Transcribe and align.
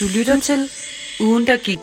Du 0.00 0.04
lytter 0.18 0.40
til 0.40 0.60
Ugen, 1.20 1.46
der 1.46 1.56
gik. 1.56 1.78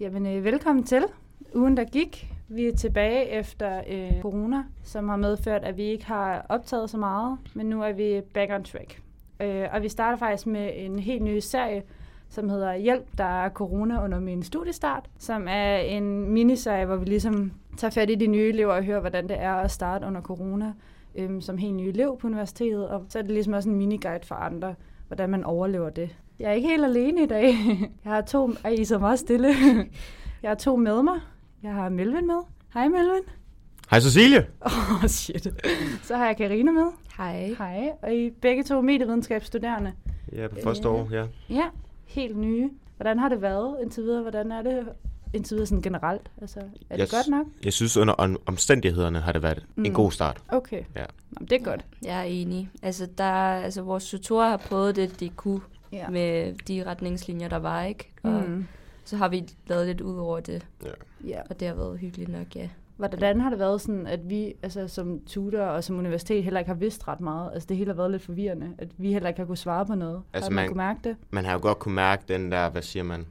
Jamen, 0.00 0.26
øh, 0.26 0.44
velkommen 0.44 0.84
til 0.84 1.04
ugen, 1.54 1.76
der 1.76 1.84
gik. 1.84 2.26
Vi 2.48 2.66
er 2.66 2.76
tilbage 2.76 3.28
efter 3.28 3.82
øh, 3.88 4.22
corona, 4.22 4.64
som 4.84 5.08
har 5.08 5.16
medført, 5.16 5.64
at 5.64 5.76
vi 5.76 5.82
ikke 5.82 6.06
har 6.06 6.46
optaget 6.48 6.90
så 6.90 6.96
meget, 6.96 7.38
men 7.54 7.66
nu 7.66 7.82
er 7.82 7.92
vi 7.92 8.20
back 8.34 8.52
on 8.52 8.64
track. 8.64 9.02
Øh, 9.40 9.66
og 9.72 9.82
vi 9.82 9.88
starter 9.88 10.18
faktisk 10.18 10.46
med 10.46 10.70
en 10.74 10.98
helt 10.98 11.22
ny 11.22 11.38
serie, 11.38 11.82
som 12.28 12.48
hedder 12.48 12.74
Hjælp, 12.74 13.06
der 13.18 13.44
er 13.44 13.48
corona 13.48 14.04
under 14.04 14.20
min 14.20 14.42
studiestart, 14.42 15.04
som 15.18 15.46
er 15.48 15.76
en 15.76 16.30
miniserie, 16.30 16.86
hvor 16.86 16.96
vi 16.96 17.04
ligesom 17.04 17.52
tager 17.78 17.90
fat 17.90 18.10
i 18.10 18.14
de 18.14 18.26
nye 18.26 18.48
elever 18.48 18.72
og 18.72 18.84
hører, 18.84 19.00
hvordan 19.00 19.28
det 19.28 19.36
er 19.40 19.54
at 19.54 19.70
starte 19.70 20.06
under 20.06 20.20
corona 20.20 20.72
øh, 21.14 21.42
som 21.42 21.58
helt 21.58 21.74
ny 21.74 21.82
elev 21.82 22.18
på 22.20 22.26
universitetet. 22.26 22.88
Og 22.88 23.04
så 23.08 23.18
er 23.18 23.22
det 23.22 23.30
ligesom 23.30 23.52
også 23.52 23.68
en 23.68 23.76
miniguide 23.76 24.26
for 24.26 24.34
andre, 24.34 24.74
hvordan 25.06 25.30
man 25.30 25.44
overlever 25.44 25.90
det. 25.90 26.16
Jeg 26.38 26.48
er 26.48 26.52
ikke 26.52 26.68
helt 26.68 26.84
alene 26.84 27.22
i 27.22 27.26
dag. 27.26 27.44
Jeg 28.04 28.12
har 28.12 28.20
to... 28.20 28.50
Ej, 28.64 28.70
I 28.70 28.80
er 28.80 28.86
så 28.86 28.98
meget 28.98 29.18
stille. 29.18 29.48
Jeg 30.42 30.50
har 30.50 30.54
to 30.54 30.76
med 30.76 31.02
mig. 31.02 31.20
Jeg 31.62 31.72
har 31.72 31.88
Melvin 31.88 32.26
med. 32.26 32.42
Hej 32.74 32.88
Melvin. 32.88 33.22
Hej 33.90 34.00
Cecilie. 34.00 34.38
Åh, 34.66 35.04
oh, 35.04 35.08
shit. 35.08 35.48
Så 36.02 36.16
har 36.16 36.26
jeg 36.26 36.36
Karina 36.36 36.72
med. 36.72 36.86
Hej. 37.16 37.54
Hej. 37.58 37.90
Og 38.02 38.14
I 38.14 38.26
er 38.26 38.30
begge 38.42 38.62
to 38.62 38.80
medievidenskabsstuderende. 38.80 39.92
Ja, 40.32 40.48
på 40.48 40.56
første 40.64 40.88
år, 40.88 41.08
ja. 41.10 41.26
Ja, 41.50 41.64
helt 42.06 42.36
nye. 42.36 42.70
Hvordan 42.96 43.18
har 43.18 43.28
det 43.28 43.42
været 43.42 43.76
indtil 43.82 44.02
videre? 44.02 44.22
Hvordan 44.22 44.52
er 44.52 44.62
det 44.62 44.88
indtil 45.34 45.54
videre 45.54 45.66
sådan 45.66 45.82
generelt? 45.82 46.30
Altså, 46.40 46.58
er 46.60 46.96
det 46.96 46.98
Jeg 46.98 47.08
godt 47.10 47.28
nok? 47.28 47.46
Jeg 47.64 47.72
synes, 47.72 47.96
under 47.96 48.14
om- 48.14 48.36
omstændighederne 48.46 49.20
har 49.20 49.32
det 49.32 49.42
været 49.42 49.66
mm. 49.76 49.84
en 49.84 49.92
god 49.94 50.10
start. 50.12 50.42
Okay. 50.48 50.82
Ja. 50.96 51.04
Nå, 51.30 51.46
det 51.50 51.52
er 51.60 51.64
godt. 51.64 51.84
Jeg 52.04 52.18
er 52.18 52.22
enig. 52.22 52.70
Altså, 52.82 53.08
der, 53.18 53.24
altså 53.32 53.82
vores 53.82 54.10
tutorer 54.10 54.48
har 54.48 54.56
prøvet 54.56 54.96
det, 54.96 55.20
de 55.20 55.28
kunne 55.28 55.60
Ja. 55.92 55.96
ja. 55.98 56.08
med 56.08 56.52
de 56.68 56.84
retningslinjer, 56.86 57.48
der 57.48 57.56
var, 57.56 57.82
ikke? 57.84 58.12
Og 58.22 58.42
Mm. 58.48 58.66
så 59.04 59.16
har 59.16 59.28
vi 59.28 59.48
lavet 59.66 59.86
lidt 59.86 60.00
ud 60.00 60.16
over 60.18 60.40
det, 60.40 60.66
Ja. 61.26 61.40
og 61.50 61.60
det 61.60 61.68
har 61.68 61.74
været 61.74 61.98
hyggeligt 61.98 62.30
nok, 62.30 62.56
ja. 62.56 62.68
Hvordan 62.96 63.40
har 63.40 63.50
det 63.50 63.58
været 63.58 63.80
sådan, 63.80 64.06
at 64.06 64.20
vi 64.30 64.54
altså, 64.62 64.88
som 64.88 65.20
tutor 65.26 65.60
og 65.62 65.84
som 65.84 65.96
universitet 65.98 66.44
heller 66.44 66.60
ikke 66.60 66.68
har 66.68 66.74
vidst 66.76 67.08
ret 67.08 67.20
meget? 67.20 67.50
Altså 67.54 67.66
det 67.68 67.76
hele 67.76 67.90
har 67.90 67.96
været 67.96 68.10
lidt 68.10 68.22
forvirrende, 68.22 68.70
at 68.78 68.88
vi 68.96 69.12
heller 69.12 69.28
ikke 69.28 69.40
har 69.40 69.46
kunne 69.46 69.56
svare 69.56 69.86
på 69.86 69.94
noget. 69.94 70.22
Altså, 70.32 70.50
har 70.50 70.54
man, 70.54 70.62
man- 70.62 70.68
kunne 70.68 70.76
mærke 70.76 71.00
det? 71.04 71.16
Man 71.30 71.44
har 71.44 71.52
jo 71.52 71.58
godt 71.62 71.78
kunne 71.78 71.94
mærke 71.94 72.22
den 72.28 72.52
der, 72.52 72.70
hvad 72.70 72.82
siger 72.82 73.02
man? 73.02 73.26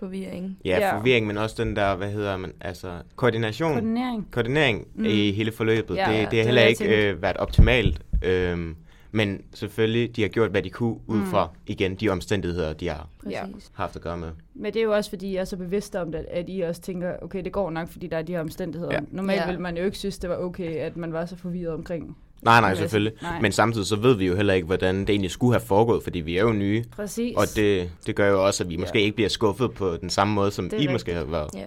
Forvirring. 0.00 0.58
Ja, 0.64 0.78
Ja. 0.78 0.96
forvirring, 0.98 1.26
men 1.26 1.38
også 1.38 1.64
den 1.64 1.76
der, 1.76 1.96
hvad 1.96 2.10
hedder 2.10 2.36
man, 2.36 2.52
altså 2.60 2.88
koordination. 3.16 3.72
Koordinering. 3.72 4.28
Koordinering 4.30 4.78
Mm. 4.94 5.00
mm. 5.02 5.04
i 5.08 5.32
hele 5.32 5.52
forløbet. 5.52 5.96
Ja, 5.96 6.06
det, 6.12 6.20
det 6.20 6.30
det 6.30 6.38
har 6.38 6.44
heller 6.44 6.62
ikke 6.62 7.08
øh, 7.10 7.22
været 7.22 7.36
optimalt. 7.36 8.00
Øhm, 8.24 8.76
men 9.12 9.42
selvfølgelig, 9.54 10.16
de 10.16 10.22
har 10.22 10.28
gjort, 10.28 10.50
hvad 10.50 10.62
de 10.62 10.70
kunne, 10.70 10.96
ud 11.06 11.16
Mm. 11.18 11.26
fra, 11.26 11.48
igen, 11.66 11.94
de 11.94 12.08
omstændigheder, 12.08 12.72
de 12.72 12.88
har. 12.88 13.08
Præcis. 13.24 13.70
haft 13.74 13.96
at 13.96 14.02
gøre 14.02 14.16
med. 14.16 14.28
Men 14.54 14.72
det 14.72 14.80
er 14.80 14.84
jo 14.84 14.92
også, 14.94 15.10
fordi 15.10 15.34
jeg 15.34 15.40
er 15.40 15.44
så 15.44 15.56
bevidst 15.56 15.96
om 15.96 16.12
det, 16.12 16.26
at 16.30 16.44
I 16.48 16.60
også 16.60 16.80
tænker, 16.80 17.12
okay, 17.22 17.44
det 17.44 17.52
går 17.52 17.70
nok, 17.70 17.88
fordi 17.88 18.06
der 18.06 18.16
er 18.16 18.22
de 18.22 18.32
her 18.32 18.40
omstændigheder. 18.40 18.92
Ja. 18.92 19.00
Normalt 19.10 19.40
Ja. 19.40 19.46
ville 19.46 19.60
man 19.60 19.76
jo 19.76 19.84
ikke 19.84 19.98
synes, 19.98 20.18
det 20.18 20.30
var 20.30 20.36
okay, 20.36 20.76
at 20.76 20.96
man 20.96 21.12
var 21.12 21.26
så 21.26 21.36
forvirret 21.36 21.74
omkring. 21.74 22.16
Nej, 22.42 22.60
nej, 22.60 22.68
Altså, 22.70 22.82
selvfølgelig. 22.82 23.12
nej. 23.22 23.40
Men 23.40 23.52
samtidig 23.52 23.86
så 23.86 23.96
ved 23.96 24.14
vi 24.16 24.26
jo 24.26 24.36
heller 24.36 24.54
ikke, 24.54 24.66
hvordan 24.66 25.00
det 25.00 25.10
egentlig 25.10 25.30
skulle 25.30 25.52
have 25.52 25.66
foregået, 25.66 26.02
fordi 26.02 26.20
vi 26.20 26.36
er 26.36 26.42
jo 26.42 26.52
nye. 26.52 26.84
Præcis. 26.96 27.36
Og 27.36 27.44
det, 27.56 27.90
det 28.06 28.16
gør 28.16 28.28
jo 28.30 28.46
også, 28.46 28.64
at 28.64 28.70
vi 28.70 28.76
måske 28.76 28.98
Ja. 28.98 29.04
ikke 29.04 29.14
bliver 29.16 29.28
skuffet 29.28 29.72
på 29.72 29.96
den 30.00 30.10
samme 30.10 30.34
måde, 30.34 30.50
som 30.50 30.64
I 30.64 30.68
rigtigt. 30.68 30.92
måske 30.92 31.14
har 31.14 31.24
været. 31.24 31.50
Ja. 31.54 31.60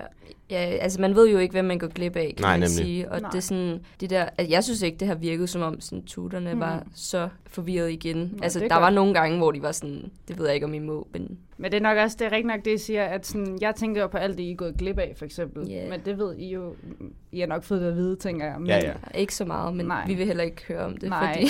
Ja, 0.53 0.59
altså 0.81 1.01
man 1.01 1.15
ved 1.15 1.29
jo 1.29 1.37
ikke, 1.37 1.51
hvad 1.51 1.63
man 1.63 1.77
går 1.79 1.87
glip 1.87 2.15
af, 2.15 2.33
kan 2.37 2.43
Nej, 2.43 2.51
man 2.51 2.59
nemlig. 2.59 2.69
sige. 2.85 3.11
Og 3.11 3.21
Nej. 3.21 3.29
det 3.29 3.37
er 3.37 3.41
sådan, 3.41 3.79
det 4.01 4.09
der, 4.09 4.25
altså, 4.37 4.51
jeg 4.51 4.63
synes 4.63 4.81
ikke, 4.81 4.97
det 4.97 5.07
har 5.07 5.15
virket 5.15 5.49
som 5.49 5.61
om 5.61 5.81
sådan, 5.81 6.03
tuterne 6.05 6.53
Mm. 6.53 6.59
var 6.59 6.83
så 6.95 7.29
forvirret 7.47 7.91
igen. 7.91 8.39
altså, 8.43 8.59
det 8.59 8.65
er 8.65 8.69
der 8.69 8.75
var 8.75 8.81
godt. 8.81 8.93
nogle 8.93 9.13
gange, 9.13 9.37
hvor 9.37 9.51
de 9.51 9.61
var 9.61 9.71
sådan, 9.71 10.11
det 10.27 10.37
ved 10.37 10.45
jeg 10.45 10.55
ikke, 10.55 10.65
om 10.65 10.73
I 10.73 10.79
må, 10.79 11.07
men 11.13 11.37
Men 11.57 11.71
det 11.71 11.77
er 11.77 11.81
nok 11.81 11.97
også, 11.97 12.15
det 12.19 12.25
er 12.25 12.31
rigtig 12.31 12.45
nok 12.47 12.65
det, 12.65 12.73
I 12.73 12.77
siger, 12.77 13.03
at 13.03 13.27
sådan, 13.27 13.57
jeg 13.61 13.75
tænker 13.75 14.01
jo 14.01 14.07
på 14.07 14.17
alt 14.17 14.37
det, 14.37 14.43
I 14.43 14.51
er 14.51 14.55
gået 14.55 14.75
glip 14.77 14.99
af, 14.99 15.13
for 15.17 15.25
eksempel. 15.25 15.67
Ja. 15.69 15.89
Men 15.89 15.99
det 16.05 16.17
ved 16.17 16.35
I 16.37 16.53
jo, 16.53 16.75
I 17.31 17.39
har 17.39 17.47
nok 17.47 17.63
fået 17.63 17.81
det 17.81 17.87
at 17.87 17.95
vide, 17.95 18.15
tænker 18.15 18.45
jeg. 18.45 18.55
Men, 18.59 18.67
Ja, 18.67 18.77
ja. 18.85 18.91
ikke 19.19 19.35
så 19.35 19.45
meget, 19.45 19.75
men 19.75 19.85
Nej. 19.85 19.97
Nej. 19.97 20.07
vi 20.07 20.13
vil 20.13 20.25
heller 20.25 20.43
ikke 20.43 20.63
høre 20.67 20.79
om 20.85 20.97
det, 20.97 21.09
Nej. 21.09 21.33
fordi 21.33 21.45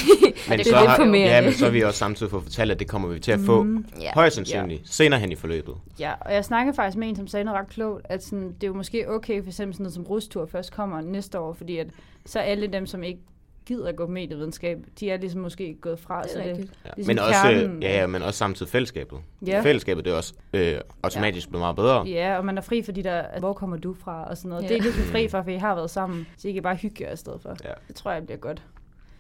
Men 0.49 0.59
det 0.59 0.67
er 0.73 0.81
lidt 0.81 0.88
har. 0.88 1.16
Ja, 1.16 1.41
men 1.41 1.53
så 1.53 1.66
har 1.66 1.72
vi 1.72 1.81
også 1.81 1.99
samtidig 1.99 2.29
fået 2.31 2.44
fortalt, 2.44 2.72
at 2.72 2.79
det 2.79 2.88
kommer 2.88 3.07
vi 3.09 3.19
til 3.19 3.31
at 3.31 3.39
få 3.39 3.63
Mm. 3.63 3.85
højst 4.13 4.35
sandsynligt 4.35 4.81
senere 4.94 5.19
hen 5.19 5.31
i 5.31 5.35
forløbet. 5.35 5.73
Ja, 5.99 6.11
og 6.22 6.33
jeg 6.33 6.45
snakkede 6.45 6.75
faktisk 6.75 6.97
med 6.97 7.07
en, 7.07 7.16
som 7.16 7.28
sagde 7.28 7.44
noget 7.44 7.59
ret 7.59 7.69
klogt, 7.69 8.05
at 8.09 8.23
sådan, 8.23 8.47
det 8.53 8.63
er 8.63 8.67
jo 8.67 8.73
måske 8.73 8.92
okay, 9.07 9.41
for 9.43 9.49
eksempel 9.49 9.73
sådan 9.73 9.83
noget 9.83 9.93
som 9.93 10.03
rustur 10.03 10.45
først 10.45 10.73
kommer 10.73 11.01
næste 11.01 11.39
år, 11.39 11.53
fordi 11.53 11.77
at 11.77 11.87
så 12.25 12.39
alle 12.39 12.67
dem, 12.67 12.85
som 12.85 13.03
ikke 13.03 13.21
gider 13.65 13.87
at 13.89 13.95
gå 13.95 14.05
på 14.05 14.11
medievidenskab, 14.11 14.85
de 14.99 15.09
er 15.09 15.17
ligesom 15.17 15.41
måske 15.41 15.77
gået 15.81 15.99
fra. 15.99 16.21
Det 16.21 16.31
så 16.31 16.39
er 16.39 16.49
rigtigt. 16.49 16.71
Ja. 16.85 16.89
Ligesom 16.95 17.09
men, 17.15 17.19
også, 17.19 17.41
kernen. 17.43 17.83
ja, 17.83 17.99
ja, 17.99 18.07
men 18.07 18.21
også 18.21 18.37
samtidig 18.37 18.71
fællesskabet. 18.71 19.19
Ja. 19.47 19.61
Fællesskabet 19.61 20.05
det 20.05 20.13
er 20.13 20.17
også 20.17 20.33
øh, 20.53 20.79
automatisk 21.03 21.49
blevet 21.49 21.61
meget 21.61 21.75
bedre. 21.75 22.03
Ja, 22.07 22.37
og 22.37 22.45
man 22.45 22.57
er 22.57 22.61
fri 22.61 22.81
for 22.81 22.91
de 22.91 23.03
der, 23.03 23.39
hvor 23.39 23.53
kommer 23.53 23.77
du 23.77 23.93
fra, 23.93 24.29
og 24.29 24.37
sådan 24.37 24.49
noget. 24.49 24.63
Ja. 24.63 24.67
Det 24.67 24.73
er 24.73 24.79
I 24.79 24.83
ligesom 24.83 25.03
fri 25.03 25.27
for, 25.27 25.41
for 25.41 25.49
I 25.51 25.55
har 25.55 25.75
været 25.75 25.89
sammen, 25.89 26.27
så 26.37 26.47
I 26.47 26.51
kan 26.51 26.63
bare 26.63 26.75
hygge 26.75 27.03
jer 27.03 27.13
i 27.13 27.15
stedet 27.15 27.41
for. 27.41 27.55
Ja. 27.63 27.73
Det 27.87 27.95
tror 27.95 28.11
jeg 28.11 28.25
bliver 28.25 28.37
godt. 28.39 28.63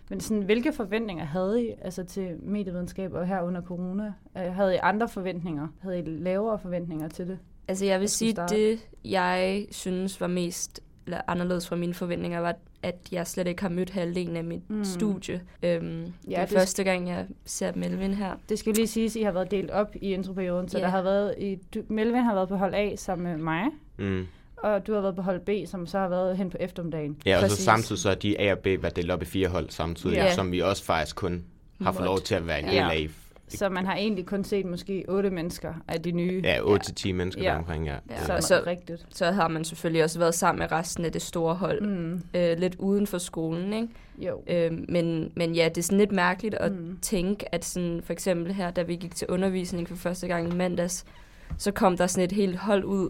Men 0.09 0.19
sådan, 0.19 0.43
hvilke 0.43 0.73
forventninger 0.73 1.25
havde 1.25 1.63
I 1.63 1.73
altså 1.81 2.03
til 2.03 2.35
medievidenskab 2.41 3.13
og 3.13 3.27
her 3.27 3.41
under 3.41 3.61
corona? 3.61 4.13
Øh, 4.37 4.53
Havde 4.53 4.75
I 4.75 4.77
andre 4.81 5.09
forventninger? 5.09 5.67
Havde 5.81 5.99
I 5.99 6.01
lavere 6.05 6.59
forventninger 6.59 7.07
til 7.07 7.27
det? 7.27 7.39
Altså 7.67 7.85
jeg 7.85 7.99
vil 7.99 8.03
Jeg 8.03 8.09
sige, 8.09 8.31
starte. 8.31 8.55
det 8.55 8.79
jeg 9.05 9.65
synes 9.71 10.21
var 10.21 10.27
mest 10.27 10.79
eller 11.05 11.21
anderledes 11.27 11.67
fra 11.67 11.75
mine 11.75 11.93
forventninger, 11.93 12.39
var, 12.39 12.55
at 12.83 12.95
jeg 13.11 13.27
slet 13.27 13.47
ikke 13.47 13.61
har 13.61 13.69
mødt 13.69 13.89
halvdelen 13.89 14.37
af 14.37 14.43
mit 14.43 14.69
Mm. 14.69 14.83
studie. 14.85 15.41
Øhm, 15.63 15.83
ja, 16.03 16.05
det 16.29 16.37
er 16.37 16.45
det- 16.45 16.57
første 16.57 16.83
gang, 16.83 17.07
jeg 17.09 17.25
ser 17.45 17.71
Melvin 17.75 18.13
her. 18.13 18.31
Det 18.49 18.59
skal 18.59 18.69
jo 18.71 18.75
lige 18.75 18.87
siges, 18.87 19.15
at 19.15 19.19
I 19.19 19.23
har 19.23 19.31
været 19.31 19.51
delt 19.51 19.71
op 19.71 19.95
i 20.01 20.13
introperioden, 20.13 20.69
så 20.69 20.77
Ja. 20.77 20.83
der 20.83 20.89
har 20.89 21.01
været 21.01 21.35
i, 21.37 21.55
du, 21.73 21.81
Melvin 21.87 22.23
har 22.23 22.33
været 22.33 22.49
på 22.49 22.55
hold 22.55 22.73
A 22.73 22.95
sammen 22.95 23.27
med 23.31 23.37
mig, 23.37 23.63
Mm. 23.97 24.25
og 24.57 24.87
du 24.87 24.93
har 24.93 25.01
været 25.01 25.15
på 25.15 25.21
hold 25.21 25.39
B, 25.39 25.69
som 25.69 25.87
så 25.87 25.97
har 25.97 26.07
været 26.09 26.37
hen 26.37 26.49
på 26.49 26.57
eftermiddagen. 26.59 27.17
Ja, 27.25 27.35
og 27.35 27.41
så 27.41 27.47
Præcis. 27.47 27.63
samtidig 27.65 27.99
så 28.01 28.09
er 28.09 28.15
de 28.15 28.39
A 28.41 28.51
og 28.51 28.59
B 28.59 28.65
været 28.65 28.95
delt 28.95 29.11
op 29.11 29.21
i 29.21 29.25
fire 29.25 29.47
hold 29.47 29.69
samtidig, 29.69 30.15
Ja. 30.15 30.33
som 30.33 30.51
vi 30.51 30.59
også 30.59 30.83
faktisk 30.83 31.15
kun 31.15 31.43
har 31.81 31.91
fået 31.91 32.05
lov 32.05 32.19
til 32.19 32.35
at 32.35 32.47
være 32.47 32.59
en 32.59 32.65
del 32.65 32.73
Ja. 32.75 32.89
af. 32.89 33.09
Så 33.57 33.69
man 33.69 33.85
har 33.85 33.95
egentlig 33.95 34.25
kun 34.25 34.43
set 34.43 34.65
måske 34.65 35.05
otte 35.07 35.29
mennesker 35.29 35.73
af 35.87 36.01
de 36.01 36.11
nye. 36.11 36.41
Ja, 36.43 36.57
8-10 36.59 37.11
mennesker 37.13 37.43
Ja. 37.43 37.51
ja. 37.51 37.57
omkring, 37.57 37.85
ja. 37.85 37.91
Ja. 37.93 38.15
Det- 38.15 38.43
Så, 38.43 38.47
Så- 38.47 38.63
rigtigt. 38.67 39.05
Så 39.09 39.31
har 39.31 39.47
man 39.47 39.63
selvfølgelig 39.65 40.03
også 40.03 40.19
været 40.19 40.35
sammen 40.35 40.59
med 40.59 40.71
resten 40.71 41.05
af 41.05 41.11
det 41.11 41.21
store 41.21 41.55
hold, 41.55 41.81
mm. 41.81 42.21
Øh, 42.33 42.57
lidt 42.57 42.75
uden 42.75 43.07
for 43.07 43.17
skolen. 43.17 43.73
Ikke? 43.73 43.87
jo. 44.17 44.41
Øhm, 44.47 44.85
men, 44.89 45.31
men 45.35 45.55
ja, 45.55 45.69
det 45.69 45.77
er 45.77 45.81
sådan 45.83 45.97
lidt 45.97 46.11
mærkeligt 46.11 46.55
at 46.55 46.71
Mm. 46.71 46.97
tænke, 47.01 47.55
at 47.55 47.65
sådan, 47.65 48.01
for 48.03 48.13
eksempel 48.13 48.53
her, 48.53 48.71
da 48.71 48.81
vi 48.81 48.95
gik 48.95 49.15
til 49.15 49.27
undervisning 49.29 49.87
for 49.89 49.95
første 49.95 50.27
gang 50.27 50.53
i 50.53 50.55
mandags, 50.55 51.05
så 51.57 51.71
kom 51.71 51.97
der 51.97 52.07
sådan 52.07 52.23
et 52.25 52.31
helt 52.31 52.57
hold 52.57 52.83
ud, 52.83 53.09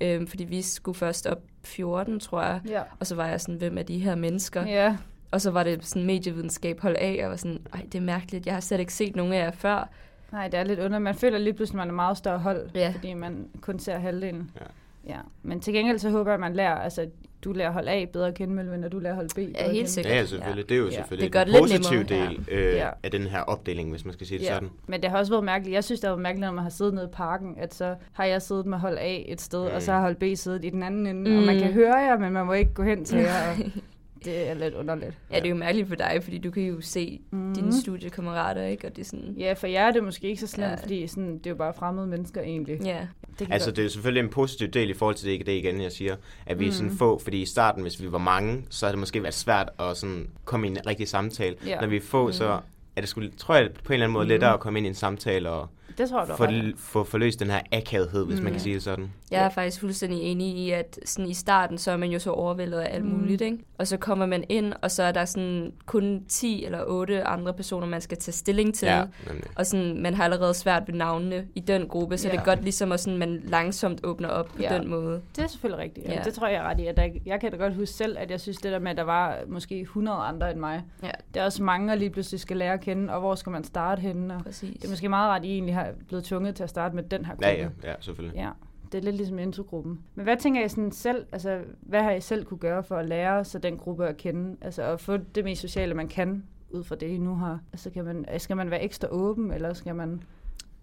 øhm, 0.00 0.26
fordi 0.26 0.44
vi 0.44 0.62
skulle 0.62 0.98
først 0.98 1.26
op 1.26 1.38
14, 1.64 2.20
tror 2.20 2.42
jeg. 2.42 2.60
Ja. 2.68 2.82
Og 3.00 3.06
så 3.06 3.14
var 3.14 3.26
jeg 3.26 3.40
sådan, 3.40 3.54
hvem 3.54 3.78
er 3.78 3.82
de 3.82 3.98
her 3.98 4.14
mennesker? 4.14 4.66
Ja, 4.66 4.96
Og 5.32 5.40
så 5.40 5.50
var 5.50 5.62
det 5.64 5.84
sådan 5.86 6.06
medievidenskab 6.06 6.80
hold 6.80 6.96
af, 6.98 7.20
og 7.24 7.30
var 7.30 7.36
sådan, 7.36 7.58
ej, 7.74 7.80
det 7.92 7.94
er 7.94 8.02
mærkeligt, 8.02 8.46
jeg 8.46 8.54
har 8.54 8.60
slet 8.60 8.80
ikke 8.80 8.94
set 8.94 9.16
nogen 9.16 9.32
af 9.32 9.38
jer 9.44 9.50
før. 9.50 9.88
nej, 10.32 10.48
det 10.48 10.60
er 10.60 10.64
lidt 10.64 10.80
under. 10.80 10.98
Man 10.98 11.14
føler 11.14 11.38
lige 11.38 11.54
pludselig, 11.54 11.80
at 11.80 11.86
man 11.86 11.88
er 11.88 11.94
meget 11.96 12.16
større 12.16 12.38
hold, 12.38 12.68
Ja. 12.74 12.92
fordi 12.94 13.14
man 13.14 13.46
kun 13.60 13.78
ser 13.78 13.98
halvdelen. 13.98 14.50
Ja. 14.60 15.12
ja. 15.14 15.18
Men 15.42 15.60
til 15.60 15.74
gengæld 15.74 15.98
så 15.98 16.10
håber 16.10 16.30
jeg, 16.30 16.34
at 16.34 16.40
man 16.40 16.54
lærer, 16.54 16.74
altså 16.74 17.06
du 17.44 17.52
lærer 17.52 17.70
hold 17.70 17.88
A 17.88 18.04
bedre 18.12 18.28
at 18.28 18.34
kende, 18.34 18.54
Melvin, 18.54 18.84
og 18.84 18.92
du 18.92 18.98
lærer 18.98 19.14
hold 19.14 19.28
B 19.28 19.34
bedre 19.36 19.48
at 19.58 19.64
helt 19.64 19.76
kende. 19.76 19.90
sikkert. 19.90 20.12
Ja, 20.14 20.18
ja, 20.18 20.26
selvfølgelig. 20.26 20.68
Det 20.68 20.74
er 20.74 20.78
jo 20.78 20.84
Ja. 20.86 20.90
selvfølgelig 20.90 21.24
Det 21.24 21.32
gør 21.32 21.44
den 21.44 21.52
det 21.54 21.70
lidt 21.70 21.82
positive 21.82 22.04
nemmere. 22.20 22.28
del 22.30 22.44
øh, 22.50 22.74
Ja. 22.74 22.88
af 23.02 23.10
den 23.10 23.22
her 23.22 23.40
opdeling, 23.40 23.90
hvis 23.90 24.04
man 24.04 24.14
skal 24.14 24.26
sige 24.26 24.38
det 24.38 24.46
sådan. 24.46 24.68
Men 24.86 25.02
det 25.02 25.10
har 25.10 25.18
også 25.18 25.32
været 25.32 25.44
mærkeligt. 25.44 25.74
Jeg 25.74 25.84
synes, 25.84 26.00
det 26.00 26.08
har 26.08 26.14
været 26.14 26.22
mærkeligt, 26.22 26.46
når 26.46 26.52
man 26.52 26.62
har 26.62 26.70
siddet 26.70 26.94
nede 26.94 27.06
i 27.12 27.14
parken, 27.16 27.54
at 27.58 27.74
så 27.74 27.94
har 28.12 28.24
jeg 28.24 28.42
siddet 28.42 28.66
med 28.66 28.78
hold 28.78 28.98
A 28.98 29.18
et 29.26 29.40
sted, 29.40 29.68
mm. 29.68 29.74
og 29.74 29.82
så 29.82 29.92
har 29.92 30.00
hold 30.00 30.14
B 30.16 30.24
siddet 30.38 30.64
i 30.64 30.70
den 30.70 30.82
anden 30.82 31.06
ende, 31.06 31.30
mm. 31.30 31.36
og 31.38 31.42
man 31.42 31.54
Mm. 31.56 31.62
kan 31.62 31.72
høre 31.72 31.94
jer, 31.96 32.18
men 32.18 32.32
man 32.32 32.46
må 32.46 32.52
ikke 32.52 32.74
gå 32.74 32.82
hen 32.82 33.04
til 33.04 33.18
jer. 33.18 33.50
Og 33.50 33.56
det 34.24 34.48
er 34.50 34.54
lidt 34.54 34.74
underligt. 34.74 35.12
Ja, 35.30 35.36
det 35.36 35.44
er 35.44 35.48
jo 35.48 35.54
mærkeligt 35.54 35.88
for 35.88 35.94
dig, 35.96 36.20
fordi 36.22 36.38
du 36.38 36.50
kan 36.50 36.62
jo 36.62 36.80
se 36.80 37.20
Mhm. 37.30 37.40
mm. 37.42 37.54
dine 37.54 37.80
studiekammerater, 37.80 38.62
ikke? 38.64 38.86
Og 38.86 38.96
det 38.96 39.02
er 39.02 39.06
sådan, 39.06 39.34
Ja, 39.38 39.52
for 39.52 39.66
jer 39.66 39.86
er 39.86 39.90
det 39.92 40.04
måske 40.04 40.28
ikke 40.28 40.40
så 40.40 40.46
slemt, 40.46 40.70
ja. 40.70 40.74
Fordi 40.76 41.06
sådan, 41.06 41.38
det 41.38 41.46
er 41.46 41.50
jo 41.50 41.56
bare 41.56 41.74
fremmede 41.74 42.06
mennesker 42.06 42.40
egentlig. 42.40 42.80
ja. 42.84 43.06
Det 43.38 43.46
kan 43.46 43.52
Altså, 43.52 43.68
godt- 43.70 43.76
det 43.76 43.84
er 43.84 43.88
selvfølgelig 43.88 44.20
en 44.24 44.28
positiv 44.30 44.68
del 44.68 44.90
i 44.90 44.94
forhold 44.94 45.16
til 45.16 45.26
det, 45.26 45.32
ikke 45.32 45.44
det 45.44 45.52
igen, 45.52 45.80
jeg 45.80 45.92
siger, 45.92 46.16
at 46.46 46.60
vi 46.60 46.68
er 46.68 46.72
sådan 46.72 46.92
få, 46.92 47.18
fordi 47.18 47.42
i 47.42 47.46
starten, 47.46 47.82
hvis 47.82 48.02
vi 48.02 48.12
var 48.12 48.18
mange, 48.18 48.64
så 48.70 48.86
har 48.86 48.92
det 48.92 48.98
måske 48.98 49.22
været 49.22 49.34
svært 49.34 49.70
at 49.78 49.96
sådan 49.96 50.26
komme 50.44 50.66
i 50.66 50.70
en 50.70 50.78
rigtig 50.86 51.08
samtale. 51.08 51.56
Ja. 51.66 51.80
Når 51.80 51.86
vi 51.88 51.96
er 51.96 52.00
få, 52.00 52.32
så 52.32 52.58
er 52.96 53.00
det 53.00 53.08
skulle, 53.08 53.30
tror 53.36 53.54
jeg, 53.54 53.70
på 53.84 53.92
en 53.92 53.94
eller 53.94 54.04
anden 54.06 54.12
måde 54.12 54.24
Mm. 54.24 54.28
lettere 54.28 54.54
at 54.54 54.60
komme 54.60 54.78
ind 54.78 54.86
i 54.86 54.88
en 54.88 54.94
samtale 54.94 55.50
og 55.50 55.68
Det 55.98 56.08
tror 56.08 56.18
jeg, 56.18 56.28
du 56.28 56.34
få, 56.36 56.44
har 56.44 56.52
ret 56.52 56.74
få 56.78 57.04
forløst 57.04 57.40
den 57.40 57.50
her 57.50 57.60
akavhed, 57.72 58.26
hvis 58.26 58.38
mm. 58.38 58.44
man 58.44 58.50
Mm. 58.52 58.54
kan 58.54 58.60
sige 58.60 58.74
det 58.74 58.82
sådan. 58.82 59.12
Jeg 59.30 59.44
er 59.44 59.48
faktisk 59.48 59.80
fuldstændig 59.80 60.20
enig 60.22 60.56
i, 60.56 60.70
at 60.70 60.98
sådan 61.04 61.30
i 61.30 61.34
starten, 61.34 61.78
så 61.78 61.90
er 61.90 61.96
man 61.96 62.10
jo 62.10 62.18
så 62.18 62.30
overvældet 62.30 62.78
af 62.78 62.94
alt 62.94 63.04
Mm. 63.04 63.10
muligt, 63.10 63.40
ikke? 63.42 63.58
Og 63.78 63.86
så 63.86 63.96
kommer 63.96 64.26
man 64.26 64.44
ind, 64.48 64.72
og 64.82 64.90
så 64.90 65.02
er 65.02 65.12
der 65.12 65.24
sådan 65.24 65.72
kun 65.86 66.24
10 66.28 66.64
eller 66.64 66.84
8 66.86 67.24
andre 67.24 67.52
personer, 67.54 67.86
man 67.86 68.00
skal 68.00 68.18
tage 68.18 68.32
stilling 68.32 68.74
til. 68.74 68.86
Ja, 68.86 69.04
nemlig. 69.26 69.44
Og 69.56 69.66
sådan, 69.66 70.02
man 70.02 70.14
har 70.14 70.24
allerede 70.24 70.54
svært 70.54 70.82
ved 70.86 70.94
navnene 70.94 71.46
i 71.54 71.60
den 71.60 71.88
gruppe, 71.88 72.18
så 72.18 72.28
Ja. 72.28 72.32
det 72.32 72.40
er 72.40 72.44
godt 72.44 72.62
ligesom, 72.62 72.92
at 72.92 73.00
sådan, 73.00 73.18
man 73.18 73.40
langsomt 73.44 74.00
åbner 74.04 74.28
op 74.28 74.46
på 74.46 74.62
Ja. 74.62 74.78
den 74.78 74.88
måde. 74.88 75.20
Det 75.36 75.44
er 75.44 75.48
selvfølgelig 75.48 75.84
rigtigt. 75.84 76.06
Ja. 76.06 76.12
Ja. 76.14 76.20
Det 76.24 76.34
tror 76.34 76.46
jeg 76.46 76.62
ret 76.62 76.80
i. 76.80 76.86
At 76.86 76.96
der, 76.96 77.08
jeg 77.26 77.40
kan 77.40 77.50
da 77.50 77.56
godt 77.56 77.74
huske 77.74 77.94
selv, 77.94 78.16
at 78.18 78.30
jeg 78.30 78.40
synes 78.40 78.56
det 78.58 78.72
der 78.72 78.78
med, 78.78 78.90
at 78.90 78.96
der 78.96 79.02
var 79.02 79.36
måske 79.48 79.80
100 79.80 80.18
andre 80.18 80.50
end 80.50 80.60
mig. 80.60 80.82
Ja. 81.02 81.10
Det 81.34 81.40
er 81.40 81.44
også 81.44 81.62
mange, 81.62 81.88
der 81.88 81.94
lige 81.94 82.10
pludselig 82.10 82.40
skal 82.40 82.56
lære 82.56 82.72
at 82.72 82.80
kende, 82.80 83.12
og 83.14 83.20
hvor 83.20 83.34
skal 83.34 83.52
man 83.52 83.64
starte 83.64 84.00
henne. 84.00 84.34
Og 84.34 84.44
Præcis. 84.44 84.74
det 84.76 84.84
er 84.84 84.88
måske 84.90 85.08
meget 85.08 85.30
ret, 85.30 85.44
I 85.44 85.52
egentlig 85.52 85.74
har 85.84 85.92
blevet 86.08 86.24
tvunget 86.24 86.54
til 86.54 86.62
at 86.62 86.70
starte 86.70 86.94
med 86.94 87.02
den 87.02 87.24
her 87.24 87.32
gruppe. 87.32 87.46
Ja, 87.46 87.62
ja, 87.62 87.68
ja, 87.90 87.94
selvfølgelig. 88.00 88.36
Ja, 88.38 88.50
det 88.92 88.98
er 88.98 89.02
lidt 89.02 89.16
ligesom 89.16 89.38
introgruppen. 89.38 90.00
Men 90.14 90.24
hvad 90.24 90.36
tænker 90.36 90.64
I 90.64 90.68
sådan 90.68 90.92
selv, 90.92 91.26
altså 91.32 91.60
hvad 91.80 92.02
har 92.02 92.10
I 92.10 92.20
selv 92.20 92.44
kunne 92.44 92.58
gøre 92.58 92.82
for 92.82 92.96
at 92.96 93.08
lære 93.08 93.44
så 93.44 93.58
den 93.58 93.76
gruppe 93.76 94.06
at 94.06 94.16
kende? 94.16 94.56
Altså 94.60 94.82
at 94.82 95.00
få 95.00 95.16
det 95.16 95.44
mest 95.44 95.60
sociale, 95.60 95.94
man 95.94 96.08
kan 96.08 96.44
ud 96.70 96.84
fra 96.84 96.94
det, 96.94 97.06
I 97.06 97.18
nu 97.18 97.34
har. 97.34 97.60
Altså 97.72 97.90
kan 97.90 98.04
man, 98.04 98.26
skal 98.38 98.56
man 98.56 98.70
være 98.70 98.82
ekstra 98.82 99.08
åben, 99.10 99.50
eller 99.50 99.72
skal 99.72 99.94
man... 99.94 100.22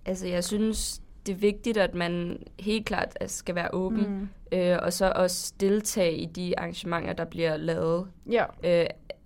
Altså, 0.06 0.28
jeg 0.28 0.44
synes, 0.44 1.02
det 1.26 1.32
er 1.32 1.38
vigtigt, 1.38 1.78
at 1.78 1.96
man 1.96 2.40
helt 2.60 2.86
klart 2.86 3.18
altså, 3.22 3.38
skal 3.38 3.56
være 3.56 3.70
åben, 3.74 4.08
mm. 4.10 4.30
Øh, 4.58 4.78
og 4.82 4.94
så 4.94 5.12
også 5.16 5.54
deltage 5.60 6.18
i 6.18 6.26
de 6.26 6.60
arrangementer, 6.60 7.14
der 7.14 7.26
bliver 7.26 7.58
lavet, 7.58 8.08
Ja. 8.32 8.44
øh, 8.64 8.86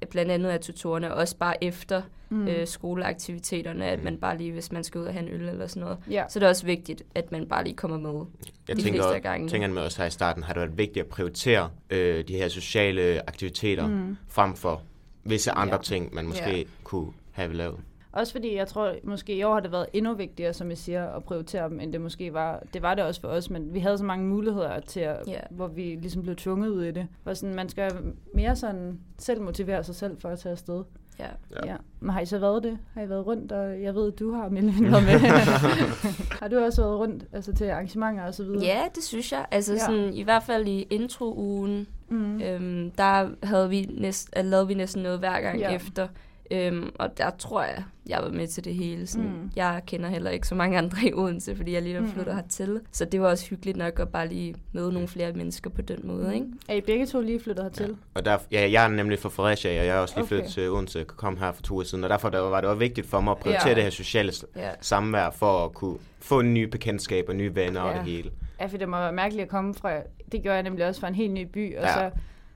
blandt 0.10 0.32
andet 0.32 0.50
af 0.50 0.60
tutorerne, 0.60 1.14
også 1.14 1.38
bare 1.38 1.64
efter 1.64 2.02
Mm. 2.30 2.48
øh, 2.48 2.68
skoleaktiviteterne, 2.68 3.86
at 3.86 4.04
man 4.04 4.18
bare 4.18 4.38
lige, 4.38 4.52
hvis 4.52 4.72
man 4.72 4.84
skal 4.84 5.02
ud 5.02 5.06
og 5.06 5.14
have 5.14 5.28
en 5.28 5.34
øl 5.34 5.50
eller 5.50 5.68
sådan 5.68 5.82
noget, 5.84 5.98
ja. 6.10 6.24
så 6.30 6.40
er 6.40 6.42
det 6.42 6.50
også 6.50 6.66
vigtigt, 6.66 7.04
at 7.16 7.32
man 7.32 7.46
bare 7.46 7.64
lige 7.64 7.76
kommer 7.76 7.98
med. 7.98 8.26
Jeg 8.68 8.76
de 8.78 8.82
tænker, 8.82 8.92
fleste 8.92 9.04
af 9.08 9.08
også, 9.14 9.20
gangene. 9.20 9.50
tænker 9.52 9.68
med 9.68 9.82
os 9.82 9.96
her 9.96 10.06
i 10.06 10.10
starten, 10.10 10.44
har 10.44 10.54
det 10.54 10.60
været 10.62 10.78
vigtigt 10.78 11.04
at 11.04 11.10
prioritere 11.10 11.70
øh, 11.90 12.28
de 12.28 12.34
her 12.36 12.48
sociale 12.48 13.22
aktiviteter 13.30 13.88
mm. 13.88 14.18
frem 14.28 14.56
for 14.56 14.82
visse 15.24 15.52
andre 15.52 15.76
Ja. 15.76 15.82
ting, 15.82 16.14
man 16.16 16.26
måske 16.26 16.58
Ja. 16.58 16.64
kunne 16.84 17.12
have 17.32 17.54
lavet. 17.54 17.80
Også 18.14 18.32
fordi 18.34 18.56
jeg 18.56 18.68
tror, 18.68 18.94
måske 19.04 19.36
i 19.36 19.44
år 19.44 19.54
har 19.54 19.60
det 19.60 19.72
været 19.72 19.86
endnu 19.94 20.14
vigtigere, 20.14 20.54
som 20.54 20.72
I 20.72 20.76
siger, 20.76 21.06
at 21.10 21.24
prioritere 21.24 21.70
dem, 21.70 21.80
end 21.80 21.94
det 21.94 22.02
måske 22.02 22.34
var. 22.34 22.64
Det 22.74 22.82
var 22.82 22.94
det 22.96 23.04
også 23.04 23.22
for 23.22 23.28
os, 23.28 23.50
men 23.50 23.74
vi 23.74 23.80
havde 23.80 23.98
så 23.98 24.04
mange 24.04 24.26
muligheder 24.28 24.80
til, 24.80 25.00
at, 25.00 25.18
Ja. 25.28 25.40
hvor 25.52 25.68
vi 25.68 25.82
ligesom 26.02 26.22
blev 26.24 26.36
tvunget 26.36 26.70
ud 26.70 26.84
i 26.84 26.92
det. 26.92 27.08
Hvor 27.24 27.34
sådan, 27.34 27.56
man 27.56 27.70
skal 27.70 27.92
mere 28.34 28.56
sådan 28.56 29.00
selv 29.18 29.42
motivere 29.42 29.84
sig 29.84 29.96
selv 29.96 30.18
for 30.22 30.30
at 30.30 30.40
tage 30.40 30.52
afsted. 30.52 30.84
Ja. 31.20 31.26
Ja. 31.52 31.72
Ja. 31.72 31.76
Men 32.00 32.10
har 32.10 32.20
I 32.22 32.26
så 32.26 32.40
været 32.40 32.64
det? 32.64 32.78
Har 32.94 33.02
I 33.02 33.10
været 33.10 33.26
rundt? 33.26 33.52
Og 33.52 33.82
jeg 33.82 33.96
ved, 33.96 34.12
du 34.12 34.32
har 34.34 34.50
Melvin 34.50 34.92
været 34.92 35.04
med. 35.04 35.20
har 36.42 36.48
du 36.48 36.60
også 36.60 36.82
været 36.82 37.00
rundt 37.00 37.24
altså 37.34 37.54
til 37.54 37.66
arrangementer 37.70 38.24
og 38.24 38.34
så 38.34 38.44
videre? 38.44 38.64
ja, 38.64 38.82
det 38.96 39.04
synes 39.04 39.32
jeg. 39.32 39.46
Altså 39.52 39.74
Ja. 39.74 39.80
sådan, 39.80 40.14
i 40.14 40.24
hvert 40.24 40.44
fald 40.44 40.68
i 40.68 40.82
intro-ugen, 40.82 41.88
Mm. 42.10 42.42
øhm, 42.42 42.92
der 42.92 43.30
havde 43.46 43.70
vi 43.70 43.90
næst, 43.98 44.30
lavede 44.44 44.68
vi 44.68 44.74
næsten 44.74 45.04
noget 45.04 45.20
hver 45.20 45.42
gang 45.42 45.60
ja. 45.60 45.76
efter. 45.76 46.08
Øhm, 46.52 46.92
og 46.96 47.18
der 47.18 47.30
tror 47.30 47.64
jeg, 47.64 47.84
jeg 48.08 48.20
var 48.24 48.30
med 48.30 48.48
til 48.48 48.66
det 48.66 48.76
hele. 48.76 49.08
Sådan, 49.08 49.28
Mm. 49.28 49.34
mm. 49.36 49.52
Jeg 49.56 49.82
kender 49.88 50.10
heller 50.10 50.32
ikke 50.32 50.48
så 50.48 50.56
mange 50.56 50.78
andre 50.78 50.98
i 51.08 51.14
Odense, 51.14 51.56
fordi 51.56 51.74
jeg 51.74 51.82
lige 51.82 52.00
Mm. 52.00 52.08
flyttet 52.12 52.36
hertil. 52.36 52.80
Så 52.92 53.06
det 53.06 53.22
var 53.22 53.28
også 53.30 53.50
hyggeligt 53.50 53.78
nok 53.78 54.00
at 54.00 54.10
bare 54.10 54.28
lige 54.28 54.56
møde 54.74 54.94
nogle 54.94 55.08
flere 55.08 55.34
mennesker 55.34 55.70
på 55.70 55.82
den 55.82 56.00
måde. 56.04 56.34
Ikke? 56.36 56.46
Er 56.70 56.74
I 56.76 56.82
begge 56.82 57.06
to 57.06 57.22
lige 57.22 57.40
flyttet 57.40 57.66
hertil? 57.66 57.96
Og 58.14 58.26
der, 58.26 58.38
ja, 58.52 58.72
jeg 58.72 58.84
er 58.84 58.88
nemlig 58.88 59.20
fra 59.20 59.30
Fredericia, 59.30 59.80
og 59.80 59.86
jeg 59.86 59.96
er 59.96 60.00
også 60.00 60.16
lige 60.16 60.24
Okay. 60.24 60.30
flyttet 60.36 60.52
til 60.54 60.70
Odense, 60.70 61.04
kom 61.04 61.38
her 61.38 61.52
for 61.52 61.62
to 61.62 61.74
uger 61.74 61.84
siden, 61.84 62.04
og 62.04 62.10
derfor 62.10 62.30
der 62.30 62.40
var 62.40 62.62
det 62.62 62.70
også 62.70 62.80
vigtigt 62.80 63.08
for 63.08 63.22
mig 63.22 63.32
at 63.32 63.38
prioritere 63.38 63.70
Ja. 63.70 63.76
det 63.76 63.84
her 63.84 63.90
sociale 63.90 64.32
Ja. 64.56 64.70
samvær, 64.82 65.30
for 65.30 65.66
at 65.66 65.74
kunne 65.74 65.98
få 66.20 66.42
nye 66.42 66.68
bekendtskaber, 66.68 67.34
nye 67.34 67.56
venner 67.56 67.82
og 67.82 67.92
Ja. 67.94 67.98
det 67.98 68.06
hele. 68.06 68.32
Ja, 68.60 68.66
for 68.66 68.78
det 68.78 68.90
må 68.90 68.98
være 68.98 69.14
mærkeligt 69.14 69.44
at 69.44 69.50
komme 69.50 69.74
fra, 69.76 69.92
det 70.32 70.42
gjorde 70.42 70.56
jeg 70.56 70.64
nemlig 70.64 70.86
også 70.88 71.02
fra 71.02 71.08
en 71.08 71.16
helt 71.16 71.34
ny 71.34 71.42
by, 71.44 71.78
og 71.78 71.84
Ja. 71.84 71.94
så, 71.94 72.10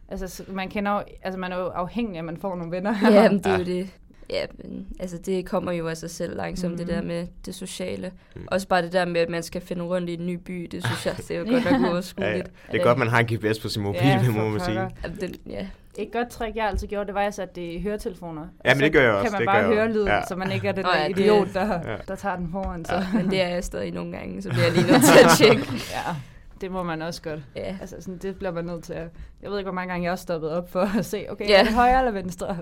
altså, 0.09 0.27
så 0.27 0.44
man 0.48 0.69
kender 0.69 0.92
jo, 0.92 1.01
altså 1.24 1.39
man 1.39 1.51
er 1.51 1.57
jo 1.57 1.65
afhængig 1.68 2.15
af, 2.15 2.19
at 2.19 2.25
man 2.25 2.38
får 2.38 2.56
nogle 2.56 2.71
venner. 2.71 2.95
Ja, 3.12 3.30
men 3.30 3.38
det 3.38 3.45
er 3.45 3.51
Ja. 3.51 3.57
jo 3.57 3.63
det. 3.63 3.89
Ja, 4.30 4.45
men 4.63 4.88
altså 5.00 5.18
det 5.18 5.45
kommer 5.45 5.71
jo 5.71 5.88
af 5.88 5.98
sig 5.98 6.09
selv 6.09 6.36
langsomt, 6.38 6.71
mm. 6.71 6.77
det 6.77 6.88
der 6.88 7.01
med 7.01 7.27
det 7.45 7.56
sociale. 7.56 8.12
Mm. 8.36 8.42
Mm. 8.42 8.48
Også 8.51 8.68
bare 8.68 8.81
det 8.81 8.94
der 8.94 9.06
med, 9.06 9.21
at 9.21 9.30
man 9.30 9.44
skal 9.44 9.62
finde 9.62 9.83
rundt 9.83 10.09
i 10.09 10.13
en 10.13 10.25
ny 10.27 10.33
by, 10.36 10.68
det 10.71 10.86
synes 10.86 11.06
jeg, 11.06 11.15
det 11.18 11.31
er 11.31 11.39
jo 11.39 11.45
godt 11.45 11.63
nok 11.63 11.71
Ja, 11.74 11.77
ja. 11.80 11.88
uoverskueligt. 11.89 12.51
Det 12.71 12.80
er 12.80 12.83
godt, 12.83 12.98
man 12.98 13.07
har 13.07 13.19
en 13.19 13.25
GPS 13.25 13.59
på 13.59 13.69
sin 13.69 13.83
mobil, 13.83 14.01
Ja, 14.04 14.19
det 14.25 14.33
må 14.36 14.50
man 14.50 14.59
sige. 14.59 14.89
den, 15.21 15.36
ja. 15.50 15.68
Et 15.98 16.12
godt 16.12 16.30
trick, 16.30 16.56
jeg 16.56 16.68
altid 16.68 16.88
gjorde, 16.88 17.06
det 17.06 17.13
var, 17.13 17.19
at 17.21 17.25
jeg 17.25 17.33
satte 17.33 17.56
det 17.56 17.74
i 17.74 17.81
høretelefoner. 17.81 18.48
Ja, 18.65 18.74
men 18.74 18.83
det 18.83 18.94
gør 18.94 19.01
jeg 19.01 19.12
så 19.12 19.18
også, 19.18 19.24
kan 19.24 19.31
man 19.31 19.42
det 19.42 19.45
bare 19.48 19.75
høre 19.75 19.94
lyden, 19.94 20.07
Ja. 20.07 20.21
så 20.27 20.36
man 20.36 20.51
ikke 20.51 20.68
er 20.68 20.71
den 20.71 20.83
der 20.83 20.98
ja, 21.01 21.07
det- 21.07 21.19
idiot, 21.19 21.48
der, 21.53 21.74
Ja. 21.92 21.95
der 22.07 22.15
tager 22.15 22.36
den 22.36 22.50
foran. 22.51 22.86
Så. 22.86 23.03
Men 23.13 23.30
det 23.31 23.42
er 23.42 23.48
jeg 23.48 23.63
stadig 23.63 23.92
nogle 23.92 24.18
gange, 24.18 24.42
så 24.42 24.50
bliver 24.50 24.63
jeg 24.63 24.74
lige 24.74 24.88
nødt 24.92 25.03
til 25.03 25.19
at 25.24 25.30
tjekke. 25.38 25.63
ja, 25.92 26.15
det 26.62 26.71
må 26.71 26.83
man 26.83 27.01
også 27.01 27.21
godt. 27.21 27.39
Ja. 27.56 27.77
Altså, 27.81 27.95
sådan, 28.00 28.18
det 28.18 28.36
bliver 28.36 28.51
man 28.51 28.65
nødt 28.65 28.83
til 28.83 28.94
at... 28.94 29.07
Jeg 29.42 29.51
ved 29.51 29.57
ikke, 29.57 29.65
hvor 29.69 29.75
mange 29.75 29.92
gange 29.92 30.04
jeg 30.06 30.12
også 30.12 30.21
stoppet 30.24 30.50
op 30.51 30.71
for 30.71 30.98
at 31.00 31.06
se, 31.06 31.25
okay, 31.30 31.50
Ja. 31.50 31.59
er 31.59 31.63
det 31.63 31.74
højre 31.74 32.00
eller 32.00 32.12
venstre? 32.12 32.57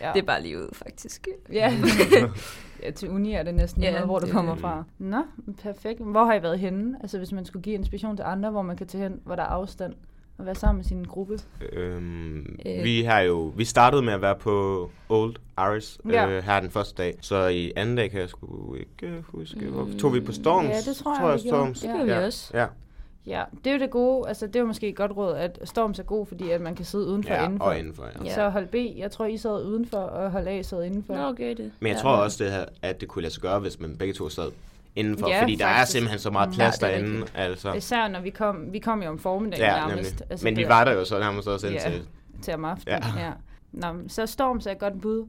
Ja. 0.00 0.10
Det 0.14 0.22
er 0.22 0.26
bare 0.26 0.42
lige 0.42 0.58
ud, 0.58 0.68
faktisk. 0.72 1.28
Ja. 1.52 1.72
ja, 2.82 2.90
til 2.90 3.10
uni 3.10 3.32
er 3.34 3.42
det 3.42 3.54
næsten 3.54 3.82
Ja, 3.82 3.88
ja, 3.88 3.92
noget, 3.92 4.06
hvor 4.08 4.18
du 4.18 4.26
det- 4.26 4.34
kommer 4.34 4.54
fra. 4.56 4.84
Nå, 4.98 5.22
perfekt. 5.62 6.00
Hvor 6.00 6.24
har 6.24 6.34
I 6.34 6.42
været 6.42 6.58
henne? 6.58 6.96
Altså, 7.00 7.18
hvis 7.18 7.32
man 7.32 7.44
skulle 7.44 7.62
give 7.62 7.74
inspiration 7.74 8.16
til 8.16 8.22
andre, 8.26 8.50
hvor 8.50 8.62
man 8.62 8.76
kan 8.76 8.86
tage 8.86 9.02
hen, 9.02 9.20
hvor 9.24 9.36
der 9.36 9.42
er 9.42 9.46
afstand, 9.46 9.94
og 10.38 10.46
være 10.46 10.54
sammen 10.54 10.76
med 10.78 10.84
sin 10.84 11.04
gruppe. 11.04 11.38
Øhm, 11.72 12.58
Øh. 12.66 12.84
Vi 12.84 13.02
har 13.02 13.20
jo, 13.20 13.52
vi 13.56 13.64
startede 13.64 14.02
med 14.02 14.12
at 14.12 14.22
være 14.22 14.34
på 14.34 14.90
Old 15.08 15.36
Iris 15.58 15.98
Ja. 16.10 16.28
øh, 16.28 16.42
her 16.44 16.60
den 16.60 16.70
første 16.70 17.02
dag, 17.02 17.18
så 17.20 17.46
i 17.46 17.72
anden 17.76 17.96
dag 17.96 18.10
kan 18.10 18.20
jeg 18.20 18.28
sgu 18.28 18.74
ikke 18.74 19.22
huske, 19.28 19.66
hvor 19.66 19.84
Mm. 19.84 19.98
tog 19.98 20.14
vi 20.14 20.20
på 20.20 20.32
Storms? 20.32 20.68
Ja, 20.68 20.90
det 20.90 20.96
tror 20.96 21.28
jeg, 21.30 21.38
vi 21.44 21.48
gjorde. 21.48 21.74
Storms. 21.74 21.84
Ja. 21.84 21.98
Det 21.98 22.06
vi 22.06 22.12
også. 22.12 22.50
Ja, 22.58 22.66
Ja, 23.26 23.44
det 23.64 23.70
er 23.70 23.74
jo 23.74 23.80
det 23.80 23.90
gode. 23.90 24.28
Altså, 24.28 24.46
det 24.46 24.56
er 24.56 24.60
jo 24.60 24.66
måske 24.66 24.88
et 24.88 24.96
godt 24.96 25.16
råd, 25.16 25.36
at 25.36 25.58
Storms 25.64 25.98
er 25.98 26.02
god, 26.02 26.26
fordi 26.26 26.50
at 26.50 26.60
man 26.60 26.74
kan 26.74 26.84
sidde 26.84 27.06
udenfor 27.06 27.30
og 27.34 27.36
ja 27.40 27.44
indenfor. 27.44 27.64
og 27.66 27.78
indenfor, 27.78 28.04
ja. 28.04 28.24
Ja. 28.24 28.34
Så 28.34 28.48
hold 28.48 28.66
B, 28.66 28.74
jeg 28.98 29.10
tror, 29.10 29.26
I 29.26 29.36
sad 29.36 29.64
udenfor, 29.64 29.98
og 29.98 30.30
hold 30.30 30.48
A 30.48 30.62
sad 30.62 30.84
indenfor. 30.84 31.14
Nå, 31.14 31.28
okay 31.28 31.48
det. 31.56 31.72
Men 31.80 31.88
jeg 31.88 31.96
ja. 31.96 32.02
tror 32.02 32.10
også, 32.16 32.44
det 32.44 32.52
her, 32.52 32.64
at 32.82 33.00
det 33.00 33.08
kunne 33.08 33.22
lade 33.22 33.34
sig 33.34 33.42
gøre, 33.42 33.58
hvis 33.58 33.80
man 33.80 33.96
begge 33.96 34.14
to 34.14 34.28
sad 34.28 34.50
indenfor, 34.96 35.28
Ja, 35.28 35.40
fordi 35.42 35.54
der 35.54 35.66
er 35.66 35.72
faktisk. 35.76 35.92
simpelthen 35.92 36.18
så 36.18 36.30
meget 36.30 36.48
Mm. 36.48 36.54
plads 36.54 36.82
Ja, 36.82 36.86
er 36.86 36.90
derinde. 36.90 37.10
rigtigt. 37.20 37.32
Altså. 37.38 37.72
Især 37.72 38.08
når 38.08 38.20
vi 38.20 38.30
kom, 38.30 38.72
vi 38.72 38.78
kom 38.78 39.02
jo 39.02 39.08
om 39.08 39.18
formiddagen 39.18 39.64
Ja, 39.64 39.76
nærmest. 39.88 39.96
nemlig. 39.96 40.30
Altså, 40.30 40.46
Men 40.46 40.56
vi 40.56 40.64
var 40.68 40.84
der 40.84 40.92
jo 40.92 41.04
så 41.04 41.18
nærmest 41.18 41.48
også 41.48 41.66
Ja. 41.68 41.72
indtil... 41.72 42.02
til 42.42 42.54
om 42.54 42.64
aftenen. 42.64 42.98
Ja. 43.16 43.24
Ja. 43.24 43.32
Nå, 43.72 43.86
så 44.08 44.26
Storms 44.26 44.66
er 44.66 44.70
et 44.70 44.78
godt 44.78 45.00
bud. 45.00 45.26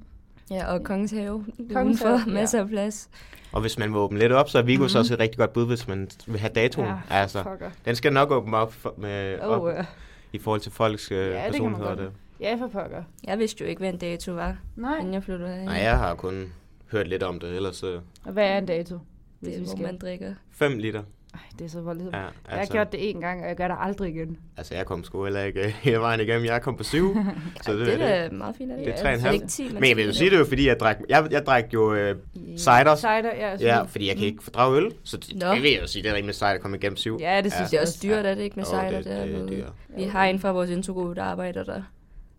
Ja, 0.51 0.73
og 0.73 0.83
Kongens 0.83 1.11
Have. 1.11 1.45
Kongens 1.73 2.01
Have, 2.01 2.19
ja. 2.27 2.33
masser 2.33 2.59
af 2.61 2.67
plads. 2.67 3.09
Og 3.51 3.61
hvis 3.61 3.77
man 3.79 3.89
vil 3.89 3.97
åbne 3.97 4.19
lidt 4.19 4.31
op, 4.31 4.49
så 4.49 4.57
er 4.57 4.61
Vigo 4.61 4.79
Mhm. 4.81 4.89
så 4.89 4.99
også 4.99 5.13
et 5.13 5.19
rigtig 5.19 5.37
godt 5.37 5.53
bud, 5.53 5.67
hvis 5.67 5.87
man 5.87 6.09
vil 6.27 6.39
have 6.39 6.51
datoen. 6.55 6.87
Ja, 6.87 6.95
altså, 7.09 7.43
fucker. 7.43 7.69
den 7.85 7.95
skal 7.95 8.13
nok 8.13 8.31
åbne 8.31 8.57
op, 8.57 8.73
for, 8.73 8.93
med, 8.97 9.39
Oh, 9.41 9.47
op 9.49 9.63
uh, 9.79 9.85
i 10.33 10.37
forhold 10.39 10.61
til 10.61 10.71
folks 10.71 11.07
det 11.07 11.17
kan 11.17 11.33
man 11.33 11.51
personligheder. 11.51 11.87
godt. 11.89 11.99
Det. 11.99 12.11
ja, 12.39 12.55
for 12.59 12.67
pokker. 12.67 13.03
Jeg 13.23 13.39
vidste 13.39 13.63
jo 13.63 13.69
ikke, 13.69 13.79
hvad 13.79 13.89
en 13.93 13.97
dato 13.99 14.31
var, 14.31 14.57
Nej. 14.75 14.97
inden 14.99 15.13
jeg 15.13 15.23
flyttede 15.23 15.49
herhen. 15.49 15.65
Nej, 15.65 15.75
jeg 15.77 15.97
har 15.97 16.15
kun 16.15 16.53
hørt 16.91 17.07
lidt 17.07 17.23
om 17.23 17.39
det, 17.39 17.55
ellers 17.55 17.83
øh, 17.83 17.99
Og 18.25 18.31
hvad 18.31 18.47
er 18.47 18.57
en 18.57 18.65
dato? 18.65 18.99
Hvis 19.39 19.47
Det 19.49 19.55
er, 19.55 19.59
vi 19.59 19.65
hvor 19.65 19.75
skal. 19.75 19.85
man 19.85 19.97
drikker. 19.97 20.33
5 20.51 20.77
liter. 20.77 21.03
Ej, 21.37 21.43
det 21.59 21.65
er 21.65 21.69
så 21.69 21.81
voldeligt. 21.81 22.15
Ja, 22.15 22.17
Jeg 22.19 22.29
har 22.47 22.57
altså, 22.57 22.73
gjort 22.73 22.91
det 22.91 23.09
en 23.09 23.21
gang, 23.21 23.41
og 23.41 23.47
jeg 23.47 23.55
gør 23.55 23.67
det 23.67 23.77
aldrig 23.79 24.15
igen. 24.15 24.37
altså, 24.57 24.75
jeg 24.75 24.85
kom 24.85 25.03
sgu 25.03 25.23
heller 25.23 25.43
ikke 25.43 25.59
øh, 25.65 25.67
hele 25.83 25.97
vejen 25.97 26.19
igennem. 26.19 26.45
Jeg 26.45 26.61
kom 26.61 26.77
på 26.77 26.83
syv. 26.83 27.15
så 27.65 27.73
det, 27.73 27.85
det 27.87 28.01
er 28.01 28.07
er 28.07 28.23
det. 28.29 28.37
meget 28.37 28.55
fint 28.55 28.71
af 28.71 28.77
Det 28.77 28.87
er 28.87 28.91
det. 28.91 29.01
tre 29.01 29.09
og 29.09 29.13
en 29.15 29.19
halv. 29.19 29.33
Ikke 29.33 29.47
10, 29.47 29.73
Men 29.73 29.83
jeg 29.89 29.97
vil 29.97 30.05
jo 30.05 30.13
sige 30.13 30.29
det 30.29 30.39
jo, 30.39 30.45
fordi 30.45 30.67
jeg 30.67 30.79
drak, 30.79 30.97
jeg, 31.09 31.27
jeg 31.31 31.45
drak 31.45 31.73
jo 31.73 31.93
øh, 31.93 32.15
Cider. 32.57 32.95
Cider, 32.95 33.35
ja. 33.35 33.55
Ja, 33.59 33.81
fordi 33.81 34.07
jeg 34.07 34.15
kan 34.15 34.25
ikke 34.25 34.43
fordrage 34.43 34.77
øl, 34.77 34.91
så 35.03 35.17
det, 35.17 35.41
det 35.41 35.61
vil 35.63 35.71
jeg 35.71 35.81
jo 35.81 35.87
sige, 35.87 36.03
det 36.03 36.11
er 36.11 36.15
rimelig 36.15 36.35
sejt 36.35 36.55
at 36.55 36.61
komme 36.61 36.77
igennem 36.77 36.97
syv. 36.97 37.17
Ja, 37.21 37.41
det 37.41 37.53
synes 37.53 37.69
Det 37.69 37.77
er 37.77 37.81
jeg 37.81 37.87
også 37.87 37.99
dyrt, 38.03 38.25
er 38.25 38.35
det 38.35 38.41
ikke 38.43 38.55
med 38.55 38.63
Jo, 38.63 38.69
cider 38.69 38.89
det, 39.01 39.05
det, 39.05 39.49
det, 39.49 39.49
det, 39.49 39.65
Vi 39.97 40.03
har 40.03 40.25
en 40.25 40.39
fra 40.39 40.51
vores 40.51 40.69
introgruppe, 40.69 41.15
der 41.15 41.23
arbejder 41.23 41.63
der. 41.63 41.81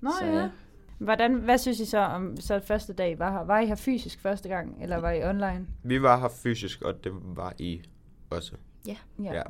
Nå 0.01 0.11
Så, 0.21 0.27
ja. 0.27 0.37
ja. 0.39 0.49
Hvordan, 0.99 1.35
hvad 1.35 1.59
synes 1.59 1.81
I 1.81 1.85
så 1.85 1.99
om 1.99 2.41
så 2.41 2.61
første 2.67 2.93
dag 2.93 3.19
var 3.19 3.33
her? 3.33 3.45
Var 3.45 3.61
I 3.61 3.67
her 3.67 3.75
fysisk 3.75 4.21
første 4.23 4.49
gang, 4.49 4.77
eller 4.83 4.97
var 4.97 5.11
I 5.11 5.23
online? 5.25 5.67
Vi 5.83 6.03
var 6.03 6.21
her 6.21 6.29
fysisk, 6.43 6.83
og 6.83 7.05
det 7.05 7.13
var 7.25 7.53
I 7.59 7.81
også. 8.31 8.53
Ja. 8.89 8.97
Ja. 9.35 9.43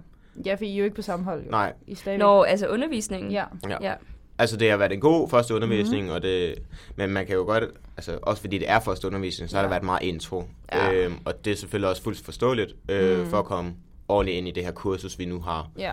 Ja, 0.47 0.55
for 0.55 0.65
I 0.65 0.73
er 0.75 0.79
jo 0.79 0.85
ikke 0.85 0.97
på 0.97 1.03
samme 1.03 1.25
hold, 1.25 1.45
jo. 1.45 1.51
Nej, 1.51 1.73
I. 1.87 1.97
Nå, 2.19 2.43
altså 2.43 2.69
undervisningen? 2.69 3.31
Ja. 3.33 3.45
Ja. 3.69 3.77
ja. 3.81 3.95
Altså, 4.39 4.57
det 4.57 4.71
har 4.71 4.77
været 4.77 4.93
en 4.93 5.01
god 5.01 5.29
første 5.29 5.55
undervisning, 5.55 5.91
Mhm. 5.93 6.01
mm-hmm. 6.03 6.15
og 6.17 6.23
det, 6.23 6.55
men 6.97 7.11
man 7.11 7.27
kan 7.27 7.35
jo 7.37 7.43
godt, 7.43 7.65
altså 7.97 8.19
også 8.23 8.41
fordi 8.41 8.59
det 8.59 8.71
er 8.71 8.81
første 8.81 9.07
undervisning, 9.07 9.51
så 9.51 9.57
har 9.57 9.63
Ja. 9.63 9.65
det 9.67 9.71
været 9.71 9.83
meget 9.83 10.03
intro. 10.03 10.45
Ja. 10.73 10.93
Øhm, 10.93 11.15
og 11.25 11.45
det 11.45 11.53
er 11.53 11.57
selvfølgelig 11.57 11.89
også 11.91 12.03
fuldt 12.03 12.25
forståeligt, 12.25 12.75
øh, 12.89 13.19
Mm. 13.21 13.27
for 13.27 13.39
at 13.39 13.45
komme 13.45 13.75
ordentligt 14.09 14.39
ind 14.39 14.49
i 14.49 14.51
det 14.51 14.65
her 14.65 14.73
kursus, 14.73 15.19
vi 15.19 15.25
nu 15.25 15.41
har. 15.41 15.71
Ja. 15.79 15.93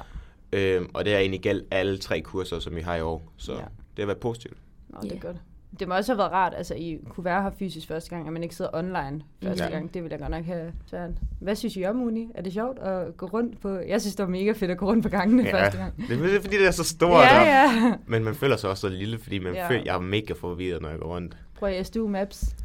Øhm, 0.53 0.89
og 0.93 1.05
det 1.05 1.13
er 1.13 1.17
egentlig 1.19 1.41
gældt 1.41 1.65
alle 1.71 1.97
tre 1.97 2.21
kurser, 2.21 2.59
som 2.59 2.75
vi 2.75 2.81
har 2.81 2.95
i 2.95 3.01
år, 3.01 3.21
så 3.37 3.51
Ja. 3.53 3.57
det 3.59 3.65
har 3.99 4.05
været 4.05 4.19
positivt. 4.19 4.57
Nå, 4.89 4.97
det 5.01 5.11
er 5.11 5.15
Ja. 5.15 5.27
godt. 5.27 5.37
Det 5.79 5.87
må 5.87 5.95
også 5.95 6.11
have 6.11 6.17
været 6.17 6.31
rart, 6.31 6.53
altså 6.57 6.73
I 6.73 6.99
kunne 7.09 7.25
være 7.25 7.43
her 7.43 7.51
fysisk 7.59 7.87
første 7.87 8.09
gang, 8.09 8.27
at 8.27 8.33
man 8.33 8.43
ikke 8.43 8.55
sidder 8.55 8.71
online 8.73 9.21
første 9.43 9.63
Ja. 9.63 9.69
gang. 9.69 9.93
Det 9.93 10.03
ville 10.03 10.11
jeg 10.13 10.19
godt 10.19 10.31
nok 10.31 10.45
have 10.45 10.71
svært. 10.89 11.09
Hvad 11.41 11.55
synes 11.55 11.75
I 11.77 11.83
om 11.85 12.01
uni? 12.03 12.27
Er 12.35 12.41
det 12.41 12.53
sjovt 12.53 12.79
at 12.79 13.17
gå 13.17 13.25
rundt 13.25 13.61
på... 13.61 13.69
Jeg 13.87 14.01
synes, 14.01 14.15
det 14.15 14.23
var 14.23 14.29
mega 14.31 14.51
fedt 14.51 14.71
at 14.71 14.77
gå 14.77 14.85
rundt 14.85 15.03
på 15.03 15.09
gangene 15.09 15.49
første 15.51 15.77
gang. 15.77 15.93
det 16.09 16.35
er 16.35 16.41
fordi, 16.41 16.57
det 16.57 16.67
er 16.67 16.71
så 16.71 16.83
stort, 16.83 17.23
Ja, 17.23 17.39
og- 17.39 17.45
ja. 17.45 17.93
men 18.07 18.23
man 18.23 18.35
føler 18.35 18.57
sig 18.57 18.69
også 18.69 18.81
så 18.81 18.89
lille, 18.89 19.19
fordi 19.19 19.39
man 19.39 19.53
Ja. 19.53 19.61
ja. 19.63 19.69
føler, 19.69 19.81
jeg 19.85 19.95
er 19.95 19.99
mega 19.99 20.33
forvirret, 20.33 20.81
når 20.81 20.89
jeg 20.89 20.99
går 20.99 21.07
rundt. 21.07 21.37
Prøv 21.59 21.69
at 21.69 21.85
SDU 21.87 22.07
Maps. 22.07 22.55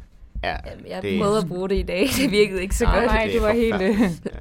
Ja, 0.43 0.55
Jamen, 0.71 0.85
jeg 0.87 1.01
det- 1.01 1.19
prøvede 1.21 1.37
at 1.37 1.47
bruge 1.47 1.69
det 1.69 1.75
i 1.75 1.81
dag. 1.83 2.07
Det 2.21 2.31
virkede 2.31 2.61
ikke 2.61 2.75
så 2.75 2.85
Nej, 2.85 2.95
godt. 2.99 3.05
nej, 3.05 3.23
det 3.25 3.33
du 3.33 3.37
er 3.37 3.41
var 3.47 3.53
helt... 3.53 3.81
øh, 3.81 3.99
ja. 4.25 4.31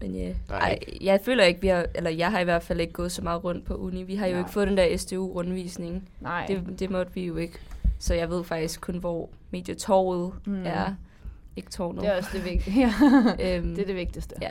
Men 0.00 0.14
ja, 0.14 0.32
Ej, 0.50 0.78
jeg 1.00 1.20
føler 1.24 1.44
ikke, 1.44 1.60
vi 1.60 1.68
har, 1.68 1.86
eller 1.94 2.10
jeg 2.10 2.30
har 2.30 2.40
i 2.40 2.44
hvert 2.44 2.62
fald 2.62 2.80
ikke 2.80 2.92
gået 2.92 3.12
så 3.12 3.22
meget 3.22 3.44
rundt 3.44 3.64
på 3.64 3.74
uni. 3.74 4.02
Vi 4.02 4.14
har 4.14 4.26
jo 4.26 4.32
Nej. 4.32 4.40
ikke 4.40 4.50
fået 4.50 4.68
den 4.68 4.76
der 4.76 4.96
SDU-rundvisning. 4.96 6.08
Nej, 6.20 6.46
Det, 6.48 6.78
det 6.78 6.90
måtte 6.90 7.14
vi 7.14 7.26
jo 7.26 7.36
ikke. 7.36 7.58
Så 8.02 8.14
jeg 8.14 8.30
ved 8.30 8.44
faktisk 8.44 8.80
kun, 8.80 8.96
hvor 8.98 9.30
medietorvet 9.50 10.32
Mm. 10.46 10.52
mm. 10.52 10.62
er. 10.66 10.94
Ikke 11.56 11.70
tårnet. 11.70 12.02
det 12.02 12.10
er 12.12 12.16
også 12.16 12.30
det 12.32 12.44
vigtige. 12.44 12.80
Ja. 13.38 13.56
øhm, 13.58 13.74
det 13.74 13.82
er 13.82 13.86
det 13.86 13.94
vigtigste. 13.96 14.34
Ja. 14.42 14.50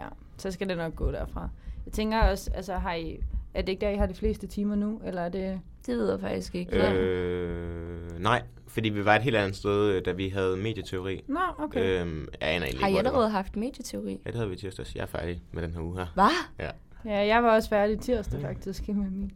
ja. 0.00 0.06
Så 0.36 0.50
skal 0.50 0.68
det 0.68 0.76
nok 0.76 0.94
gå 0.96 1.10
derfra. 1.12 1.48
Jeg 1.86 1.92
tænker 1.92 2.20
også, 2.20 2.50
altså 2.54 2.74
har 2.74 2.94
I, 2.94 3.20
er 3.54 3.62
det 3.62 3.68
ikke 3.68 3.80
der, 3.80 3.90
I 3.90 3.96
har 3.96 4.06
de 4.06 4.14
fleste 4.14 4.46
timer 4.46 4.74
nu? 4.74 5.00
Eller 5.04 5.22
er 5.22 5.28
det... 5.28 5.60
Det 5.86 5.96
ved 5.96 6.10
jeg 6.10 6.20
faktisk 6.20 6.54
ikke. 6.54 6.92
Øh, 6.92 8.20
nej, 8.20 8.42
fordi 8.66 8.88
vi 8.88 9.04
var 9.04 9.16
et 9.16 9.22
helt 9.22 9.36
andet 9.36 9.56
sted, 9.56 9.92
øh, 9.92 10.04
da 10.04 10.12
vi 10.12 10.28
havde 10.28 10.56
medieteori. 10.56 11.24
Nå, 11.28 11.38
okay. 11.58 12.00
Øhm, 12.00 12.20
jeg 12.40 12.48
aner 12.48 12.66
egentlig 12.66 12.80
Har 12.80 12.86
I 12.86 12.90
ikke, 12.90 12.98
allerede 12.98 13.28
haft 13.30 13.56
medieteori? 13.56 14.20
Ja, 14.24 14.30
det 14.30 14.34
havde 14.34 14.48
vi 14.48 14.54
i 14.54 14.58
tirsdags. 14.58 14.94
Jeg 14.94 15.02
er 15.02 15.06
færdig 15.06 15.42
med 15.52 15.62
den 15.62 15.74
her 15.74 15.80
uge 15.80 15.96
her. 15.98 16.06
Hvad? 16.14 16.30
Ja. 16.58 16.70
Ja, 17.04 17.26
jeg 17.26 17.42
var 17.42 17.54
også 17.54 17.68
færdig 17.68 18.00
tirsdag 18.00 18.40
faktisk 18.40 18.88
med 18.88 18.94
min. 19.10 19.32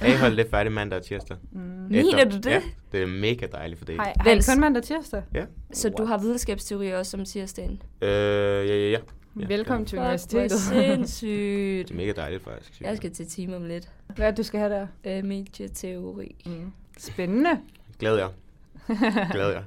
Jeg 0.00 0.20
holdt 0.20 0.36
lidt 0.36 0.50
færdig 0.50 0.72
mandag 0.72 0.98
og 0.98 1.04
tirsdag. 1.04 1.36
Mm. 1.52 1.60
Mener 1.60 2.24
du 2.24 2.36
det? 2.36 2.46
Ja, 2.46 2.62
det 2.92 3.02
er 3.02 3.06
mega 3.06 3.46
dejligt 3.52 3.78
for 3.78 3.84
det. 3.84 3.96
Har, 3.96 4.12
har 4.20 4.30
I 4.30 4.40
kun 4.52 4.60
mandag 4.60 4.80
og 4.80 4.86
tirsdag? 4.86 5.22
Ja. 5.34 5.44
Så 5.72 5.88
du 5.88 6.04
har 6.04 6.18
videnskabsteori 6.18 6.92
også 6.94 7.16
om 7.16 7.24
tirsdagen? 7.24 7.82
Øh, 8.02 8.08
ja, 8.08 8.64
ja, 8.64 8.90
ja. 8.90 8.98
Ja, 9.40 9.46
Velkommen 9.46 9.86
til 9.86 9.96
Fuck, 9.98 10.00
hvor 10.00 10.38
universitetet. 10.38 10.60
sindssygt. 10.60 11.28
Det 11.88 11.90
er 11.90 11.94
mega 11.96 12.12
dejligt 12.12 12.44
faktisk. 12.44 12.74
synes 12.74 12.88
Jeg 12.88 12.96
skal 12.96 13.12
til 13.12 13.26
time 13.26 13.56
om 13.56 13.64
lidt. 13.64 13.88
Hvad 14.16 14.26
er 14.26 14.30
det, 14.30 14.38
du 14.38 14.42
skal 14.42 14.60
have 14.60 14.72
der? 14.72 14.86
Øh, 15.18 15.24
medieteori. 15.24 16.36
Mm. 16.46 16.72
Spændende. 16.98 17.50
Glæder 17.98 18.18
jeg. 18.18 18.28
Glæder 19.32 19.52
jeg. 19.52 19.62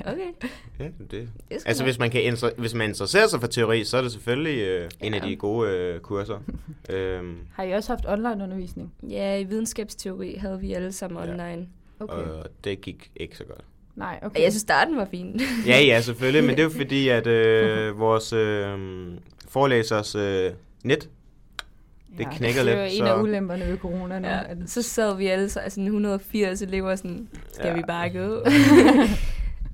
Okay. 0.00 0.48
Ja, 0.80 0.84
det. 0.84 1.10
Det 1.10 1.28
Altså, 1.66 1.84
hvis 1.84 1.98
man, 1.98 2.10
kan 2.10 2.32
inter- 2.34 2.54
hvis 2.60 2.74
man 2.74 2.88
interesserer 2.88 3.26
sig 3.26 3.40
for 3.40 3.46
teori, 3.46 3.84
så 3.84 3.96
er 3.98 4.02
det 4.02 4.12
selvfølgelig 4.12 4.58
øh, 4.62 4.90
en 5.02 5.14
af 5.14 5.20
Ja. 5.22 5.26
de 5.28 5.36
gode 5.36 5.70
øh, 5.70 6.00
kurser. 6.00 6.38
øhm, 6.90 7.36
Har 7.52 7.62
I 7.62 7.72
også 7.72 7.92
haft 7.92 8.04
online 8.08 8.44
undervisning? 8.44 8.92
Ja, 9.10 9.38
i 9.38 9.44
videnskabsteori 9.44 10.34
havde 10.40 10.60
vi 10.60 10.72
alle 10.72 10.92
sammen 10.92 11.24
Ja. 11.24 11.30
online. 11.30 11.66
Okay. 12.00 12.14
Og 12.14 12.46
det 12.64 12.80
gik 12.80 13.10
ikke 13.16 13.36
så 13.36 13.44
godt. 13.44 13.60
Nej, 13.96 14.18
Okay. 14.22 14.42
Jeg 14.42 14.52
synes, 14.52 14.60
starten 14.60 14.96
var 14.96 15.08
fin. 15.10 15.40
Ja, 15.66 15.80
ja, 15.80 16.00
selvfølgelig, 16.00 16.44
men 16.44 16.50
det 16.50 16.58
er 16.58 16.64
jo 16.64 16.70
fordi, 16.82 17.08
at 17.08 17.26
øh, 17.26 17.98
vores 17.98 18.32
øh, 18.32 18.78
forelæsers 19.48 20.14
øh, 20.14 20.50
net, 20.84 21.08
det 22.18 22.26
knækker 22.32 22.62
Det 22.64 22.72
er 22.72 22.76
jo 22.78 22.82
lidt, 22.84 22.92
en 22.92 22.98
så- 23.06 23.14
af 23.14 23.22
ulemperne 23.22 23.66
ved 23.66 23.78
corona 23.78 24.18
nu. 24.18 24.28
ja, 24.28 24.40
så 24.66 24.82
sad 24.82 25.16
vi 25.16 25.26
alle 25.26 25.48
så, 25.48 25.60
altså 25.60 25.80
180 25.80 26.62
elever 26.62 26.96
sådan, 26.96 27.28
skal 27.52 27.66
Ja. 27.66 27.74
vi 27.74 27.82
bare 27.86 28.10
gå? 28.10 28.42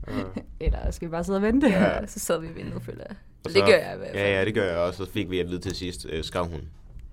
øh, 0.09 0.15
Eller 0.61 0.91
skal 0.91 1.09
vi 1.09 1.11
bare 1.11 1.25
sidde 1.25 1.37
og 1.37 1.43
vente? 1.43 1.67
ja, 1.69 2.07
så 2.15 2.19
sad 2.21 2.41
vi 2.41 2.47
og 2.49 2.55
ventede, 2.57 2.81
føler 2.81 3.05
jeg. 3.09 3.17
og 3.45 3.51
Det 3.55 3.63
gør 3.67 3.79
jeg 3.79 3.95
i 3.95 3.99
hvert 3.99 4.11
fald. 4.11 4.19
Ja, 4.23 4.39
ja, 4.39 4.45
det 4.45 4.55
gør 4.55 4.65
jeg 4.65 4.77
også. 4.77 5.05
Så 5.05 5.11
fik 5.13 5.31
vi 5.31 5.39
at 5.41 5.49
vide 5.49 5.59
til 5.61 5.75
sidst, 5.77 6.07
øh, 6.11 6.25
skrev 6.25 6.45
hun, 6.45 6.61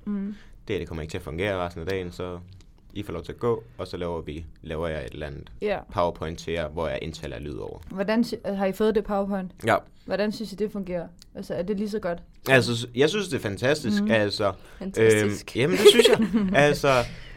Mm. 0.06 0.36
det, 0.68 0.80
det 0.80 0.88
kommer 0.88 1.02
ikke 1.02 1.12
til 1.12 1.18
at 1.18 1.24
fungere 1.24 1.66
resten 1.66 1.82
af 1.82 1.88
dagen, 1.88 2.12
så 2.12 2.40
I 2.94 3.04
får 3.04 3.14
lov 3.14 3.24
til 3.24 3.32
at 3.32 3.40
gå, 3.40 3.64
og 3.78 3.88
så 3.88 3.98
laver 3.98 4.22
vi 4.22 4.46
laver 4.62 4.88
jeg 4.88 5.06
et 5.06 5.14
eller 5.14 5.28
andet 5.28 5.52
Ja. 5.62 5.80
powerpoint 5.94 6.40
til 6.40 6.54
jer, 6.54 6.68
hvor 6.70 6.88
jeg 6.88 7.00
indtaler 7.02 7.40
lyd 7.40 7.56
over. 7.56 7.80
Hvordan 7.90 8.26
har 8.46 8.66
I 8.66 8.72
fået 8.72 8.96
det 8.96 9.04
PowerPoint? 9.04 9.52
Ja, 9.66 9.76
Hvordan 10.06 10.32
synes 10.32 10.52
I, 10.52 10.56
det 10.56 10.72
fungerer? 10.72 11.08
Altså, 11.36 11.54
er 11.54 11.62
det 11.62 11.78
lige 11.78 11.90
så 11.90 12.00
godt? 12.00 12.20
altså, 12.50 12.88
jeg 12.96 13.10
synes, 13.10 13.28
det 13.28 13.36
er 13.38 13.42
fantastisk. 13.42 14.04
Mm. 14.04 14.12
Altså, 14.12 14.54
Fantastisk. 14.80 15.56
Øhm, 15.56 15.62
jamen, 15.62 15.78
det 15.78 15.86
synes 15.92 16.08
jeg. 16.08 16.28
altså, 16.66 16.94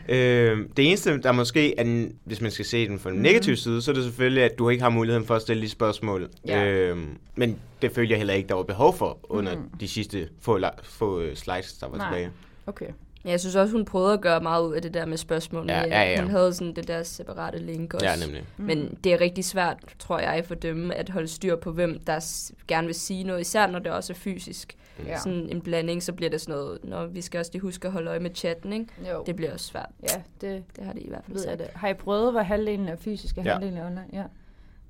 øhm, 0.09 0.73
det 0.77 0.87
eneste, 0.89 1.19
der 1.23 1.33
måske 1.33 1.79
er, 1.79 1.83
den- 1.83 2.17
hvis 2.25 2.41
man 2.41 2.51
skal 2.51 2.65
se 2.65 2.89
den 2.89 2.99
fra 2.99 3.11
en 3.11 3.17
Mhm. 3.17 3.23
negativ 3.23 3.57
side, 3.57 3.83
så 3.83 3.91
er 3.91 3.95
det 3.95 4.05
selvfølgelig, 4.05 4.43
at 4.45 4.59
du 4.59 4.69
ikke 4.69 4.83
har 4.83 4.91
muligheden 4.91 5.27
for 5.27 5.35
at 5.35 5.43
stille 5.43 5.63
de 5.63 5.69
spørgsmål. 5.69 6.29
Ja. 6.47 6.65
Øhm, 6.65 7.19
men 7.37 7.59
det 7.83 7.93
følte 7.93 8.11
jeg 8.11 8.19
heller 8.19 8.35
ikke, 8.35 8.49
der 8.49 8.55
var 8.55 8.63
behov 8.63 8.97
for 8.97 9.19
under 9.23 9.57
Mhm. 9.57 9.69
de 9.81 9.89
sidste 9.89 10.29
få, 10.41 10.59
få 10.83 11.21
øh, 11.21 11.37
slides, 11.37 11.73
der 11.73 11.89
var 11.89 11.97
Nej. 11.97 12.09
tilbage. 12.09 12.31
Okay. 12.67 12.87
Ja, 13.25 13.31
Jeg 13.31 13.41
synes 13.41 13.57
også, 13.57 13.73
hun 13.73 13.85
prøvede 13.85 14.13
at 14.13 14.21
gøre 14.21 14.41
meget 14.41 14.67
ud 14.69 14.75
af 14.75 14.83
det 14.83 14.95
der 14.95 15.07
med 15.07 15.17
spørgsmålene. 15.17 15.73
Ja, 15.73 15.85
ja, 15.87 16.11
ja. 16.11 16.21
Hun 16.23 16.31
havde 16.31 16.55
sådan 16.55 16.75
det 16.77 16.89
der 16.89 17.03
separate 17.03 17.59
link 17.59 17.95
også. 17.95 18.07
Ja, 18.07 18.17
nemlig. 18.17 18.43
Mm. 18.57 18.65
Men 18.65 18.99
det 19.05 19.13
er 19.13 19.21
rigtig 19.21 19.45
svært, 19.45 19.77
tror 19.99 20.19
jeg, 20.19 20.45
for 20.47 20.55
dem 20.55 20.91
at 20.91 21.09
holde 21.09 21.29
styr 21.29 21.57
på, 21.57 21.73
hvem 21.73 22.01
der 22.07 22.21
gerne 22.69 22.87
vil 22.87 22.95
sige 22.95 23.25
noget. 23.25 23.41
Især 23.41 23.67
når 23.67 23.79
det 23.79 23.93
også 23.93 24.13
er 24.13 24.17
fysisk. 24.17 24.77
Ja. 24.99 25.05
Ja. 25.11 25.19
Sådan 25.19 25.49
en 25.49 25.61
blanding, 25.61 26.03
så 26.03 26.13
bliver 26.13 26.31
det 26.31 26.41
sådan 26.41 26.55
noget, 26.55 26.79
når 26.85 27.07
vi 27.07 27.21
skal 27.21 27.39
også 27.39 27.51
lige 27.55 27.63
huske 27.63 27.87
at 27.87 27.93
holde 27.93 28.11
øje 28.11 28.21
med 28.21 28.31
chatten, 28.35 28.73
ikke? 28.73 28.87
Jo. 29.13 29.23
Det 29.27 29.37
bliver 29.37 29.53
også 29.53 29.67
svært. 29.67 29.89
Ja, 30.03 30.23
det 30.41 30.65
Det 30.77 30.85
har 30.85 30.93
de 30.93 31.01
i 31.01 31.09
hvert 31.09 31.25
fald 31.25 31.37
ved 31.37 31.43
jeg 31.49 31.59
sagt. 31.59 31.71
det. 31.73 31.81
Har 31.81 31.89
I 31.89 31.95
prøvet, 31.95 32.33
hvor 32.33 32.41
halvdelen 32.43 32.89
er 32.89 32.97
fysisk 32.97 33.37
og 33.37 33.45
Ja. 33.45 33.53
halvdelen 33.53 33.77
er 33.79 33.87
online? 33.87 34.07
Ja. 34.13 34.25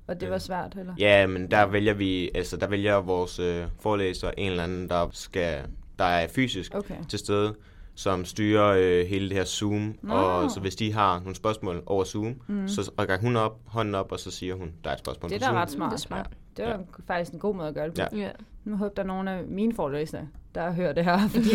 Og 0.07 0.15
det 0.19 0.25
Ja. 0.25 0.31
var 0.31 0.37
svært, 0.37 0.75
eller? 0.79 0.93
Ja, 0.99 1.27
men 1.27 1.51
der 1.51 1.65
vælger 1.65 1.93
vi, 1.93 2.31
altså 2.35 2.57
der 2.57 2.67
vælger 2.67 2.95
vores 3.01 3.39
øh, 3.39 3.65
forelæser 3.79 4.31
en 4.37 4.51
eller 4.51 4.63
anden, 4.63 4.89
der 4.89 5.09
skal, 5.11 5.61
der 5.99 6.05
er 6.05 6.27
fysisk 6.27 6.75
Okay. 6.75 6.95
til 7.09 7.19
stede, 7.19 7.55
som 7.95 8.25
styrer 8.25 8.67
øh, 8.79 9.05
hele 9.07 9.29
det 9.29 9.37
her 9.37 9.45
Zoom. 9.45 9.95
Nå. 10.01 10.13
Og 10.13 10.51
så 10.51 10.59
hvis 10.59 10.75
de 10.75 10.93
har 10.93 11.19
nogle 11.19 11.35
spørgsmål 11.35 11.83
over 11.85 12.03
Zoom, 12.03 12.35
Mm. 12.47 12.67
så 12.67 12.91
rækker 12.99 13.17
hun 13.17 13.35
op, 13.35 13.59
hånden 13.65 13.95
op, 13.95 14.11
og 14.11 14.19
så 14.19 14.31
siger 14.31 14.55
hun, 14.55 14.71
der 14.83 14.89
er 14.89 14.93
et 14.93 14.99
spørgsmål 14.99 15.29
Det 15.29 15.35
er 15.35 15.39
på 15.39 15.43
da 15.43 15.47
Zoom. 15.49 15.55
ret 15.61 15.71
smart. 15.71 15.89
Det 15.91 15.97
er 15.97 16.01
smart. 16.01 16.29
Det 16.57 16.65
var 16.65 16.71
Ja. 16.71 16.77
faktisk 17.07 17.33
en 17.33 17.39
god 17.39 17.55
måde 17.55 17.67
at 17.67 17.73
gøre 17.73 17.85
det 17.85 17.93
på. 17.93 18.17
Ja. 18.17 18.21
Ja. 18.23 18.29
Nu 18.65 18.75
håber 18.75 18.93
der 18.93 19.03
er 19.03 19.07
nogle 19.07 19.31
af 19.31 19.43
mine 19.47 19.73
forelæsere, 19.75 20.27
der 20.55 20.71
hører 20.71 20.93
det 20.93 21.05
her, 21.05 21.27
fordi 21.35 21.49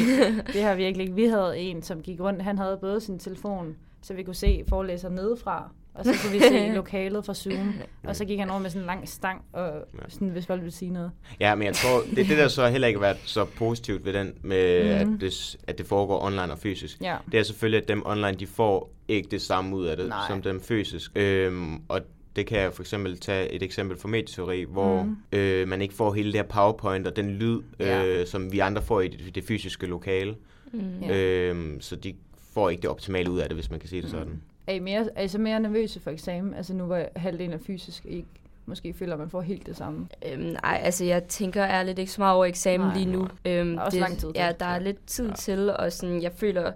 det 0.52 0.62
har 0.62 0.74
virkelig 0.74 1.02
ikke. 1.04 1.14
Vi 1.14 1.24
havde 1.24 1.58
en, 1.58 1.82
som 1.82 2.00
gik 2.02 2.20
rundt, 2.20 2.42
han 2.42 2.58
havde 2.58 2.78
både 2.80 3.00
sin 3.00 3.18
telefon, 3.18 3.76
så 4.02 4.14
vi 4.14 4.22
kunne 4.22 4.34
se 4.34 4.64
forelæseren 4.68 5.14
nedefra, 5.14 5.70
og 5.94 6.04
så 6.04 6.12
kunne 6.22 6.32
vi 6.32 6.40
se 6.40 6.68
lokalet 6.74 7.24
fra 7.24 7.34
Zoom, 7.34 7.74
og 8.04 8.16
så 8.16 8.24
gik 8.24 8.38
han 8.38 8.50
over 8.50 8.58
med 8.60 8.70
sådan 8.70 8.82
en 8.82 8.86
lang 8.86 9.08
stang, 9.08 9.42
og 9.52 9.72
sådan, 10.08 10.28
hvis 10.28 10.46
folk 10.46 10.60
ville 10.60 10.74
sige 10.74 10.90
noget. 10.90 11.10
Ja, 11.40 11.54
men 11.54 11.66
jeg 11.66 11.74
tror, 11.74 12.00
det 12.10 12.18
er 12.18 12.24
det, 12.28 12.38
der 12.38 12.48
så 12.48 12.68
heller 12.68 12.88
ikke 12.88 12.98
har 13.00 13.06
været 13.06 13.18
så 13.24 13.44
positivt 13.44 14.04
ved 14.04 14.12
den, 14.12 14.32
med 14.42 14.84
Mhm. 15.04 15.14
at, 15.14 15.20
det, 15.20 15.56
at 15.66 15.78
det 15.78 15.86
foregår 15.86 16.24
online 16.26 16.52
og 16.52 16.58
fysisk. 16.58 17.00
Ja. 17.00 17.16
Det 17.32 17.40
er 17.40 17.42
selvfølgelig, 17.42 17.82
at 17.82 17.88
dem 17.88 18.02
online, 18.06 18.32
de 18.32 18.46
får 18.46 18.90
ikke 19.08 19.28
det 19.30 19.42
samme 19.42 19.76
ud 19.76 19.86
af 19.86 19.96
det, 19.96 20.08
Nej. 20.08 20.18
som 20.28 20.42
dem 20.42 20.60
fysisk. 20.60 21.12
Øhm, 21.16 21.82
og 21.88 22.00
det 22.38 22.46
kan 22.46 22.58
jeg 22.60 22.72
for 22.72 22.82
eksempel 22.82 23.18
tage 23.18 23.48
et 23.52 23.62
eksempel 23.62 23.98
fra 23.98 24.08
medieteori, 24.08 24.64
hvor 24.64 25.02
mm. 25.02 25.16
øh, 25.38 25.68
man 25.68 25.82
ikke 25.82 25.94
får 25.94 26.12
hele 26.12 26.32
det 26.32 26.40
her 26.40 26.48
powerpoint 26.48 27.06
og 27.06 27.16
den 27.16 27.30
lyd, 27.30 27.60
Ja. 27.78 28.06
øh, 28.06 28.26
som 28.26 28.52
vi 28.52 28.58
andre 28.58 28.82
får 28.82 29.00
i 29.00 29.08
det, 29.08 29.34
det 29.34 29.44
fysiske 29.44 29.86
lokale. 29.86 30.34
Mm. 30.72 31.10
Øhm, 31.10 31.80
så 31.80 31.96
de 31.96 32.14
får 32.54 32.70
ikke 32.70 32.80
det 32.82 32.90
optimale 32.90 33.30
ud 33.30 33.38
af 33.38 33.48
det, 33.48 33.56
hvis 33.56 33.70
man 33.70 33.80
kan 33.80 33.88
sige 33.88 34.02
det 34.02 34.10
sådan. 34.10 34.42
Er 34.66 34.72
I, 34.72 34.78
mere, 34.78 35.08
er 35.16 35.22
I 35.22 35.28
så 35.28 35.38
mere 35.38 35.60
nervøse 35.60 36.00
for 36.00 36.10
eksamen? 36.10 36.54
Altså 36.54 36.74
nu 36.74 36.84
hvor 36.84 37.04
halvdelen 37.16 37.52
er 37.52 37.58
fysisk, 37.66 38.06
ikke 38.08 38.28
måske 38.66 38.94
føler, 38.94 39.12
at 39.12 39.18
man 39.18 39.30
får 39.30 39.40
helt 39.40 39.66
det 39.66 39.76
samme. 39.76 40.08
Øhm, 40.32 40.40
nej, 40.42 40.80
altså 40.82 41.04
jeg 41.04 41.24
tænker 41.24 41.64
ærligt 41.66 41.98
ikke 41.98 42.12
så 42.12 42.20
meget 42.20 42.34
over 42.36 42.44
eksamen 42.44 42.86
Nej. 42.86 42.96
lige 42.96 43.06
nu. 43.12 43.20
Øhm, 43.22 43.28
Der 43.44 43.80
er 43.80 43.80
også 43.84 43.94
det, 43.96 44.00
lang 44.00 44.18
tid 44.18 44.28
til. 44.28 44.32
Ja, 44.40 44.52
der 44.60 44.66
er 44.66 44.78
lidt 44.78 45.06
tid 45.06 45.28
ja. 45.28 45.34
til, 45.34 45.70
og 45.70 45.92
sådan, 45.92 46.22
jeg 46.22 46.32
føler, 46.36 46.72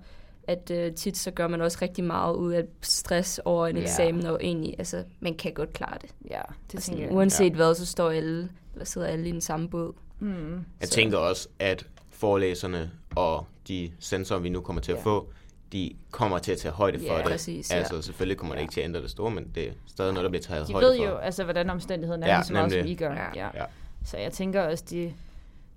at 0.48 0.70
øh, 0.70 0.92
tit 0.94 1.16
så 1.16 1.30
gør 1.30 1.48
man 1.48 1.60
også 1.60 1.78
rigtig 1.82 2.04
meget 2.04 2.34
ud 2.34 2.52
af 2.52 2.64
stress 2.82 3.40
over 3.44 3.66
en 3.66 3.76
Ja. 3.76 3.82
eksamen, 3.82 4.26
og 4.26 4.38
egentlig, 4.42 4.74
altså, 4.78 5.04
man 5.20 5.34
kan 5.34 5.52
godt 5.52 5.72
klare 5.72 5.98
det. 6.02 6.10
Ja, 6.30 6.40
det 6.72 6.82
sådan, 6.82 7.00
jeg. 7.00 7.12
uanset 7.12 7.50
ja. 7.50 7.56
hvad, 7.56 7.74
så 7.74 7.86
står 7.86 8.10
alle, 8.10 8.48
eller 8.72 8.84
sidder 8.84 9.06
alle 9.06 9.28
i 9.28 9.32
den 9.32 9.40
samme 9.40 9.68
båd. 9.68 9.92
Mm. 10.20 10.52
Jeg 10.80 10.88
Så- 10.88 10.94
tænker 10.94 11.18
også, 11.18 11.48
at 11.58 11.86
forelæserne 12.10 12.90
og 13.16 13.46
de 13.68 13.90
sensorer, 13.98 14.40
vi 14.40 14.48
nu 14.48 14.60
kommer 14.60 14.82
til 14.82 14.92
at 14.92 14.98
Ja. 14.98 15.02
få, 15.04 15.28
de 15.72 15.90
kommer 16.10 16.38
til 16.38 16.52
at 16.52 16.58
tage 16.58 16.72
højde 16.72 16.98
for 16.98 17.12
Ja, 17.12 17.16
det. 17.18 17.24
præcis, 17.26 17.70
ja. 17.70 17.76
Altså, 17.76 18.02
selvfølgelig 18.02 18.38
kommer 18.38 18.54
det 18.54 18.62
ikke 18.62 18.72
til 18.72 18.80
at 18.80 18.84
ændre 18.84 19.02
det 19.02 19.10
store, 19.10 19.30
men 19.30 19.50
det 19.54 19.68
er 19.68 19.72
stadig 19.86 20.12
noget, 20.12 20.24
der 20.24 20.30
bliver 20.30 20.42
taget 20.42 20.68
De 20.68 20.72
højde 20.72 20.86
ved 20.86 20.96
for. 20.96 21.04
jo, 21.04 21.16
altså, 21.16 21.44
hvordan 21.44 21.70
omstændighederne 21.70 22.26
er, 22.26 22.28
Ja, 22.28 22.34
ja, 22.34 22.38
lige 22.40 22.46
så 22.46 22.52
meget, 22.52 22.72
som. 22.72 22.86
I 22.86 22.94
gør. 22.94 23.12
Ja. 23.12 23.26
Ja. 23.34 23.48
Ja. 23.54 23.64
Så 24.04 24.16
jeg 24.18 24.32
tænker 24.32 24.62
også, 24.62 24.84
de 24.90 25.12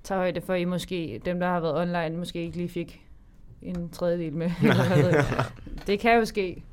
tager 0.03 0.19
højde 0.19 0.41
for, 0.41 0.53
at 0.53 0.61
I 0.61 0.65
måske, 0.65 1.21
dem 1.25 1.39
der 1.39 1.47
har 1.47 1.59
været 1.59 1.75
online, 1.77 2.17
måske 2.17 2.41
ikke 2.41 2.57
lige 2.57 2.69
fik 2.69 3.01
en 3.65 3.89
tredjedel 3.89 4.33
med. 4.33 4.51
Det 5.87 5.99
kan 5.99 6.17
jo 6.19 6.25
ske. 6.25 6.63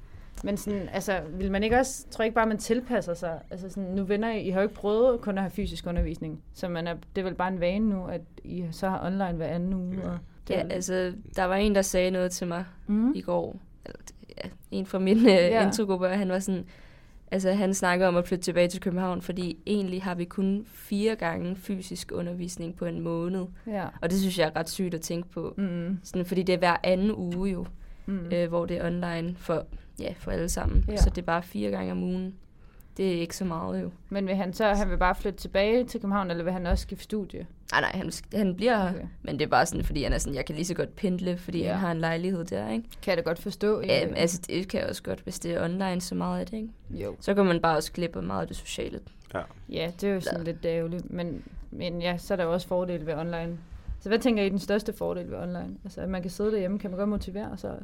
Men 0.44 0.56
sådan, 0.56 0.88
altså, 0.92 1.20
vil 1.30 1.52
man 1.52 1.62
ikke 1.62 1.76
også, 1.78 2.06
tror 2.11 2.22
jeg 2.22 2.26
ikke 2.26 2.34
bare, 2.34 2.46
man 2.46 2.58
tilpasser 2.58 3.14
sig. 3.14 3.38
Altså 3.50 3.68
sådan, 3.68 3.90
nu 3.90 4.04
vender 4.04 4.30
I, 4.30 4.40
I 4.40 4.50
har 4.50 4.61
jo 4.61 4.62
ikke 4.68 4.75
prøvet 4.75 5.20
kun 5.20 5.38
at 5.38 5.42
have 5.42 5.50
fysisk 5.50 5.87
undervisning. 5.87 6.42
Så 6.54 6.68
man 6.68 6.87
er, 6.87 6.94
det 7.16 7.20
er 7.20 7.25
vel 7.25 7.34
bare 7.34 7.49
en 7.52 7.61
vane 7.61 7.88
nu, 7.88 8.06
at 8.06 8.20
I 8.44 8.64
så 8.70 8.88
har 8.88 9.06
online 9.06 9.32
hver 9.32 9.46
anden 9.46 9.75
uge. 9.75 10.02
Og 10.04 10.18
det, 10.49 10.54
Ja, 10.54 10.62
altså, 10.70 11.12
der 11.37 11.44
var 11.44 11.56
en, 11.56 11.75
der 11.75 11.82
sagde 11.82 12.11
noget 12.11 12.30
til 12.30 12.46
mig 12.46 12.64
mm. 12.87 13.12
i 13.14 13.20
går. 13.20 13.56
Eller, 13.84 13.99
ja, 14.44 14.49
en 14.70 14.87
fra 14.87 14.99
min 14.99 15.18
Ja. 15.26 15.46
ja. 15.49 15.66
introgruppe, 15.66 16.06
og 16.06 16.18
han 16.18 16.28
var 16.28 16.38
sådan... 16.38 16.64
Altså, 17.33 17.53
han 17.53 17.75
snakker 17.75 18.07
om 18.07 18.17
at 18.17 18.27
flytte 18.29 18.45
tilbage 18.45 18.69
til 18.69 18.81
København, 18.81 19.23
fordi 19.23 19.59
egentlig 19.67 20.03
har 20.03 20.15
vi 20.15 20.25
kun 20.25 20.65
fire 20.67 21.17
gange 21.17 21.57
fysisk 21.57 22.12
undervisning 22.15 22.77
på 22.77 22.85
en 22.85 23.01
måned. 23.01 23.45
Ja. 23.67 23.85
Og 24.03 24.11
det 24.11 24.19
synes 24.21 24.39
jeg 24.39 24.47
er 24.55 24.57
ret 24.57 24.71
sygt 24.71 24.95
at 24.95 25.01
tænke 25.01 25.29
på. 25.29 25.55
Mm. 25.59 25.99
Sådan, 26.05 26.27
fordi 26.27 26.43
det 26.43 26.53
er 26.53 26.59
hver 26.59 26.77
anden 26.83 27.12
uge 27.12 27.51
jo, 27.51 27.67
Mm. 28.07 28.19
øh, 28.33 28.49
hvor 28.49 28.67
det 28.67 28.77
er 28.77 28.87
online 28.87 29.35
for, 29.39 29.67
ja, 30.01 30.15
for 30.19 30.31
alle 30.31 30.49
sammen. 30.49 30.85
Ja. 30.89 30.97
Så 30.97 31.11
det 31.11 31.19
er 31.19 31.27
bare 31.27 31.43
fire 31.43 31.71
gange 31.71 31.93
om 31.93 32.03
ugen. 32.03 32.35
Det 32.96 33.14
er 33.16 33.20
ikke 33.20 33.37
så 33.37 33.44
meget 33.44 33.82
jo. 33.82 33.90
Men 34.08 34.26
vil 34.26 34.37
han 34.37 34.52
så 34.52 34.64
han 34.75 34.90
vil 34.90 34.96
bare 34.96 35.14
flytte 35.14 35.38
tilbage 35.38 35.84
til 35.84 36.00
København, 36.00 36.30
eller 36.30 36.44
vil 36.44 36.52
han 36.52 36.66
også 36.66 36.82
skifte 36.82 37.04
studie? 37.04 37.46
Nej, 37.72 37.80
nej, 37.80 37.90
han, 37.94 38.12
han 38.34 38.54
bliver 38.56 38.78
her. 38.78 38.90
Okay. 38.94 39.04
Men 39.22 39.38
det 39.38 39.44
er 39.44 39.49
bare 39.49 39.66
sådan, 39.66 39.84
fordi 39.84 40.02
han 40.02 40.12
er 40.12 40.18
sådan, 40.18 40.34
jeg 40.34 40.44
kan 40.44 40.54
lige 40.54 40.64
så 40.64 40.75
godt 40.75 40.96
pendle, 40.96 41.37
fordi 41.37 41.58
Ja. 41.58 41.64
ja. 41.64 41.70
han 41.72 41.80
har 41.80 41.92
en 41.92 41.99
lejlighed 42.00 42.44
der, 42.44 42.70
ikke? 42.70 42.84
Kan 43.02 43.11
jeg 43.11 43.16
da 43.16 43.22
godt 43.22 43.38
forstå. 43.38 43.80
Ja, 43.80 44.06
øh, 44.06 44.12
altså 44.16 44.40
det 44.46 44.68
kan 44.68 44.80
jeg 44.80 44.88
også 44.88 45.02
godt, 45.02 45.20
hvis 45.20 45.38
det 45.38 45.54
er 45.54 45.64
online 45.64 46.00
så 46.00 46.14
meget 46.14 46.40
af 46.40 46.46
det, 46.46 46.56
ikke? 46.56 47.04
jo. 47.04 47.16
Så 47.20 47.34
kan 47.34 47.44
man 47.46 47.61
bare 47.61 47.76
også 47.76 47.92
klippe 47.92 48.22
meget 48.22 48.40
af 48.40 48.46
det 48.46 48.56
sociale. 48.56 49.00
Ja, 49.68 49.90
det 50.00 50.08
er 50.08 50.14
jo 50.14 50.20
sådan 50.20 50.44
lidt 50.44 50.64
ærgerligt. 50.64 51.11
Men, 51.11 51.42
men 51.70 52.02
ja, 52.02 52.18
så 52.18 52.34
er 52.34 52.37
der 52.37 52.44
jo 52.44 52.52
også 52.52 52.68
fordele 52.68 53.06
ved 53.06 53.14
online. 53.14 53.58
Så 54.00 54.08
hvad 54.08 54.18
tænker 54.18 54.42
I 54.42 54.46
er 54.46 54.50
den 54.50 54.58
største 54.58 54.92
fordel 54.92 55.30
ved 55.30 55.38
online? 55.38 55.68
Altså, 55.84 56.00
at 56.00 56.08
man 56.08 56.22
kan 56.22 56.30
sidde 56.30 56.52
derhjemme, 56.52 56.78
kan 56.78 56.90
man 56.90 56.99
godt 56.99 57.08
motivere 57.08 57.58
sig? 57.58 57.75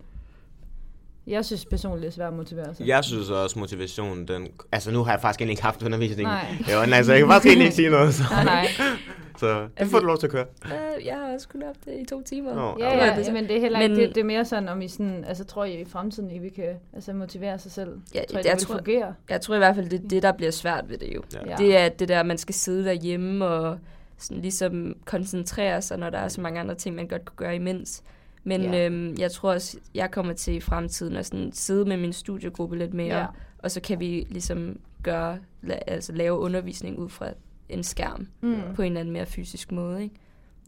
Jeg 1.28 1.44
synes 1.44 1.64
personligt, 1.64 2.02
det 2.02 2.08
er 2.08 2.12
svært 2.12 2.28
at 2.28 2.35
motivere 2.37 2.75
sig. 2.75 2.87
Jeg 2.87 3.04
synes 3.04 3.30
også, 3.30 3.58
motivationen, 3.58 4.28
den... 4.28 4.49
Altså, 4.73 4.90
nu 4.90 5.04
har 5.04 5.12
jeg 5.12 5.20
faktisk 5.20 5.50
ikke 5.50 5.62
haft 5.62 5.82
undervisning 5.82 6.28
Nej. 6.28 6.47
i 6.70 6.75
online, 6.82 7.04
så 7.04 7.12
jeg 7.12 7.20
kan 7.20 7.28
faktisk 7.28 7.56
ikke 7.58 7.73
sige 7.73 7.90
noget. 7.90 8.14
Så, 8.14 8.23
Nej, 8.30 8.44
nej. 8.44 8.66
så 9.40 9.68
det 9.78 9.87
får 9.87 9.99
du 10.00 10.06
lov 10.06 10.18
til 10.18 10.26
at 10.26 10.32
køre. 10.32 10.47
Uh, 10.64 11.06
jeg 11.06 11.14
har 11.16 11.35
også 11.35 11.49
kun 11.49 11.62
haft 11.66 11.85
det 11.85 11.92
i 12.02 12.04
to 12.06 12.23
timer. 12.23 12.54
Nå, 12.54 12.76
Ja, 12.78 13.06
ja, 13.06 13.16
det 13.16 13.26
så. 13.26 13.32
men 13.32 13.44
det 13.49 13.56
er 13.56 13.61
heller 13.61 13.80
ikke, 13.80 13.94
Men- 13.94 14.04
det, 14.04 14.14
det 14.14 14.20
er 14.20 14.25
mere 14.25 14.44
sådan, 14.44 14.68
om 14.68 14.82
I 14.82 14.88
sådan, 14.88 15.25
altså 15.28 15.44
tror 15.44 15.64
I 15.64 15.80
i 15.80 15.85
fremtiden, 15.85 16.30
I 16.30 16.38
vil 16.38 16.50
kan 16.54 16.64
altså, 16.94 17.12
motivere 17.12 17.58
sig 17.58 17.73
selv? 17.73 17.88
Ja, 18.14 18.20
tror 18.30 18.38
I, 18.38 18.42
jeg 18.42 18.44
det 18.44 18.52
vil 18.52 18.58
tror- 18.66 18.76
fungere? 18.76 19.14
Jeg 19.30 19.40
tror 19.40 19.54
i 19.54 19.58
hvert 19.58 19.75
fald, 19.75 19.88
det 19.88 20.04
er 20.04 20.08
det, 20.08 20.23
der 20.23 20.32
bliver 20.32 20.50
svært 20.50 20.85
ved 20.88 20.99
det 20.99 21.14
jo. 21.14 21.23
Ja. 21.35 21.38
Ja. 21.50 21.56
Det 21.56 21.76
er 21.76 21.88
det 21.88 22.08
der, 22.08 22.23
man 22.23 22.38
skal 22.38 22.54
sidde 22.54 22.85
derhjemme 22.85 23.47
og 23.47 23.78
sådan 24.18 24.42
ligesom 24.42 24.97
koncentrere 25.04 25.82
sig, 25.82 25.99
når 25.99 26.11
der 26.11 26.18
er 26.18 26.28
så 26.28 26.40
mange 26.40 26.61
andre 26.61 26.75
ting, 26.75 26.97
man 26.97 27.08
godt 27.08 27.25
kunne 27.25 27.37
gøre 27.37 27.54
imens. 27.56 28.02
Men 28.45 28.62
Ja. 28.62 28.87
øhm, 28.87 29.14
jeg 29.18 29.30
tror 29.30 29.52
også, 29.52 29.78
jeg 29.95 30.11
kommer 30.11 30.33
til 30.33 30.54
i 30.54 30.61
fremtiden 30.61 31.16
at 31.16 31.26
sådan 31.26 31.50
sidde 31.52 31.85
med 31.85 31.97
min 31.97 32.12
studiegruppe 32.12 32.78
lidt 32.78 32.95
mere, 32.95 33.18
Ja. 33.18 33.26
og 33.59 33.71
så 33.71 33.80
kan 33.80 34.00
vi 34.00 34.26
ligesom 34.30 34.78
gøre, 35.02 35.38
la, 35.62 35.78
altså 35.87 36.12
lave 36.12 36.38
undervisning 36.38 36.99
ud 36.99 37.09
fra 37.09 37.28
en 37.68 37.83
skærm 37.83 38.26
Mm. 38.40 38.61
på 38.75 38.83
en 38.83 38.87
eller 38.87 39.00
anden 39.00 39.12
mere 39.12 39.26
fysisk 39.26 39.73
måde, 39.73 40.02
ikke? 40.02 40.14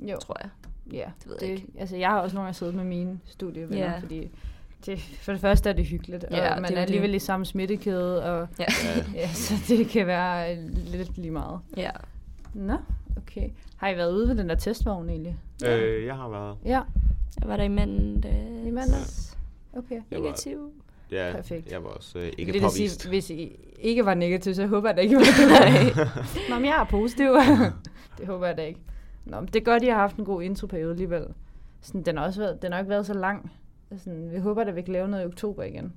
Jo, 0.03 0.17
tror 0.19 0.37
jeg. 0.43 0.51
ja. 0.93 1.05
Det 1.19 1.29
ved 1.29 1.37
jeg 1.41 1.51
ikke. 1.51 1.67
Altså, 1.79 1.97
jeg 1.97 2.09
har 2.09 2.21
også 2.21 2.35
nogle 2.37 2.45
gange 2.47 2.55
siddet 2.59 2.75
med 2.75 2.85
mine 2.85 3.21
studievenner, 3.25 3.79
Ja. 3.93 3.99
fordi 3.99 4.31
det, 4.87 4.99
for 5.01 5.33
det 5.33 5.41
første 5.41 5.69
er 5.69 5.73
det 5.73 5.87
hyggeligt, 5.87 6.25
og 6.25 6.37
Ja, 6.37 6.55
man 6.61 6.71
det 6.71 6.79
er 6.79 6.83
alligevel 6.83 7.09
det. 7.11 7.17
i 7.17 7.19
samme 7.19 7.47
smittekæde, 7.47 8.25
og 8.25 8.49
Ja. 8.59 8.65
ja, 9.21 9.29
så 9.33 9.55
det 9.69 9.89
kan 9.89 10.07
være 10.07 10.57
lidt 10.67 11.19
lige 11.19 11.31
meget. 11.31 11.61
ja. 11.77 11.91
Nå, 12.55 12.77
okay. 13.17 13.49
Har 13.77 13.89
I 13.89 13.97
været 13.97 14.13
ude 14.13 14.29
ved 14.29 14.35
den 14.35 14.49
der 14.49 14.55
testvogn 14.55 15.09
egentlig? 15.09 15.37
Øh, 15.67 16.07
jeg 16.07 16.15
har 16.17 16.29
været... 16.29 16.57
Ja, 16.65 16.81
Jeg 17.41 17.49
var 17.49 17.57
der 17.57 17.65
i 17.65 17.69
mandag. 17.69 18.63
i 18.67 18.71
mandags. 18.71 19.39
Okay. 19.73 20.01
Jeg 20.11 20.19
var, 20.19 20.25
Negativ. 20.25 20.73
ja, 21.11 21.33
Perfekt. 21.35 21.73
jeg 21.73 21.85
var 21.85 21.89
også 21.91 22.19
øh, 22.19 22.33
ikke 22.39 22.53
det 22.53 22.63
påvist. 22.63 23.01
sige, 23.01 23.09
hvis 23.11 23.31
I 23.31 23.57
ikke 23.81 24.05
var 24.07 24.15
negativ, 24.15 24.55
så 24.55 24.67
håber 24.67 24.89
jeg 24.89 24.97
da 24.97 25.03
ikke, 25.03 25.17
var 25.17 25.23
Nå, 26.51 26.55
men 26.55 26.65
jeg 26.65 26.81
er 26.81 26.85
positiv. 26.85 27.29
det 28.19 28.27
håber 28.27 28.47
jeg 28.47 28.57
da 28.57 28.63
ikke. 28.65 28.81
Nå, 29.25 29.41
men 29.41 29.47
det 29.47 29.57
er 29.57 29.65
godt, 29.65 29.83
I 29.83 29.87
har 29.87 29.95
haft 29.95 30.17
en 30.17 30.25
god 30.25 30.43
introperiode 30.43 30.91
alligevel. 30.91 31.25
Sådan, 31.83 32.03
den, 32.03 32.17
har 32.17 32.25
også 32.25 32.41
været, 32.41 32.63
den 32.63 32.73
har 32.73 32.79
ikke 32.79 32.91
været 32.91 33.07
så 33.07 33.15
lang. 33.15 33.53
Sådan, 33.99 34.31
vi 34.33 34.39
håber, 34.39 34.63
at 34.63 34.77
vi 34.77 34.83
kan 34.83 34.93
lave 34.93 35.09
noget 35.09 35.23
i 35.25 35.27
oktober 35.27 35.63
igen. 35.63 35.93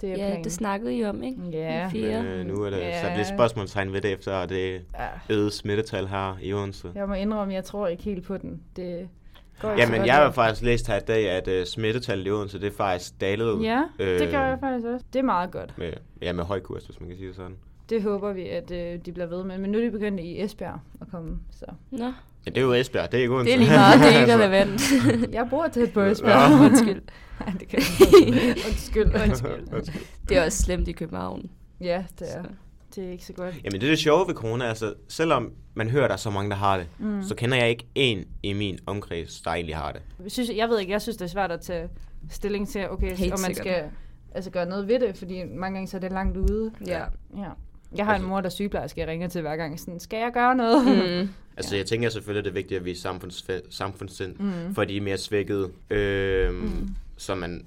Det 0.00 0.06
er 0.08 0.10
Ja, 0.10 0.16
planen. 0.16 0.44
det 0.44 0.52
snakkede 0.52 0.94
I 0.96 1.04
om, 1.04 1.22
ikke? 1.22 1.38
Ja. 1.52 1.88
Fire. 1.92 2.22
Men 2.22 2.32
øh, 2.32 2.46
nu 2.46 2.62
er 2.62 2.70
der 2.70 2.78
Ja. 2.78 3.00
sat 3.02 3.16
lidt 3.16 3.28
spørgsmålstegn 3.28 3.92
ved 3.92 4.00
det 4.00 4.12
efter 4.12 4.46
det 4.46 4.82
ja. 4.98 5.08
øgede 5.34 5.50
smittetal 5.50 6.06
her 6.06 6.38
i 6.42 6.52
Odense. 6.52 6.92
Jeg 6.94 7.08
må 7.08 7.14
indrømme, 7.14 7.54
jeg 7.54 7.64
tror 7.64 7.86
ikke 7.86 8.02
helt 8.02 8.24
på 8.24 8.36
den. 8.36 8.62
Det 8.76 9.08
går 9.60 9.70
Jamen, 9.78 10.06
jeg 10.06 10.14
har 10.14 10.30
faktisk 10.30 10.62
læst 10.64 10.86
her 10.86 10.96
i 10.96 11.00
dag, 11.00 11.30
at 11.30 11.48
uh, 11.48 11.66
smittetallet 11.66 12.26
i 12.26 12.30
Odense, 12.30 12.60
det 12.60 12.66
er 12.66 12.76
faktisk 12.76 13.20
dalet 13.20 13.62
Ja, 13.62 13.82
det 13.98 14.22
øh, 14.22 14.30
gør 14.30 14.44
jeg 14.46 14.58
faktisk 14.60 14.86
også. 14.86 15.06
Det 15.12 15.18
er 15.18 15.22
meget 15.22 15.50
godt. 15.50 15.78
med, 15.78 15.92
ja, 16.22 16.32
med 16.32 16.44
høj 16.44 16.60
kurs, 16.60 16.84
hvis 16.84 17.00
man 17.00 17.08
kan 17.08 17.18
sige 17.18 17.28
det 17.28 17.36
sådan. 17.36 17.56
Det 17.90 18.02
håber 18.02 18.32
vi, 18.32 18.48
at 18.48 18.70
øh, 18.70 18.98
de 19.06 19.12
bliver 19.12 19.26
ved 19.26 19.44
med. 19.44 19.58
Men 19.58 19.70
nu 19.70 19.78
er 19.78 19.82
de 19.82 19.90
begyndt 19.90 20.20
i 20.20 20.42
Esbjerg 20.42 20.80
at 21.00 21.06
komme. 21.10 21.38
Så. 21.50 21.64
Nå, 21.90 22.12
Ja, 22.46 22.50
det 22.50 22.58
er 22.58 22.62
jo 22.62 22.72
Esbjerg, 22.72 23.12
det 23.12 23.18
er 23.18 23.22
ikke 23.22 23.34
Odense. 23.34 23.52
det 23.52 23.54
er 23.54 23.58
lige 23.58 23.70
meget, 23.70 24.00
det 24.00 24.04
er 24.14 24.20
ikke 24.20 24.32
Altså, 24.32 24.46
relevant. 24.46 25.34
Jeg 25.34 25.46
bor 25.50 25.68
tæt 25.68 25.92
på 25.92 26.00
Esbjerg. 26.00 26.50
Nå. 26.58 26.64
Undskyld. 26.64 27.02
Nej, 27.40 27.54
det 27.60 27.68
kan 27.68 27.78
jeg. 27.78 28.54
Undskyld. 28.68 29.14
Undskyld. 29.74 30.02
Det 30.28 30.36
er 30.36 30.44
også 30.44 30.62
slemt 30.62 30.88
i 30.88 30.92
København. 30.92 31.50
Ja, 31.80 32.04
det 32.18 32.28
er. 32.36 32.42
Så. 32.42 32.48
Det 32.94 33.04
er 33.06 33.10
ikke 33.10 33.24
så 33.24 33.32
godt. 33.32 33.54
Jamen, 33.64 33.80
det 33.80 33.86
er 33.86 33.90
det 33.90 33.98
sjove 33.98 34.28
ved 34.28 34.34
corona, 34.34 34.64
altså, 34.64 34.94
selvom 35.08 35.52
man 35.74 35.90
hører, 35.90 36.06
der 36.06 36.12
er 36.14 36.18
så 36.18 36.30
mange, 36.30 36.50
der 36.50 36.56
har 36.56 36.76
det, 36.76 36.86
mm. 36.98 37.22
så 37.22 37.34
kender 37.34 37.56
jeg 37.56 37.68
ikke 37.70 37.86
en 37.94 38.24
i 38.42 38.52
min 38.52 38.78
omkreds, 38.86 39.40
der 39.40 39.50
egentlig 39.50 39.76
har 39.76 39.92
det. 39.92 40.02
Jeg, 40.22 40.30
synes, 40.32 40.50
jeg 40.56 40.68
ved 40.68 40.78
ikke, 40.80 40.92
jeg 40.92 41.02
synes, 41.02 41.16
det 41.16 41.24
er 41.24 41.28
svært 41.28 41.50
at 41.52 41.60
tage 41.60 41.88
stilling 42.30 42.68
til, 42.68 42.90
okay, 42.90 43.16
Helt 43.16 43.32
om 43.32 43.40
man 43.40 43.54
sikkert. 43.54 43.56
skal 43.66 43.84
altså, 44.34 44.50
gøre 44.50 44.66
noget 44.66 44.88
ved 44.88 45.00
det, 45.00 45.16
fordi 45.16 45.44
mange 45.44 45.74
gange 45.74 45.88
så 45.88 45.96
er 45.96 46.00
det 46.00 46.12
langt 46.12 46.36
ude. 46.36 46.72
Ja. 46.86 46.98
ja. 47.36 47.48
Jeg 47.96 48.04
har 48.04 48.12
en 48.12 48.14
Altså- 48.14 48.28
mor, 48.28 48.40
der 48.40 48.46
er 48.46 48.50
sygeplejerske, 48.50 49.00
jeg 49.00 49.08
ringer 49.08 49.28
til 49.28 49.40
hver 49.40 49.56
gang, 49.56 49.80
sådan, 49.80 50.00
skal 50.00 50.18
jeg 50.18 50.30
gøre 50.34 50.54
noget? 50.54 50.86
Mm. 51.22 51.28
Altså, 51.56 51.76
jeg 51.76 51.86
tænker 51.86 52.08
selvfølgelig, 52.08 52.38
at 52.38 52.44
det 52.44 52.50
er 52.50 52.54
vigtigt, 52.54 52.78
at 52.78 52.84
vi 52.84 52.90
er 52.90 52.94
samfunds- 52.94 53.46
samfundssind 53.70 54.36
mm. 54.38 54.74
for 54.74 54.84
de 54.84 54.96
er 54.96 55.00
mere 55.00 55.18
svækkede, 55.18 55.70
øh, 55.90 56.54
mm. 56.54 56.88
så 57.16 57.34
man, 57.34 57.64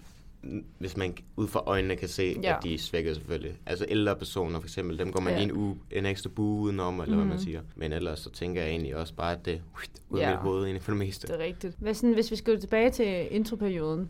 hvis 0.79 0.97
man 0.97 1.13
ud 1.35 1.47
fra 1.47 1.63
øjnene 1.65 1.95
kan 1.95 2.07
se, 2.07 2.35
Ja. 2.43 2.57
at 2.57 2.63
de 2.63 2.73
er 2.73 2.77
svækkede 2.77 3.15
selvfølgelig. 3.15 3.55
Altså 3.65 3.85
ældre 3.89 4.15
personer 4.15 4.59
for 4.59 4.67
eksempel, 4.67 4.99
dem 4.99 5.11
går 5.11 5.19
man 5.21 5.33
Ja. 5.33 5.39
ja. 5.39 5.43
en, 5.45 5.51
uge, 5.51 5.77
en 5.91 6.05
ekstra 6.05 6.29
bue 6.29 6.61
udenom, 6.61 6.99
eller 7.01 7.15
mm. 7.15 7.21
hvad 7.21 7.29
man 7.29 7.39
siger. 7.39 7.61
Men 7.75 7.93
ellers 7.93 8.19
så 8.19 8.29
tænker 8.29 8.61
jeg 8.61 8.69
egentlig 8.71 8.95
også 8.95 9.13
bare, 9.13 9.31
at 9.31 9.45
det 9.45 9.53
er 9.53 9.59
ud 10.09 10.19
af 10.19 10.23
Ja. 10.23 10.29
mit 10.29 10.39
hoved 10.39 10.63
egentlig 10.63 10.81
for 10.83 10.91
det 10.91 10.99
meste. 10.99 11.27
Det 11.27 11.35
er 11.35 11.39
rigtigt. 11.43 11.75
Hvad 11.79 11.93
sådan, 11.93 12.13
hvis 12.13 12.31
vi 12.31 12.35
skal 12.35 12.53
gå 12.55 12.59
tilbage 12.59 12.89
til 12.89 13.27
introperioden, 13.35 14.09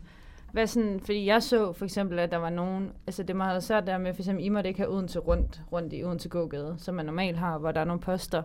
hvad 0.52 0.66
sådan, 0.66 1.00
fordi 1.00 1.26
jeg 1.26 1.42
så 1.42 1.72
for 1.72 1.84
eksempel, 1.84 2.18
at 2.18 2.30
der 2.30 2.36
var 2.36 2.50
nogen, 2.50 2.90
altså 3.06 3.22
det 3.22 3.36
meget 3.36 3.64
svært 3.64 3.86
der 3.86 3.98
med, 3.98 4.14
for 4.14 4.22
eksempel, 4.22 4.44
I 4.44 4.48
måtte 4.48 4.68
ikke 4.68 4.80
have 4.80 4.90
Odense 4.92 5.18
rundt, 5.18 5.60
rundt 5.72 5.92
i 5.92 6.04
Odense 6.04 6.28
gågade, 6.28 6.74
som 6.78 6.94
man 6.94 7.06
normalt 7.06 7.36
har, 7.36 7.58
hvor 7.58 7.72
der 7.72 7.80
er 7.80 7.84
nogle 7.84 8.00
poster. 8.00 8.42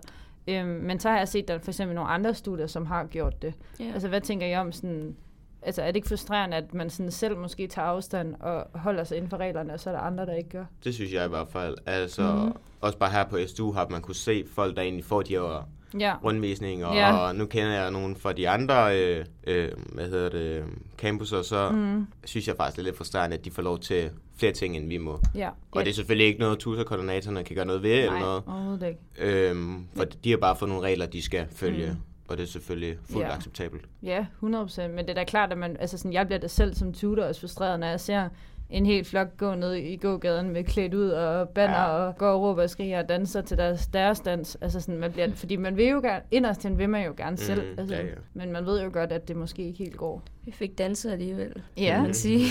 Øhm, 0.48 0.68
men 0.68 1.00
så 1.00 1.10
har 1.10 1.18
jeg 1.18 1.28
set, 1.28 1.42
at 1.42 1.48
der 1.48 1.54
er 1.54 1.60
for 1.60 1.72
eksempel 1.72 1.96
nogle 1.96 2.10
andre 2.10 2.34
studier, 2.34 2.68
som 2.68 2.86
har 2.86 3.06
gjort 3.06 3.42
det. 3.42 3.54
Ja. 3.80 3.92
Altså, 3.94 4.08
hvad 4.08 4.22
tænker 4.22 4.48
I 4.48 4.56
om 4.56 4.72
sådan... 4.72 5.16
Altså, 5.62 5.82
er 5.82 5.88
det 5.88 5.96
ikke 5.96 6.08
frustrerende, 6.08 6.58
at 6.58 6.74
man 6.74 6.90
sådan 6.90 7.12
selv 7.12 7.38
måske 7.38 7.68
tager 7.68 7.88
afstand 7.88 8.36
og 8.40 8.68
holder 8.74 9.04
sig 9.04 9.18
inden 9.18 9.30
for 9.30 9.38
reglerne, 9.38 9.74
og 9.74 9.80
så 9.80 9.90
er 9.90 9.94
der 9.94 10.00
andre, 10.02 10.26
der 10.26 10.34
ikke 10.34 10.50
gør? 10.50 10.66
Det 10.84 10.94
synes 10.94 11.14
jeg 11.14 11.26
i 11.26 11.30
hvert 11.30 11.48
fald. 11.48 11.76
Altså, 11.86 12.22
Mhm. 12.34 12.46
mm. 12.46 12.52
også 12.82 12.98
bare 12.98 13.12
her 13.12 13.24
på 13.24 13.38
SDU 13.48 13.72
har 13.72 13.88
man 13.90 14.02
kunne 14.02 14.16
se 14.16 14.44
folk, 14.54 14.76
der 14.76 14.82
egentlig 14.82 15.06
får 15.06 15.22
de 15.22 15.34
her 15.34 15.70
Ja. 16.00 16.16
rundvisninger, 16.24 16.94
Ja. 16.94 17.18
og 17.18 17.36
nu 17.36 17.46
kender 17.46 17.72
jeg 17.74 17.92
nogen 17.92 18.16
fra 18.16 18.34
de 18.34 18.50
andre, 18.50 19.02
øh, 19.04 19.26
øh, 19.48 19.70
hvad 19.94 20.10
hedder 20.10 20.30
det, 20.30 20.64
campuser, 20.98 21.42
så 21.42 21.70
mm. 21.70 22.08
synes 22.26 22.48
jeg 22.48 22.56
faktisk, 22.56 22.76
det 22.76 22.82
er 22.82 22.86
lidt 22.86 22.98
frustrerende, 22.98 23.38
at 23.38 23.46
de 23.46 23.52
får 23.52 23.62
lov 23.62 23.80
til 23.80 24.10
flere 24.40 24.52
ting, 24.52 24.78
end 24.78 24.88
vi 24.88 24.98
må. 24.98 25.20
Ja. 25.36 25.50
Og 25.72 25.84
det 25.86 25.90
er 25.90 25.94
selvfølgelig 25.94 26.28
ikke 26.28 26.40
noget, 26.40 26.60
tutorkoordinatorerne 26.60 27.44
kan 27.44 27.56
gøre 27.56 27.66
noget 27.66 27.84
ved, 27.84 27.92
eller 27.92 28.12
Nej, 28.12 28.20
noget. 28.20 28.44
overhovedet 28.48 28.88
ikke. 28.88 29.50
Øhm, 29.50 29.88
for 29.96 30.04
de 30.04 30.30
har 30.30 30.38
bare 30.38 30.56
fået 30.56 30.70
nogle 30.70 30.84
regler, 30.84 31.06
de 31.06 31.22
skal 31.22 31.46
følge, 31.52 31.88
mm. 31.92 31.98
Og 32.28 32.38
det 32.38 32.44
er 32.44 32.48
selvfølgelig 32.48 32.98
fuldt 33.06 33.28
Ja. 33.28 33.36
acceptabelt. 33.36 33.86
Ja, 34.04 34.26
100%. 34.44 34.88
Men 34.88 34.98
det 34.98 35.10
er 35.10 35.14
da 35.14 35.24
klart, 35.24 35.52
at 35.52 35.58
man, 35.58 35.78
altså 35.80 35.98
sådan, 35.98 36.14
jeg 36.14 36.26
bliver 36.28 36.40
da 36.40 36.48
selv 36.48 36.76
som 36.76 36.94
tutor 36.94 37.24
også 37.24 37.42
frustreret, 37.42 37.80
når 37.80 37.88
jeg 37.88 38.00
ser 38.00 38.30
en 38.70 38.86
hel 38.86 39.06
flok 39.06 39.38
gå 39.38 39.56
ned 39.56 39.74
i 39.74 39.96
gågaden 39.96 40.50
med 40.50 40.64
klædt 40.64 40.94
ud 40.94 41.10
og 41.10 41.50
banner 41.50 41.74
ja. 41.80 41.82
Ja. 41.82 42.08
og 42.08 42.18
går 42.18 42.28
og 42.28 42.42
råber 42.42 42.64
og 42.64 42.70
skriger 42.70 43.00
og 43.04 43.10
danser 43.10 43.42
til 43.42 43.58
deres, 43.58 43.88
deres 43.88 44.20
dans. 44.20 44.58
Altså 44.62 44.80
sådan, 44.80 45.00
man 45.00 45.12
bliver, 45.12 45.32
fordi 45.36 45.56
man 45.56 45.78
vil 45.78 45.86
jo 45.88 46.00
gerne, 46.02 46.22
inderst 46.32 46.64
hen 46.64 46.78
vil 46.78 46.90
man 46.90 47.06
jo 47.06 47.14
gerne 47.18 47.38
selv. 47.38 47.62
Mm, 47.72 47.80
Altså, 47.80 47.96
ja, 47.96 48.02
ja. 48.06 48.12
Men 48.34 48.52
man 48.52 48.66
ved 48.66 48.84
jo 48.84 48.90
godt, 48.94 49.12
at 49.12 49.28
det 49.28 49.36
måske 49.36 49.64
ikke 49.68 49.78
helt 49.80 49.98
går. 49.98 50.24
Vi 50.44 50.52
fik 50.52 50.78
danset 50.78 51.12
alligevel, 51.12 51.62
Ja. 51.78 51.94
kan 51.96 52.04
man 52.04 52.14
sige. 52.14 52.46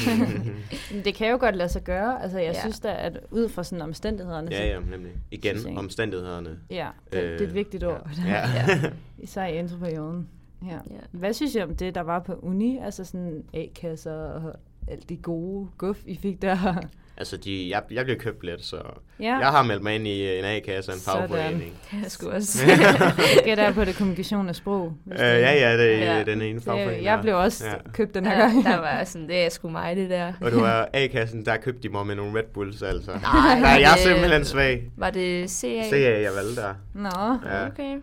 Det 1.05 1.14
kan 1.14 1.31
jo 1.31 1.37
godt 1.40 1.57
lade 1.57 1.68
sig 1.68 1.83
gøre. 1.85 2.22
Altså, 2.22 2.38
jeg 2.38 2.46
ja. 2.46 2.52
Ja. 2.52 2.61
synes 2.61 2.81
da, 2.81 2.94
at 2.98 3.18
ud 3.31 3.48
fra 3.48 3.64
sådan 3.64 3.83
omstændighederne, 3.83 4.48
Ja, 4.50 4.66
ja, 4.66 4.79
nemlig. 4.90 5.12
Igen, 5.31 5.57
jeg 5.68 5.79
omstændighederne. 5.79 6.59
ja 6.70 6.88
det, 7.05 7.12
det 7.12 7.31
er 7.31 7.35
et 7.35 7.40
Øh, 7.40 7.55
vigtigt 7.55 7.85
ord. 7.85 8.09
Ja. 8.26 8.33
Ja. 8.37 8.90
Især 9.18 9.46
i 9.46 9.59
introperioden. 9.59 10.29
Ja. 10.66 10.72
Ja. 10.90 11.00
Hvad 11.11 11.33
synes 11.33 11.55
I 11.55 11.61
om 11.61 11.76
det, 11.76 11.94
der 11.94 12.00
var 12.00 12.18
på 12.18 12.33
uni? 12.42 12.79
Altså 12.83 13.05
sådan 13.05 13.44
A-kasser 13.55 14.12
og 14.14 14.55
alt 14.88 15.09
det 15.09 15.22
gode 15.22 15.68
guf, 15.79 15.96
I 16.07 16.18
fik 16.22 16.42
der. 16.42 16.75
altså, 17.16 17.37
de, 17.37 17.68
jeg, 17.70 17.83
jeg 17.90 18.05
bliver 18.05 18.18
købt 18.18 18.44
lidt, 18.44 18.64
så 18.64 18.77
Ja, 19.20 19.37
jeg 19.38 19.49
har 19.49 19.62
meldt 19.62 19.83
mig 19.83 19.94
ind 19.94 20.07
i 20.07 20.38
en 20.38 20.44
A-kasse 20.44 20.90
og 20.90 20.94
en 20.94 21.01
Sådan. 21.01 21.29
fagforening. 21.29 21.72
Jeg 22.03 22.11
skulle 22.11 22.33
også. 22.35 22.59
jeg 23.46 23.57
der 23.57 23.72
på 23.72 23.85
det 23.85 23.96
kommunikation 23.96 24.49
af 24.49 24.57
sprog. 24.57 24.92
hvis 25.05 25.20
Øh, 25.20 25.27
ja, 25.27 25.53
ja, 25.53 25.79
det 25.79 26.03
er 26.03 26.16
Ja. 26.18 26.22
den 26.25 26.42
ene 26.42 26.61
fagforening. 26.61 26.99
Det, 26.99 27.05
jeg 27.05 27.16
der. 27.16 27.22
blev 27.22 27.37
også 27.37 27.64
Ja. 27.66 27.70
ja. 27.72 27.77
købt 27.92 28.14
den 28.14 28.27
her 28.27 28.35
der, 28.37 28.40
gang. 28.53 28.64
der 28.64 28.77
var 28.77 29.05
sådan, 29.05 29.29
det 29.29 29.44
er 29.46 29.49
sgu 29.49 29.68
mig, 29.68 29.96
det 29.96 30.11
der. 30.11 30.33
Og 30.40 30.53
du 30.53 30.61
var 30.61 30.88
A-kassen, 30.92 31.44
der 31.44 31.57
købte 31.57 31.83
de 31.83 31.88
mig 31.88 32.07
med 32.07 32.14
nogle 32.14 32.38
Red 32.38 32.44
Bulls, 32.55 32.83
altså. 32.83 33.11
Nej, 33.12 33.22
jeg 33.33 33.83
er 33.83 33.94
det- 33.94 34.03
simpelthen 34.03 34.44
svag. 34.44 34.90
Var 34.96 35.11
det 35.11 35.51
CA? 35.51 35.88
Se, 35.90 35.96
jeg 35.96 36.33
valgte 36.35 36.57
der. 36.62 36.75
Nå, 36.94 37.38
Ja. 37.51 37.66
Okay. 37.66 37.96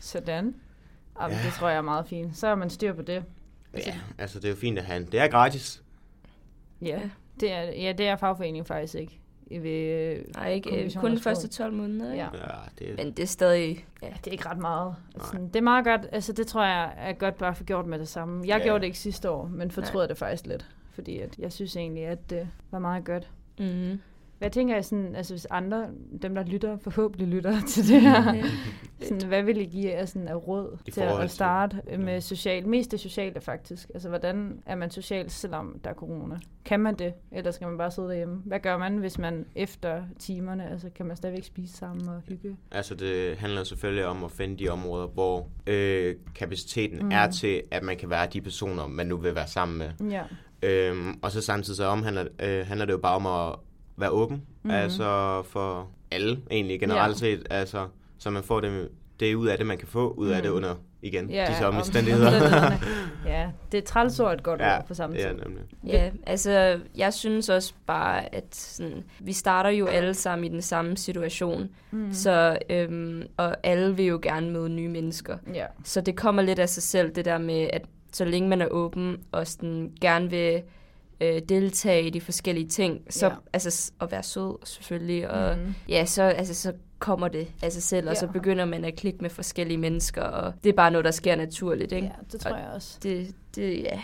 sådan. 0.00 0.54
Jamen, 1.20 1.36
Ja. 1.36 1.42
det 1.44 1.52
tror 1.58 1.68
jeg 1.68 1.76
er 1.78 1.82
meget 1.82 2.06
fint. 2.08 2.38
Så 2.38 2.46
er 2.46 2.54
man 2.54 2.70
styr 2.70 2.92
på 2.92 3.02
det. 3.02 3.22
Ja, 3.86 3.94
altså 4.18 4.38
det 4.38 4.44
er 4.44 4.48
jo 4.50 4.56
fint 4.56 4.78
at 4.78 4.84
have 4.84 4.96
en. 5.00 5.08
Det 5.12 5.20
er 5.20 5.28
gratis. 5.28 5.82
Ja, 6.82 7.00
det 7.40 7.52
er, 7.52 7.62
ja, 7.62 7.92
det 7.92 8.06
er 8.08 8.16
fagforeningen 8.16 8.64
faktisk 8.64 8.94
ikke. 8.94 9.20
Ved, 9.50 10.24
Nej, 10.34 10.52
ikke, 10.52 10.84
øh, 10.84 10.92
kun 10.94 11.10
de 11.10 11.20
første 11.20 11.42
sprog. 11.54 11.66
12 11.66 11.72
måneder, 11.72 12.12
ikke? 12.12 12.24
Ja. 12.24 12.30
Ja, 12.34 12.54
det 12.78 12.90
er... 12.90 12.96
Men 13.04 13.12
det 13.12 13.22
er 13.22 13.26
stadig... 13.26 13.86
Ja, 14.02 14.06
det 14.06 14.26
er 14.26 14.30
ikke 14.32 14.48
ret 14.48 14.58
meget. 14.58 14.94
Altså, 15.14 15.38
det 15.52 15.56
er 15.56 15.60
meget 15.60 15.84
godt. 15.84 16.00
Altså, 16.12 16.32
det 16.32 16.46
tror 16.46 16.64
jeg 16.64 16.92
er 16.96 17.12
godt 17.12 17.36
bare 17.38 17.50
at 17.50 17.56
få 17.56 17.64
gjort 17.64 17.86
med 17.86 17.98
det 17.98 18.08
samme. 18.08 18.46
Jeg 18.46 18.58
Ja. 18.58 18.64
gjorde 18.64 18.80
det 18.80 18.86
ikke 18.86 18.98
sidste 18.98 19.30
år, 19.30 19.46
men 19.52 19.70
fortrød 19.70 20.08
det 20.08 20.16
faktisk 20.18 20.46
lidt. 20.46 20.66
Fordi 20.92 21.18
at 21.18 21.38
jeg 21.38 21.52
synes 21.52 21.76
egentlig, 21.76 22.04
at 22.04 22.30
det 22.30 22.48
var 22.70 22.78
meget 22.78 23.04
godt. 23.04 23.30
Mm. 23.58 24.00
Hvad 24.38 24.50
tænker 24.50 24.74
jeg 24.74 24.84
sådan, 24.84 25.14
altså 25.16 25.34
hvis 25.34 25.46
andre, 25.50 25.86
dem 26.22 26.34
der 26.34 26.42
lytter, 26.42 26.76
forhåbentlig 26.76 27.28
lytter 27.28 27.60
til 27.68 27.88
det 27.88 28.00
her, 28.00 28.44
sådan, 29.02 29.28
hvad 29.28 29.42
vil 29.42 29.56
I 29.60 29.64
give 29.64 29.90
jer 29.90 30.04
sådan 30.04 30.28
af 30.28 30.48
råd 30.48 30.78
I 30.86 30.90
til 30.90 31.00
at 31.00 31.20
til- 31.20 31.30
starte 31.30 31.76
med 31.98 32.20
social, 32.20 32.68
mest 32.68 32.90
det 32.90 33.00
sociale 33.00 33.40
faktisk? 33.40 33.88
Altså 33.94 34.08
hvordan 34.08 34.62
er 34.66 34.74
man 34.74 34.90
social, 34.90 35.30
selvom 35.30 35.80
der 35.84 35.90
er 35.90 35.94
corona? 35.94 36.38
Kan 36.64 36.80
man 36.80 36.94
det, 36.94 37.12
eller 37.32 37.50
skal 37.50 37.68
man 37.68 37.78
bare 37.78 37.90
sidde 37.90 38.08
derhjemme? 38.08 38.42
Hvad 38.44 38.60
gør 38.60 38.78
man, 38.78 38.96
hvis 38.96 39.18
man 39.18 39.46
efter 39.54 40.02
timerne, 40.18 40.70
altså 40.70 40.90
kan 40.94 41.06
man 41.06 41.16
stadigvæk 41.16 41.44
spise 41.44 41.76
sammen 41.76 42.08
og 42.08 42.22
hygge? 42.28 42.56
Altså 42.70 42.94
det 42.94 43.36
handler 43.36 43.64
selvfølgelig 43.64 44.06
om 44.06 44.24
at 44.24 44.30
finde 44.30 44.64
de 44.64 44.68
områder, 44.68 45.06
hvor 45.06 45.48
øh, 45.66 46.14
kapaciteten 46.34 46.98
mm. 47.02 47.10
er 47.12 47.30
til, 47.30 47.62
at 47.70 47.82
man 47.82 47.96
kan 47.96 48.10
være 48.10 48.26
de 48.32 48.40
personer, 48.40 48.86
man 48.86 49.06
nu 49.06 49.16
vil 49.16 49.34
være 49.34 49.46
sammen 49.46 49.78
med. 49.78 50.10
Ja. 50.10 50.22
Øhm, 50.62 51.18
og 51.22 51.32
så 51.32 51.40
samtidig 51.40 51.76
så 51.76 51.84
omhandler, 51.84 52.24
øh, 52.42 52.66
handler 52.66 52.86
det 52.86 52.92
jo 52.92 52.98
bare 52.98 53.16
om 53.16 53.26
at 53.26 53.54
være 53.96 54.10
åben. 54.10 54.36
Mhm. 54.36 54.44
Mm. 54.62 54.70
Altså 54.70 55.42
for 55.42 55.88
alle 56.10 56.38
egentlig 56.50 56.80
generelt 56.80 57.12
Ja. 57.14 57.18
set. 57.18 57.46
Altså, 57.50 57.86
så 58.18 58.30
man 58.30 58.42
får 58.42 58.60
det, 58.60 58.88
det 59.20 59.34
ud 59.34 59.46
af 59.46 59.58
det, 59.58 59.66
man 59.66 59.78
kan 59.78 59.88
få 59.88 60.10
ud 60.12 60.28
af 60.28 60.36
Mm. 60.36 60.42
det 60.42 60.48
under 60.50 60.74
igen 61.02 61.30
Ja, 61.30 61.46
disse 61.48 61.66
om- 61.66 61.76
omstændigheder. 61.76 62.30
ja, 63.26 63.50
det 63.72 63.78
er 63.78 63.82
et 63.82 63.84
trælsord 63.84 64.34
et 64.34 64.42
godt 64.42 64.60
ja, 64.60 64.76
ord 64.78 64.86
på 64.86 64.94
samme 64.94 65.16
ja, 65.16 65.28
tid. 65.28 65.38
nemlig. 65.38 65.62
Ja, 65.86 66.10
altså 66.26 66.80
jeg 66.96 67.14
synes 67.14 67.48
også 67.48 67.72
bare, 67.86 68.34
at 68.34 68.44
sådan, 68.56 69.04
vi 69.18 69.32
starter 69.32 69.70
jo 69.70 69.86
alle 69.86 70.14
sammen 70.14 70.44
i 70.44 70.48
den 70.48 70.62
samme 70.62 70.96
situation. 70.96 71.68
Mm. 71.90 72.12
Så, 72.12 72.58
øhm, 72.70 73.22
og 73.36 73.56
alle 73.62 73.96
vil 73.96 74.06
jo 74.06 74.18
gerne 74.22 74.50
møde 74.50 74.68
nye 74.68 74.88
mennesker. 74.88 75.38
Ja. 75.54 75.66
Så 75.84 76.00
det 76.00 76.16
kommer 76.16 76.42
lidt 76.42 76.58
af 76.58 76.68
sig 76.68 76.82
selv, 76.82 77.10
det 77.14 77.24
der 77.24 77.38
med, 77.38 77.68
at 77.72 77.82
så 78.12 78.24
længe 78.24 78.48
man 78.48 78.60
er 78.62 78.66
åben 78.70 79.16
og 79.32 79.46
sådan, 79.46 79.92
gerne 80.00 80.30
vil 80.30 80.62
øh, 81.20 81.42
deltage 81.48 82.02
i 82.06 82.10
de 82.10 82.20
forskellige 82.20 82.68
ting, 82.68 83.00
så 83.10 83.26
Ja. 83.26 83.32
altså 83.52 83.92
at 84.00 84.10
være 84.12 84.22
sød 84.22 84.58
selvfølgelig, 84.66 85.30
og 85.30 85.58
Mhm. 85.58 85.74
ja, 85.88 86.04
så, 86.04 86.22
altså, 86.22 86.54
så 86.54 86.72
kommer 86.98 87.28
det 87.28 87.48
af 87.62 87.72
sig 87.72 87.82
selv, 87.82 88.10
og 88.10 88.16
så 88.16 88.26
Ja. 88.26 88.32
begynder 88.32 88.64
man 88.64 88.84
at 88.84 88.96
klikke 88.96 89.18
med 89.22 89.30
forskellige 89.30 89.78
mennesker, 89.78 90.22
og 90.22 90.52
det 90.64 90.68
er 90.70 90.74
bare 90.76 90.90
noget, 90.90 91.04
der 91.04 91.10
sker 91.10 91.36
naturligt, 91.36 91.92
ikke? 91.92 92.06
ja, 92.06 92.12
det 92.32 92.40
tror 92.40 92.56
jeg 92.56 92.68
også. 92.74 92.98
Det, 93.02 93.34
det, 93.54 93.82
ja, 93.82 94.00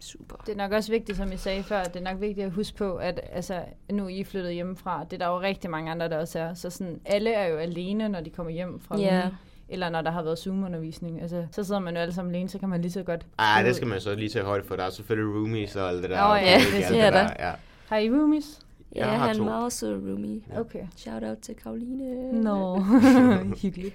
super. 0.00 0.36
Det 0.36 0.52
er 0.52 0.56
nok 0.56 0.72
også 0.72 0.92
vigtigt, 0.92 1.18
som 1.18 1.32
I 1.32 1.36
sagde 1.36 1.62
før, 1.62 1.84
det 1.84 1.96
er 1.96 2.12
nok 2.12 2.20
vigtigt 2.20 2.46
at 2.46 2.52
huske 2.52 2.76
på, 2.76 2.96
at 2.96 3.20
altså, 3.32 3.64
nu 3.92 4.04
er 4.04 4.08
I 4.08 4.24
flyttet 4.24 4.52
hjemmefra. 4.54 5.04
Det 5.04 5.12
er 5.12 5.26
der 5.26 5.26
jo 5.34 5.40
rigtig 5.40 5.70
mange 5.70 5.90
andre, 5.90 6.08
der 6.08 6.18
også 6.18 6.38
er. 6.38 6.54
Så 6.54 6.70
sådan, 6.70 7.00
alle 7.04 7.32
er 7.32 7.46
jo 7.46 7.56
alene, 7.56 8.08
når 8.08 8.20
de 8.20 8.30
kommer 8.30 8.52
hjem 8.52 8.80
fra 8.80 8.98
Ja. 8.98 9.22
Eller 9.70 9.88
når 9.90 10.02
der 10.02 10.10
har 10.10 10.22
været 10.22 10.38
Zoom-undervisning. 10.38 11.22
Altså, 11.22 11.46
så 11.52 11.64
sidder 11.64 11.80
man 11.80 11.94
jo 11.94 12.00
alle 12.00 12.14
sammen 12.14 12.34
alene, 12.34 12.48
så 12.48 12.58
kan 12.58 12.68
man 12.68 12.80
lige 12.82 12.92
så 12.92 13.02
godt... 13.02 13.26
Ej, 13.38 13.62
gå 13.62 13.66
det 13.66 13.76
skal 13.76 13.88
man 13.88 14.00
så 14.00 14.14
lige 14.14 14.28
tage 14.28 14.44
højde 14.44 14.64
for. 14.66 14.76
Der 14.76 14.84
er 14.84 14.90
selvfølgelig 14.90 15.34
roomies 15.34 15.76
og 15.76 15.88
alt 15.88 16.02
det 16.02 16.10
der. 16.10 16.20
Nå, 16.20 16.28
og 16.32 16.40
ja, 16.40 16.54
det 16.54 16.86
siger 16.86 17.10
der, 17.10 17.26
der. 17.26 17.46
Ja. 17.48 17.52
Har 17.88 17.96
I 17.98 18.10
roomies? 18.10 18.60
Jeg 18.94 19.04
ja, 19.04 19.10
har 19.10 19.26
han 19.26 19.36
to. 19.36 19.42
er 19.42 19.46
meget 19.46 19.72
sød 19.72 19.94
roomie. 19.94 20.40
Okay. 20.56 20.86
Shout 20.96 21.22
out 21.22 21.38
til 21.38 21.54
Karoline. 21.56 22.32
Nå, 22.42 22.80
hyggeligt. 23.62 23.94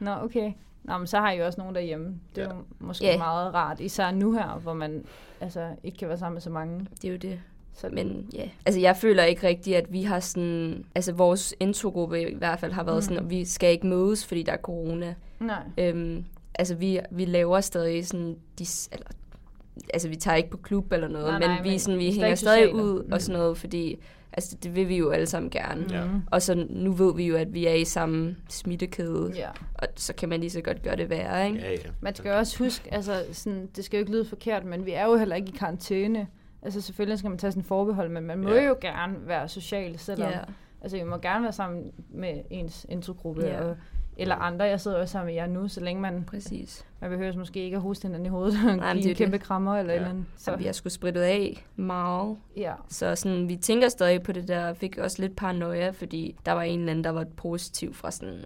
Nå, 0.00 0.10
okay. 0.22 0.52
Nå, 0.84 0.98
men 0.98 1.06
så 1.06 1.18
har 1.18 1.30
I 1.32 1.38
jo 1.38 1.46
også 1.46 1.60
nogen 1.60 1.74
derhjemme. 1.74 2.14
Det 2.34 2.42
er 2.44 2.48
Ja. 2.48 2.54
jo 2.54 2.62
måske 2.78 3.04
Ja. 3.04 3.18
meget 3.18 3.54
rart, 3.54 3.80
især 3.80 4.10
nu 4.10 4.32
her, 4.32 4.58
hvor 4.62 4.74
man 4.74 5.04
altså, 5.40 5.68
ikke 5.82 5.98
kan 5.98 6.08
være 6.08 6.18
sammen 6.18 6.34
med 6.34 6.42
så 6.42 6.50
mange. 6.50 6.86
Det 7.02 7.08
er 7.08 7.12
jo 7.12 7.18
det. 7.18 7.40
Så, 7.76 7.88
Men 7.92 8.26
ja, 8.34 8.48
altså 8.66 8.80
jeg 8.80 8.96
føler 8.96 9.24
ikke 9.24 9.46
rigtigt, 9.46 9.76
at 9.76 9.92
vi 9.92 10.02
har 10.02 10.20
sådan, 10.20 10.84
altså 10.94 11.12
vores 11.12 11.54
introgruppe 11.60 12.30
i 12.30 12.34
hvert 12.34 12.60
fald 12.60 12.72
har 12.72 12.84
været 12.84 12.96
Mm. 12.96 13.02
sådan, 13.02 13.18
at 13.18 13.30
vi 13.30 13.44
skal 13.44 13.70
ikke 13.72 13.86
mødes, 13.86 14.26
fordi 14.26 14.42
der 14.42 14.52
er 14.52 14.56
corona. 14.56 15.14
Nej. 15.40 15.62
Øhm, 15.78 16.24
altså 16.54 16.74
vi, 16.74 17.00
vi 17.10 17.24
laver 17.24 17.60
stadig 17.60 18.06
sådan, 18.06 18.36
de, 18.58 18.66
eller, 18.92 19.06
altså 19.94 20.08
vi 20.08 20.16
tager 20.16 20.34
ikke 20.36 20.50
på 20.50 20.56
klub 20.56 20.92
eller 20.92 21.08
noget, 21.08 21.26
Nej, 21.26 21.38
men, 21.38 21.48
nej, 21.48 21.62
vi, 21.62 21.68
men 21.68 21.78
sådan, 21.78 21.98
vi 21.98 22.10
hænger 22.10 22.34
stadig 22.34 22.62
sociale. 22.64 22.74
ud 22.84 23.02
Mm. 23.04 23.12
og 23.12 23.22
sådan 23.22 23.38
noget, 23.40 23.58
fordi 23.58 23.98
altså, 24.32 24.56
det 24.62 24.74
vil 24.76 24.88
vi 24.88 24.96
jo 24.96 25.10
alle 25.10 25.26
sammen 25.26 25.50
gerne. 25.50 25.86
Ja. 25.90 26.04
Og 26.30 26.42
så 26.42 26.66
nu 26.70 26.92
ved 26.92 27.14
vi 27.14 27.26
jo, 27.26 27.36
at 27.36 27.54
vi 27.54 27.66
er 27.66 27.74
i 27.74 27.84
samme 27.84 28.36
smittekæde, 28.48 29.32
Ja. 29.36 29.48
og 29.74 29.88
så 29.96 30.12
kan 30.14 30.28
man 30.28 30.40
lige 30.40 30.50
så 30.50 30.60
godt 30.60 30.82
gøre 30.82 30.96
det 30.96 31.10
værre, 31.10 31.46
ikke? 31.46 31.58
Ja, 31.58 31.70
ja. 31.70 31.76
Man 32.00 32.14
skal 32.14 32.28
jo 32.30 32.36
også 32.38 32.58
huske, 32.64 32.94
altså 32.94 33.24
sådan, 33.32 33.68
det 33.76 33.84
skal 33.84 33.96
jo 33.96 34.00
ikke 34.00 34.12
lyde 34.12 34.24
forkert, 34.24 34.64
men 34.64 34.86
vi 34.86 34.92
er 34.92 35.04
jo 35.06 35.16
heller 35.16 35.36
ikke 35.36 35.48
i 35.48 35.56
karantæne. 35.58 36.26
Altså 36.64 36.80
selvfølgelig 36.80 37.18
skal 37.18 37.28
man 37.30 37.38
tage 37.38 37.50
sådan 37.50 37.60
en 37.60 37.64
forbehold, 37.64 38.08
men 38.10 38.24
man 38.24 38.38
må 38.38 38.48
Ja. 38.50 38.64
jo 38.64 38.76
gerne 38.80 39.14
være 39.26 39.48
social, 39.48 39.98
selvom... 39.98 40.30
Ja. 40.30 40.38
Altså 40.82 40.96
vi 40.96 41.02
må 41.04 41.16
gerne 41.18 41.42
være 41.42 41.52
sammen 41.52 41.92
med 42.10 42.40
ens 42.50 42.86
introgruppe, 42.88 43.42
Ja. 43.46 43.64
og, 43.64 43.76
eller 44.16 44.34
andre. 44.34 44.64
Jeg 44.64 44.80
sidder 44.80 44.96
også 45.00 45.12
sammen 45.12 45.26
med 45.26 45.34
jer 45.34 45.46
nu, 45.46 45.68
så 45.68 45.80
længe 45.80 46.02
man, 46.02 46.24
Præcis. 46.24 46.86
man 47.00 47.10
behøver 47.10 47.36
måske 47.36 47.60
ikke 47.64 47.76
at 47.76 47.82
hoste 47.82 48.02
hinanden 48.08 48.26
i 48.26 48.28
hovedet 48.28 48.54
og 48.70 48.76
men 48.94 49.02
give 49.02 49.14
kæmpe 49.14 49.36
det. 49.38 49.44
krammer 49.46 49.76
eller 49.76 49.92
Ja. 49.92 49.96
eller 49.98 50.10
andet. 50.10 50.24
Så 50.36 50.56
vi 50.56 50.64
har 50.64 50.72
sgu 50.72 50.88
spritet 50.88 51.20
af 51.20 51.66
meget. 51.76 52.36
ja. 52.56 52.72
Så 52.88 53.14
sådan, 53.16 53.48
vi 53.48 53.56
tænker 53.56 53.88
stadig 53.88 54.22
på 54.22 54.32
det 54.32 54.48
der, 54.48 54.74
fik 54.74 54.98
også 54.98 55.22
lidt 55.22 55.36
paranoia, 55.36 55.90
fordi 55.90 56.36
der 56.46 56.52
var 56.52 56.62
en 56.62 56.78
eller 56.78 56.90
anden, 56.90 57.04
der 57.04 57.10
var 57.10 57.24
positiv 57.36 57.94
fra 57.94 58.10
sådan 58.10 58.44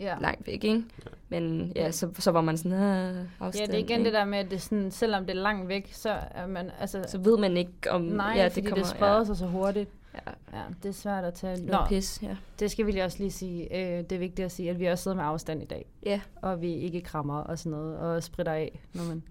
Ja. 0.00 0.16
langt 0.20 0.46
væk, 0.46 0.64
ikke? 0.64 0.84
Men 1.28 1.72
ja, 1.76 1.90
så, 1.90 2.08
så 2.18 2.30
var 2.30 2.40
man 2.40 2.56
sådan, 2.58 2.72
ja, 2.72 3.08
afstand, 3.40 3.66
det 3.66 3.74
er 3.74 3.78
igen 3.78 3.90
ikke? 3.90 4.04
det 4.04 4.12
der 4.12 4.24
med, 4.24 4.38
at 4.38 4.50
det 4.50 4.62
sådan, 4.62 4.90
selvom 4.90 5.26
det 5.26 5.36
er 5.36 5.40
langt 5.40 5.68
væk, 5.68 5.90
så 5.92 6.10
er 6.30 6.46
man, 6.46 6.70
altså, 6.80 7.04
Så 7.08 7.18
ved 7.18 7.38
man 7.38 7.56
ikke, 7.56 7.72
om 7.90 8.00
nej, 8.00 8.32
ja, 8.36 8.46
fordi 8.46 8.60
det 8.60 8.68
kommer... 8.68 8.84
det 8.84 8.94
spreder 8.96 9.24
sig 9.24 9.36
så 9.36 9.46
hurtigt. 9.46 9.90
Ja, 10.14 10.32
Ja, 10.52 10.62
det 10.82 10.88
er 10.88 10.92
svært 10.92 11.24
at 11.24 11.34
tage. 11.34 11.56
ja. 11.66 11.72
Nå, 11.72 11.78
pis, 11.88 12.22
ja. 12.22 12.36
det 12.60 12.70
skal 12.70 12.86
vi 12.86 12.92
lige 12.92 13.04
også 13.04 13.18
lige 13.18 13.30
sige. 13.30 13.76
Øh, 13.76 13.98
det 14.04 14.12
er 14.12 14.18
vigtigt 14.18 14.46
at 14.46 14.52
sige, 14.52 14.70
at 14.70 14.80
vi 14.80 14.86
også 14.86 15.02
sidder 15.02 15.16
med 15.16 15.24
afstand 15.24 15.62
i 15.62 15.66
dag. 15.66 15.86
Ja, 16.06 16.20
og 16.42 16.60
vi 16.62 16.74
ikke 16.74 17.00
krammer 17.00 17.38
og 17.38 17.58
sådan 17.58 17.78
noget, 17.78 17.98
og 17.98 18.22
spritter 18.22 18.52
af, 18.52 18.80
når 18.94 19.04
man... 19.04 19.22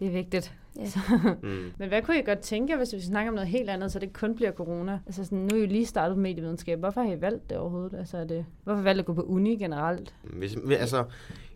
Det 0.00 0.06
er 0.08 0.12
vigtigt. 0.12 0.52
Ja. 0.78 0.86
Så, 0.88 0.98
Mm. 1.42 1.72
men 1.78 1.88
hvad 1.88 2.02
kunne 2.02 2.18
I 2.18 2.22
godt 2.22 2.38
tænke, 2.38 2.76
hvis 2.76 2.92
vi 2.94 3.00
snakker 3.00 3.30
om 3.30 3.34
noget 3.34 3.48
helt 3.48 3.70
andet, 3.70 3.92
så 3.92 3.98
det 3.98 4.12
kun 4.12 4.34
bliver 4.36 4.52
corona? 4.52 4.98
Altså 5.06 5.24
sådan, 5.24 5.38
nu 5.38 5.48
er 5.52 5.56
I 5.56 5.60
jo 5.60 5.66
lige 5.66 5.86
startet 5.86 6.14
på 6.16 6.20
medievidenskab. 6.20 6.78
Hvorfor 6.78 7.00
har 7.02 7.12
I 7.12 7.20
valgt 7.20 7.50
det 7.50 7.58
overhovedet? 7.58 7.98
Altså, 7.98 8.16
er 8.16 8.24
det, 8.24 8.44
hvorfor 8.64 8.82
har 8.82 8.94
I 8.94 8.98
at 8.98 9.04
gå 9.04 9.12
på 9.12 9.22
uni 9.22 9.56
generelt? 9.56 10.14
Hvis, 10.22 10.56
altså, 10.78 11.04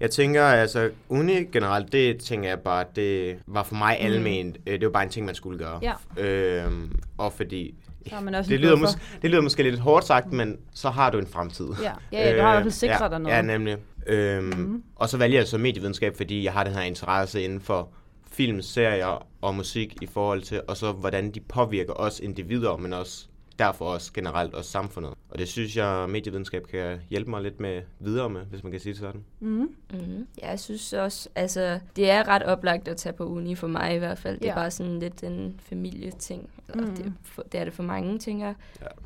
jeg 0.01 0.11
tænker, 0.11 0.45
altså, 0.45 0.91
uni 1.09 1.33
generelt, 1.45 1.93
det 1.93 2.19
tænker 2.21 2.49
jeg 2.49 2.61
bare, 2.61 2.85
det 2.97 3.37
var 3.47 3.63
for 3.63 3.75
mig 3.75 3.97
Mm. 4.01 4.07
alment. 4.07 4.57
Øh, 4.67 4.73
Det 4.81 4.87
var 4.87 4.93
bare 4.93 5.03
en 5.05 5.09
ting, 5.09 5.27
man 5.27 5.35
skulle 5.35 5.59
gøre. 5.59 5.81
Ja. 5.83 6.23
Øhm, 6.65 6.93
og 7.19 7.33
fordi, 7.33 7.75
Så 8.09 8.15
har 8.15 8.23
man 8.23 8.35
også 8.35 8.51
det 8.51 8.61
lyder, 8.61 8.77
buffer. 8.77 8.87
mås- 8.89 9.19
det 9.23 9.31
lyder 9.31 9.43
måske 9.43 9.63
lidt 9.63 9.79
hårdt 9.79 10.05
sagt, 10.07 10.33
men 10.33 10.57
så 10.75 10.91
har 10.91 11.11
du 11.11 11.19
en 11.19 11.27
fremtid. 11.27 11.67
Ja, 11.83 11.93
ja, 12.13 12.31
ja 12.31 12.37
du 12.37 12.43
har 12.43 12.51
i 12.51 12.55
hvert 12.55 12.63
fald 12.63 12.71
sikret 12.73 13.01
ja, 13.01 13.09
dig 13.09 13.19
noget. 13.19 13.37
Ja, 13.37 13.43
nemlig. 13.43 13.77
Øhm, 14.07 14.45
mm. 14.45 14.83
Og 14.97 15.09
så 15.09 15.17
vælger 15.19 15.39
jeg 15.39 15.47
så 15.49 15.59
medievidenskab, 15.59 16.17
fordi 16.17 16.45
jeg 16.45 16.53
har 16.53 16.65
den 16.65 16.73
her 16.75 16.83
interesse 16.83 17.43
inden 17.43 17.61
for 17.61 17.89
film, 18.35 18.63
serier 18.63 19.27
og 19.41 19.55
musik 19.55 19.97
i 20.03 20.07
forhold 20.07 20.43
til, 20.43 20.61
og 20.69 20.77
så 20.77 20.93
hvordan 20.93 21.31
de 21.31 21.41
påvirker 21.41 21.93
os 21.93 22.21
individer, 22.21 22.77
men 22.77 22.93
også 22.93 23.27
derfor 23.59 23.85
også 23.85 24.13
generelt 24.13 24.55
også 24.55 24.71
samfundet. 24.71 25.13
Og 25.31 25.39
det 25.39 25.49
synes 25.49 25.77
jeg, 25.77 26.07
medievidenskab 26.09 26.67
kan 26.67 26.99
hjælpe 27.11 27.31
mig 27.31 27.43
lidt 27.43 27.61
med 27.61 27.83
videre 28.01 28.31
med, 28.31 28.41
hvis 28.41 28.63
man 28.63 28.73
kan 28.73 28.81
sige 28.81 28.93
det 28.93 29.01
sådan. 29.01 29.25
Mm-hmm. 29.41 29.75
mm-hmm. 29.93 30.27
ja, 30.43 30.51
jeg 30.51 30.61
synes 30.61 30.93
også, 30.93 31.29
altså, 31.35 31.79
det 31.97 32.11
er 32.11 32.29
ret 32.29 32.43
oplagt 32.43 32.89
at 32.89 32.97
tage 32.97 33.13
på 33.13 33.25
uni 33.25 33.55
for 33.55 33.67
mig 33.67 33.95
i 33.95 33.99
hvert 33.99 34.19
fald. 34.19 34.39
Det 34.39 34.45
er 34.45 34.49
Ja. 34.49 34.55
bare 34.55 34.71
sådan 34.71 34.99
lidt 34.99 35.23
en 35.23 35.61
familieting. 35.63 36.51
Eller 36.69 36.87
Mhm. 36.87 36.97
det, 36.97 37.07
er 37.07 37.11
for- 37.23 37.43
det 37.53 37.61
er 37.61 37.65
det 37.65 37.73
for 37.73 37.83
mange, 37.83 38.19
tænker 38.19 38.47
jeg. 38.47 38.55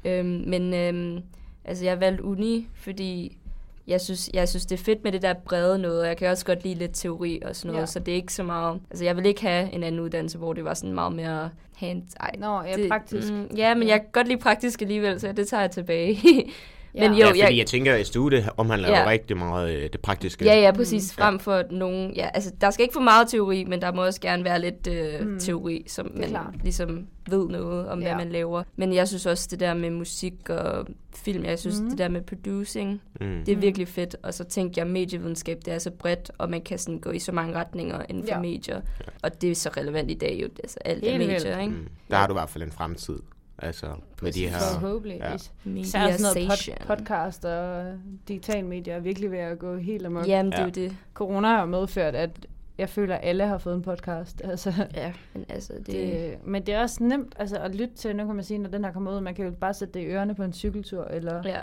Ja. 0.04 0.18
Øhm, 0.18 0.42
men 0.46 0.74
øhm, 0.74 1.22
altså, 1.64 1.84
jeg 1.84 2.00
valgte 2.00 2.24
uni, 2.24 2.68
fordi 2.74 3.38
jeg 3.88 4.00
synes, 4.00 4.30
jeg 4.34 4.48
synes, 4.48 4.66
det 4.66 4.80
er 4.80 4.84
fedt 4.84 5.04
med 5.04 5.12
det 5.12 5.22
der 5.22 5.34
brede 5.34 5.78
noget, 5.78 6.00
og 6.00 6.06
jeg 6.06 6.16
kan 6.16 6.28
også 6.30 6.44
godt 6.46 6.64
lide 6.64 6.74
lidt 6.74 6.90
teori 6.94 7.40
og 7.44 7.56
sådan 7.56 7.72
noget, 7.72 7.80
Ja. 7.82 7.86
så 7.86 7.98
det 7.98 8.12
er 8.12 8.16
ikke 8.16 8.32
så 8.32 8.42
meget... 8.42 8.80
Altså, 8.90 9.04
jeg 9.04 9.16
vil 9.16 9.26
ikke 9.26 9.42
have 9.42 9.72
en 9.72 9.82
anden 9.82 10.00
uddannelse, 10.00 10.38
hvor 10.38 10.52
det 10.52 10.64
var 10.64 10.74
sådan 10.74 10.92
meget 10.94 11.12
mere 11.12 11.50
hand... 11.76 12.02
Ej, 12.20 12.30
Nå, 12.38 12.62
ja, 12.62 12.76
det, 12.76 12.88
praktisk. 12.88 13.32
Mm, 13.32 13.48
ja, 13.56 13.74
men 13.74 13.88
jeg 13.88 14.00
kan 14.00 14.08
godt 14.12 14.28
lide 14.28 14.40
praktisk 14.40 14.82
alligevel, 14.82 15.20
så 15.20 15.32
det 15.32 15.48
tager 15.48 15.60
jeg 15.60 15.70
tilbage. 15.70 16.18
Ja. 16.94 17.08
men 17.08 17.18
Jo, 17.18 17.24
ja, 17.24 17.28
fordi 17.28 17.40
jeg, 17.40 17.56
jeg, 17.56 17.66
tænker, 17.66 17.94
at 17.94 18.06
SDU 18.06 18.28
det 18.28 18.48
omhandler 18.56 18.88
Ja. 18.88 19.02
jo 19.02 19.08
rigtig 19.08 19.36
meget 19.36 19.76
øh, 19.76 19.82
det 19.92 20.00
praktiske. 20.00 20.44
Ja, 20.44 20.60
ja, 20.60 20.72
præcis. 20.72 21.16
Mm. 21.16 21.20
Frem 21.22 21.38
for 21.38 21.62
nogen... 21.70 22.14
Ja, 22.16 22.28
altså, 22.34 22.52
der 22.60 22.70
skal 22.70 22.82
ikke 22.82 22.92
for 22.92 23.00
meget 23.00 23.28
teori, 23.28 23.64
men 23.64 23.80
der 23.82 23.92
må 23.92 24.04
også 24.04 24.20
gerne 24.20 24.44
være 24.44 24.60
lidt 24.60 24.86
øh, 24.86 25.26
Mm. 25.26 25.38
teori, 25.38 25.84
som 25.88 26.06
er 26.14 26.20
man 26.20 26.28
klart. 26.28 26.54
ligesom 26.62 27.06
ved 27.30 27.48
noget 27.48 27.88
om, 27.88 28.00
Ja. 28.02 28.06
hvad 28.14 28.24
man 28.24 28.32
laver. 28.32 28.62
Men 28.76 28.92
jeg 28.94 29.08
synes 29.08 29.26
også, 29.26 29.48
det 29.50 29.60
der 29.60 29.74
med 29.74 29.90
musik 29.90 30.50
og 30.50 30.86
film, 31.16 31.44
jeg 31.44 31.58
synes, 31.58 31.80
Mm. 31.80 31.88
det 31.88 31.98
der 31.98 32.08
med 32.08 32.20
producing, 32.22 33.00
Mm. 33.20 33.26
det 33.46 33.52
er 33.52 33.56
Mm. 33.56 33.62
virkelig 33.62 33.88
fedt. 33.88 34.16
Og 34.22 34.34
så 34.34 34.44
tænkte 34.44 34.78
jeg, 34.78 34.86
at 34.86 34.92
medievidenskab, 34.92 35.58
det 35.64 35.74
er 35.74 35.78
så 35.78 35.90
bredt, 35.90 36.30
og 36.38 36.50
man 36.50 36.60
kan 36.60 36.78
sådan 36.78 36.98
gå 36.98 37.10
i 37.10 37.18
så 37.18 37.32
mange 37.32 37.54
retninger 37.54 38.02
inden 38.08 38.22
for 38.24 38.28
Ja. 38.30 38.34
ja. 38.36 38.40
medier. 38.42 38.80
Og 39.22 39.42
det 39.42 39.50
er 39.50 39.54
så 39.54 39.70
relevant 39.76 40.10
i 40.10 40.14
dag 40.14 40.38
jo. 40.42 40.48
Altså, 40.62 40.78
alt 40.84 41.04
er 41.04 41.08
Helt 41.10 41.18
vildt. 41.18 41.32
medier, 41.44 41.58
ikke? 41.60 41.72
Mm. 41.72 41.88
Der 42.10 42.16
har 42.16 42.26
du 42.26 42.32
i 42.32 42.38
hvert 42.38 42.50
fald 42.50 42.64
en 42.64 42.72
fremtid. 42.72 43.18
Altså, 43.58 43.86
med 44.22 44.32
de 44.32 44.48
her... 44.48 44.58
Forhåbentlig. 44.80 45.18
Ja. 45.20 45.30
Ja. 45.30 45.70
Især 45.70 46.16
sådan 46.16 46.34
noget 46.36 46.50
pod- 46.52 46.86
podcast 46.86 47.44
og 47.44 47.92
digital 48.28 48.64
medier 48.64 48.94
er 48.94 49.00
virkelig 49.00 49.30
ved 49.30 49.38
at 49.38 49.58
gå 49.58 49.76
helt 49.76 50.06
amok. 50.06 50.28
Jamen, 50.28 50.52
det 50.52 50.58
er 50.58 50.64
Ja. 50.64 50.70
det. 50.70 50.96
Corona 51.14 51.48
har 51.48 51.66
medført, 51.66 52.14
at 52.14 52.46
jeg 52.78 52.88
føler, 52.88 53.14
at 53.14 53.20
alle 53.24 53.46
har 53.46 53.58
fået 53.58 53.74
en 53.74 53.82
podcast. 53.82 54.42
Altså, 54.44 54.72
Ja, 54.94 55.12
men 55.34 55.44
altså, 55.48 55.72
det... 55.72 55.86
det, 55.86 56.34
men 56.44 56.66
det 56.66 56.74
er 56.74 56.80
også 56.80 57.02
nemt 57.04 57.34
altså, 57.38 57.56
at 57.58 57.74
lytte 57.74 57.94
til, 57.94 58.16
nu 58.16 58.26
kan 58.26 58.34
man 58.34 58.44
sige, 58.44 58.58
når 58.58 58.70
den 58.70 58.84
her 58.84 58.92
kommer 58.92 59.12
ud, 59.16 59.20
man 59.20 59.34
kan 59.34 59.44
jo 59.44 59.50
bare 59.50 59.74
sætte 59.74 59.94
det 59.94 60.00
i 60.00 60.06
ørerne 60.06 60.34
på 60.34 60.42
en 60.42 60.52
cykeltur, 60.52 61.04
eller 61.04 61.42
Ja, 61.44 61.58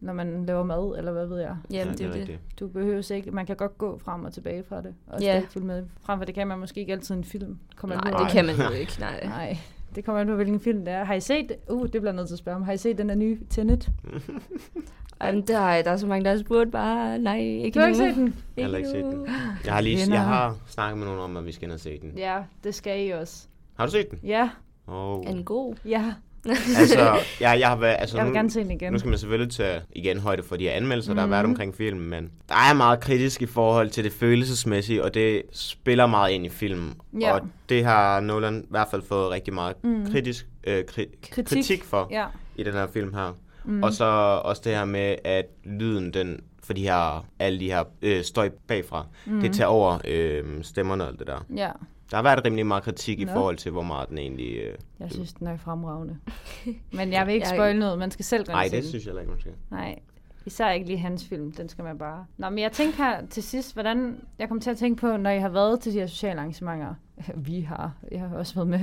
når 0.00 0.12
man 0.12 0.44
laver 0.46 0.62
mad, 0.62 0.98
eller 0.98 1.12
hvad 1.12 1.26
ved 1.26 1.38
jeg. 1.40 1.56
jamen, 1.70 1.86
ja, 1.86 1.92
det 1.92 2.00
er 2.00 2.06
jo 2.06 2.12
det. 2.12 2.20
rigtigt. 2.20 2.40
Du 2.60 2.68
behøver 2.68 3.12
ikke, 3.12 3.30
man 3.30 3.46
kan 3.46 3.56
godt 3.56 3.78
gå 3.78 3.98
frem 3.98 4.24
og 4.24 4.32
tilbage 4.32 4.64
fra 4.68 4.82
det, 4.82 4.94
og 5.06 5.20
Ja. 5.22 5.32
stadig 5.38 5.48
følge 5.52 5.66
med. 5.66 5.84
Frem 6.00 6.18
for 6.18 6.24
det 6.24 6.34
kan 6.34 6.46
man 6.46 6.58
måske 6.58 6.80
ikke 6.80 6.92
altid 6.92 7.14
en 7.14 7.24
film. 7.24 7.58
Kommer 7.76 7.96
Nej, 8.10 8.22
det 8.22 8.30
kan 8.32 8.44
man 8.46 8.54
jo 8.56 8.70
ikke, 8.70 8.96
nej. 9.00 9.24
Nej, 9.38 9.56
Det 9.96 10.04
kommer 10.04 10.20
an 10.20 10.26
på, 10.26 10.34
hvilken 10.34 10.60
film 10.60 10.84
det 10.84 10.94
er. 10.94 11.04
Har 11.04 11.14
I 11.14 11.20
set, 11.20 11.52
uh, 11.70 11.82
det 11.82 11.90
bliver 11.90 12.04
jeg 12.04 12.12
nødt 12.16 12.28
til 12.28 12.34
at 12.34 12.38
spørge 12.38 12.56
om, 12.56 12.62
har 12.62 12.72
I 12.72 12.76
set 12.76 12.98
den 12.98 13.08
der 13.08 13.14
nye 13.14 13.38
Tenet? 13.50 13.88
Jamen, 15.22 15.42
der, 15.42 15.58
er- 15.58 15.82
der 15.82 15.90
er 15.90 15.96
så 15.96 16.06
mange, 16.06 16.24
der 16.24 16.30
har 16.30 16.38
spurgt 16.38 16.70
bare, 16.72 17.18
nej, 17.18 17.38
ikke 17.40 17.74
Du 17.74 17.80
har 17.80 17.86
ikke 17.86 17.98
set 17.98 18.14
den? 18.14 18.34
Jeg 18.56 18.66
har 18.70 18.76
ikke 18.76 18.88
set 18.88 19.04
den. 19.04 19.26
Jeg 19.64 19.74
har, 19.74 19.80
lige, 19.80 19.98
jeg 20.14 20.20
har 20.24 20.56
snakket 20.66 20.98
med 20.98 21.06
nogen 21.06 21.20
om, 21.20 21.36
at 21.36 21.46
vi 21.46 21.52
skal 21.52 21.64
ind 21.64 21.72
og 21.72 21.80
se 21.80 22.00
den. 22.00 22.12
Ja, 22.18 22.38
det 22.64 22.74
skal 22.74 23.06
I 23.06 23.10
også. 23.10 23.46
Har 23.78 23.86
du 23.86 23.92
set 23.92 24.10
den? 24.10 24.20
Ja, 24.24 24.50
Oh. 24.88 25.24
Er 25.26 25.32
den 25.32 25.44
god? 25.44 25.74
ja. 25.84 26.12
altså, 26.80 27.18
jeg, 27.40 27.56
jeg 27.60 27.68
har 27.68 27.76
været... 27.76 27.96
Altså, 27.98 28.16
Jeg 28.16 28.24
vil 28.26 28.32
nu, 28.32 28.36
gerne 28.36 28.50
se 28.50 28.60
den 28.60 28.70
igen. 28.70 28.92
Nu 28.92 28.98
skal 28.98 29.08
man 29.08 29.18
selvfølgelig 29.18 29.52
tage 29.54 29.80
igen 29.92 30.18
højde 30.18 30.42
for 30.42 30.56
de 30.56 30.64
her 30.64 30.72
anmeldelser, 30.72 31.12
mm. 31.12 31.16
der 31.16 31.22
har 31.22 31.28
været 31.28 31.44
Mhm. 31.44 31.52
omkring 31.52 31.74
filmen, 31.74 32.08
men 32.10 32.30
der 32.48 32.54
er 32.54 32.74
meget 32.74 33.00
kritisk 33.00 33.42
i 33.42 33.46
forhold 33.46 33.90
til 33.90 34.04
det 34.04 34.12
følelsesmæssige, 34.12 35.04
og 35.04 35.14
det 35.14 35.42
spiller 35.52 36.06
meget 36.06 36.32
ind 36.32 36.46
i 36.46 36.48
filmen. 36.48 36.94
Ja. 37.20 37.32
Og 37.32 37.40
det 37.68 37.84
har 37.84 38.20
Nolan 38.20 38.60
i 38.62 38.66
hvert 38.70 38.88
fald 38.90 39.02
fået 39.08 39.30
rigtig 39.30 39.54
meget 39.54 39.74
Mm. 39.84 40.06
kritisk, 40.12 40.46
øh, 40.66 40.84
kri- 40.90 41.30
Kritik. 41.30 41.56
kritik. 41.56 41.84
for 41.84 42.08
Ja. 42.10 42.24
i 42.56 42.62
den 42.62 42.72
her 42.72 42.86
film 42.92 43.14
her. 43.14 43.36
Mm. 43.64 43.82
Og 43.82 43.92
så 43.92 44.04
også 44.44 44.62
det 44.64 44.74
her 44.76 44.84
med, 44.84 45.16
at 45.24 45.44
lyden, 45.64 46.14
den, 46.14 46.40
for 46.64 46.72
de 46.72 46.82
her, 46.82 47.26
alle 47.38 47.60
de 47.60 47.70
her 47.70 47.84
øh, 48.02 48.24
støj 48.24 48.50
bagfra, 48.68 49.06
Mm. 49.26 49.32
mm. 49.34 49.40
det 49.40 49.52
tager 49.54 49.68
over 49.68 49.98
øh, 50.04 50.44
stemmerne 50.62 51.04
og 51.04 51.10
alt 51.10 51.18
det 51.18 51.26
der. 51.26 51.44
Ja, 51.56 51.70
Der 52.10 52.16
har 52.16 52.22
været 52.22 52.44
rimelig 52.44 52.66
meget 52.66 52.82
kritik 52.84 53.20
i 53.20 53.24
Nå. 53.24 53.32
forhold 53.32 53.56
til, 53.56 53.72
hvor 53.72 53.82
meget 53.82 54.08
den 54.08 54.18
egentlig... 54.18 54.56
Øh... 54.56 54.74
jeg 55.00 55.10
synes, 55.12 55.32
den 55.32 55.46
er 55.46 55.56
fremragende. 55.56 56.16
Men 56.98 57.12
jeg 57.12 57.26
vil 57.26 57.34
ikke 57.34 57.46
Jeg- 57.46 57.56
spoil 57.56 57.78
noget. 57.78 57.98
Man 57.98 58.10
skal 58.10 58.24
selv 58.24 58.44
Nej, 58.48 58.68
det 58.70 58.84
synes 58.84 59.04
jeg 59.04 59.10
heller 59.10 59.20
ikke, 59.20 59.30
man 59.30 59.40
skal. 59.40 59.52
Nej, 59.70 59.98
især 60.46 60.70
ikke 60.70 60.86
lige 60.86 60.98
hans 60.98 61.24
film. 61.28 61.52
Den 61.52 61.68
skal 61.68 61.84
man 61.84 61.98
bare... 61.98 62.26
Nå, 62.36 62.48
men 62.50 62.58
jeg 62.58 62.72
tænker 62.72 62.96
her 62.96 63.26
til 63.26 63.42
sidst, 63.42 63.74
hvordan... 63.74 64.20
Jeg 64.38 64.48
kom 64.48 64.60
til 64.60 64.70
at 64.70 64.76
tænke 64.76 65.00
på, 65.00 65.16
når 65.16 65.30
I 65.30 65.38
har 65.38 65.48
været 65.48 65.80
til 65.80 65.92
de 65.92 65.98
her 65.98 66.06
sociale 66.06 66.38
arrangementer. 66.38 66.94
Vi 67.48 67.60
har. 67.60 67.92
Jeg 68.12 68.20
har 68.20 68.36
også 68.36 68.54
været 68.54 68.68
med. 68.68 68.80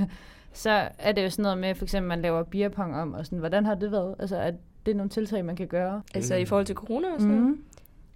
Så 0.52 0.88
er 0.98 1.12
det 1.12 1.24
jo 1.24 1.30
sådan 1.30 1.42
noget 1.42 1.58
med, 1.58 1.74
for 1.74 1.84
eksempel, 1.84 2.08
man 2.08 2.22
laver 2.22 2.42
beerpong 2.42 2.96
om, 2.96 3.14
og 3.14 3.24
sådan, 3.24 3.38
hvordan 3.38 3.66
har 3.66 3.74
det 3.74 3.92
været? 3.92 4.14
Altså, 4.18 4.36
er 4.36 4.50
det 4.86 4.96
nogle 4.96 5.10
tiltag, 5.10 5.44
man 5.44 5.56
kan 5.56 5.66
gøre? 5.66 6.02
Altså 6.14 6.34
i 6.34 6.44
forhold 6.44 6.66
til 6.66 6.74
corona 6.74 7.08
og 7.14 7.20
sådan 7.20 7.40
Mm. 7.40 7.62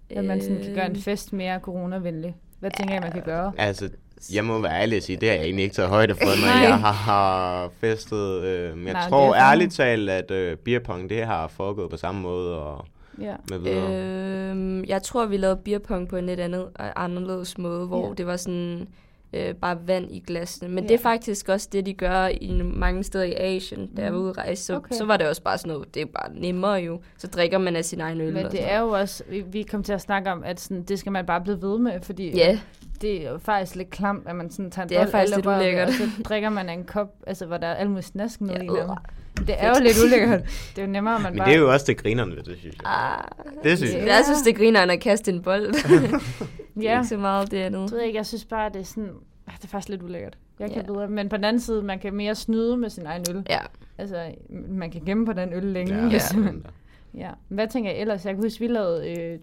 At 0.09 0.25
man 0.25 0.41
sådan 0.41 0.63
kan 0.63 0.73
gøre 0.75 0.85
en 0.85 0.91
Øh, 0.91 0.97
fest 0.97 1.33
mere 1.33 1.59
coronavenlig. 1.59 2.35
Hvad 2.59 2.71
tænker 2.77 2.93
jeg, 2.93 3.01
man 3.01 3.11
kan 3.11 3.21
gøre? 3.23 3.51
Altså, 3.57 3.89
jeg 4.33 4.45
må 4.45 4.61
være 4.61 4.81
ærlig 4.81 4.97
at 4.97 5.03
sige, 5.03 5.17
det 5.17 5.29
har 5.29 5.35
jeg 5.35 5.43
egentlig 5.43 5.63
ikke 5.63 5.75
taget 5.75 5.89
højde 5.89 6.15
for, 6.15 6.25
når 6.25 6.61
jeg 6.61 6.77
har, 6.79 6.91
har 6.91 7.69
festet. 7.81 8.43
Øh, 8.43 8.77
men 8.77 8.85
jeg 8.87 8.93
Nej, 8.93 9.09
tror 9.09 9.35
ærligt 9.35 9.73
talt, 9.73 10.09
at 10.09 10.31
øh, 10.31 10.57
beerpong, 10.57 11.09
det 11.09 11.25
har 11.25 11.47
foregået 11.47 11.89
på 11.89 11.97
samme 11.97 12.21
måde 12.21 12.57
og 12.59 12.85
Ja. 13.21 13.33
med 13.49 13.57
videre. 13.59 13.93
Øh, 13.93 14.49
Øhm, 14.49 14.83
jeg 14.85 15.03
tror, 15.03 15.25
vi 15.25 15.37
lavede 15.37 15.59
beerpong 15.65 16.07
på 16.09 16.15
en 16.17 16.25
lidt 16.25 16.39
andet, 16.39 16.67
anderledes 16.95 17.57
måde, 17.57 17.85
hvor 17.87 18.07
Ja. 18.07 18.13
det 18.13 18.25
var 18.27 18.37
sådan 18.37 18.87
øh, 19.33 19.53
bare 19.55 19.77
vand 19.87 20.11
i 20.11 20.23
glasene. 20.27 20.69
Men 20.69 20.83
Ja. 20.83 20.87
det 20.87 20.93
er 20.93 21.01
faktisk 21.03 21.49
også 21.49 21.69
det, 21.71 21.85
de 21.85 21.93
gør 21.93 22.27
i 22.27 22.61
mange 22.63 23.03
steder 23.03 23.23
i 23.25 23.33
Asien, 23.33 23.87
da 23.97 24.01
jeg 24.01 24.11
var 24.13 24.17
Mm. 24.17 24.23
ude 24.23 24.29
at 24.29 24.37
rejse. 24.37 24.63
Så, 24.63 24.75
Okay. 24.75 24.95
så 24.95 25.05
var 25.05 25.17
det 25.17 25.27
også 25.27 25.41
bare 25.41 25.57
sådan 25.57 25.73
noget, 25.73 25.93
det 25.95 26.01
er 26.01 26.05
bare 26.05 26.33
nemmere 26.33 26.73
jo. 26.73 26.99
Så 27.17 27.27
drikker 27.27 27.57
man 27.57 27.75
af 27.75 27.85
sin 27.85 28.01
egen 28.01 28.21
øl. 28.21 28.33
Men 28.33 28.45
det 28.51 28.71
er 28.71 28.79
jo 28.79 28.89
også, 28.89 29.23
vi, 29.29 29.43
vi 29.51 29.63
kom 29.63 29.83
til 29.83 29.93
at 29.93 30.01
snakke 30.01 30.31
om, 30.31 30.43
at 30.43 30.59
sådan, 30.59 30.83
det 30.83 30.99
skal 30.99 31.11
man 31.11 31.25
bare 31.25 31.41
blive 31.41 31.61
ved 31.61 31.77
med, 31.79 32.01
fordi. 32.01 32.37
Ja, 32.37 32.59
det 33.01 33.25
er 33.27 33.31
jo 33.31 33.37
faktisk 33.37 33.75
lidt 33.75 33.89
klamt, 33.89 34.27
at 34.27 34.35
man 34.35 34.51
sådan 34.51 34.71
tager 34.71 34.83
en 34.83 34.89
Det 34.89 34.97
er 34.97 35.07
faktisk 35.07 35.35
lidt 35.35 35.45
ulækkert. 35.45 35.87
Og 35.87 35.93
så 35.93 36.03
drikker 36.23 36.49
man 36.49 36.69
af 36.69 36.73
en 36.73 36.83
kop, 36.83 37.07
altså, 37.27 37.45
hvor 37.45 37.57
der 37.57 37.67
er 37.67 37.75
alt 37.75 37.89
muligt 37.89 38.07
snask 38.07 38.41
nede 38.41 38.53
Ja, 38.53 38.61
i. 38.61 38.65
nærmest. 38.67 38.99
Det 39.47 39.55
er 39.57 39.67
jo 39.69 39.75
lidt 39.83 39.97
ulækkert. 40.05 40.41
Det 40.75 40.81
er 40.81 40.85
jo 40.85 40.91
nemmere, 40.91 41.15
at 41.15 41.21
man 41.21 41.31
men 41.31 41.37
bare... 41.37 41.49
det 41.49 41.55
er 41.55 41.59
jo 41.59 41.71
også 41.71 41.85
det 41.85 41.97
grinerne 41.97 42.35
ved 42.35 42.43
det, 42.43 42.57
synes 42.59 42.75
jeg. 42.83 42.91
ah, 42.91 43.23
Det 43.63 43.77
synes 43.77 43.93
Ja. 43.93 43.97
jeg. 43.99 44.07
jeg 44.07 44.21
synes, 44.25 44.41
det 44.41 44.55
griner 44.55 44.81
at 44.81 44.99
kaste 44.99 45.31
en 45.31 45.41
bold. 45.41 45.73
det 46.81 46.87
er 46.89 46.93
ja, 46.93 46.99
ikke 46.99 47.07
så 47.09 47.17
meget 47.17 47.51
det 47.51 47.57
andet. 47.57 47.79
jeg 47.81 47.91
ved 47.91 48.01
ikke, 48.01 48.17
jeg 48.17 48.25
synes 48.25 48.45
bare, 48.45 48.69
det 48.69 48.79
er 48.79 48.83
sådan... 48.83 49.09
ah, 49.47 49.53
Det 49.57 49.63
er 49.63 49.67
faktisk 49.67 49.89
lidt 49.89 50.03
ulækkert. 50.03 50.37
Jeg 50.59 50.71
kan 50.71 50.81
Ja. 50.81 50.87
bedre. 50.93 51.07
Men 51.07 51.29
på 51.29 51.35
den 51.37 51.43
anden 51.45 51.59
side, 51.59 51.81
man 51.83 51.99
kan 51.99 52.13
mere 52.13 52.35
snyde 52.35 52.77
med 52.77 52.89
sin 52.89 53.05
egen 53.05 53.25
øl. 53.29 53.43
Ja, 53.49 53.59
Altså, 53.97 54.31
man 54.69 54.91
kan 54.91 55.01
gemme 55.05 55.25
på 55.25 55.33
den 55.33 55.53
øl 55.53 55.63
længe. 55.63 55.95
Ja, 55.95 56.09
hvis 56.09 56.33
ja. 56.33 56.39
man- 56.39 56.65
ja. 57.13 57.29
Hvad 57.47 57.67
tænker 57.67 57.91
jeg 57.91 57.99
ellers? 57.99 58.25
Jeg 58.25 58.33
kan 58.33 58.43
huske, 58.43 58.59
vi 58.59 58.67
lavede... 58.67 59.09
Øh, 59.11 59.39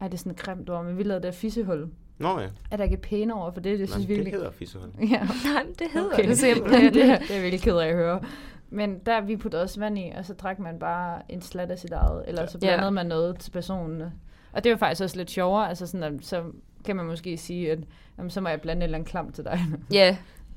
ej, 0.00 0.08
det 0.08 0.14
er 0.14 0.18
sådan 0.18 0.32
et 0.32 0.38
grimt 0.38 0.70
ord, 0.70 0.84
men 0.84 0.98
vi 0.98 1.02
lavede 1.02 1.26
det 1.26 1.34
fissehul. 1.34 1.88
Nå 2.18 2.40
ja, 2.40 2.46
Er 2.70 2.76
der 2.76 2.84
ikke 2.84 2.96
pæne 2.96 3.34
over 3.34 3.50
for 3.50 3.60
det? 3.60 3.78
Det 3.78 3.88
synes 3.88 4.04
Nå, 4.04 4.08
vi 4.08 4.14
det 4.14 4.16
virkelig... 4.16 4.32
hedder 4.32 4.50
fissehul. 4.50 4.88
Ja. 5.12 5.20
nej, 5.54 5.66
det 5.78 5.86
hedder 5.92 6.12
Okay. 6.14 6.28
det 6.28 6.38
simpelthen. 6.38 6.94
det, 6.94 7.04
er- 7.04 7.18
det 7.18 7.30
er 7.30 7.34
jeg 7.34 7.42
virkelig 7.42 7.60
ked 7.60 7.76
af 7.76 7.86
at 7.88 7.94
høre. 7.94 8.20
Men 8.70 8.98
der 9.06 9.20
vi 9.20 9.36
puttede 9.36 9.62
også 9.62 9.80
vand 9.80 9.98
i, 9.98 10.12
og 10.16 10.24
så 10.24 10.34
drak 10.34 10.58
man 10.58 10.78
bare 10.78 11.22
en 11.28 11.40
slat 11.42 11.70
af 11.70 11.78
sit 11.78 11.92
eget, 11.92 12.24
eller 12.26 12.46
så 12.46 12.58
Ja. 12.62 12.66
blandede 12.66 12.90
man 12.90 13.06
noget 13.06 13.38
til 13.38 13.50
personen. 13.50 14.02
Og 14.52 14.64
det 14.64 14.72
var 14.72 14.78
faktisk 14.78 15.02
også 15.02 15.16
lidt 15.16 15.30
sjovere, 15.30 15.68
altså 15.68 15.86
sådan, 15.86 16.14
at, 16.14 16.24
så 16.26 16.42
kan 16.84 16.96
man 16.96 17.06
måske 17.06 17.36
sige, 17.36 17.72
at 17.72 17.78
jamen, 18.18 18.30
så 18.30 18.40
må 18.40 18.48
jeg 18.48 18.60
blande 18.60 18.80
et 18.80 18.84
eller 18.84 18.98
andet 18.98 19.10
klam 19.10 19.32
til 19.32 19.44
dig. 19.44 19.60
ja, 19.92 20.16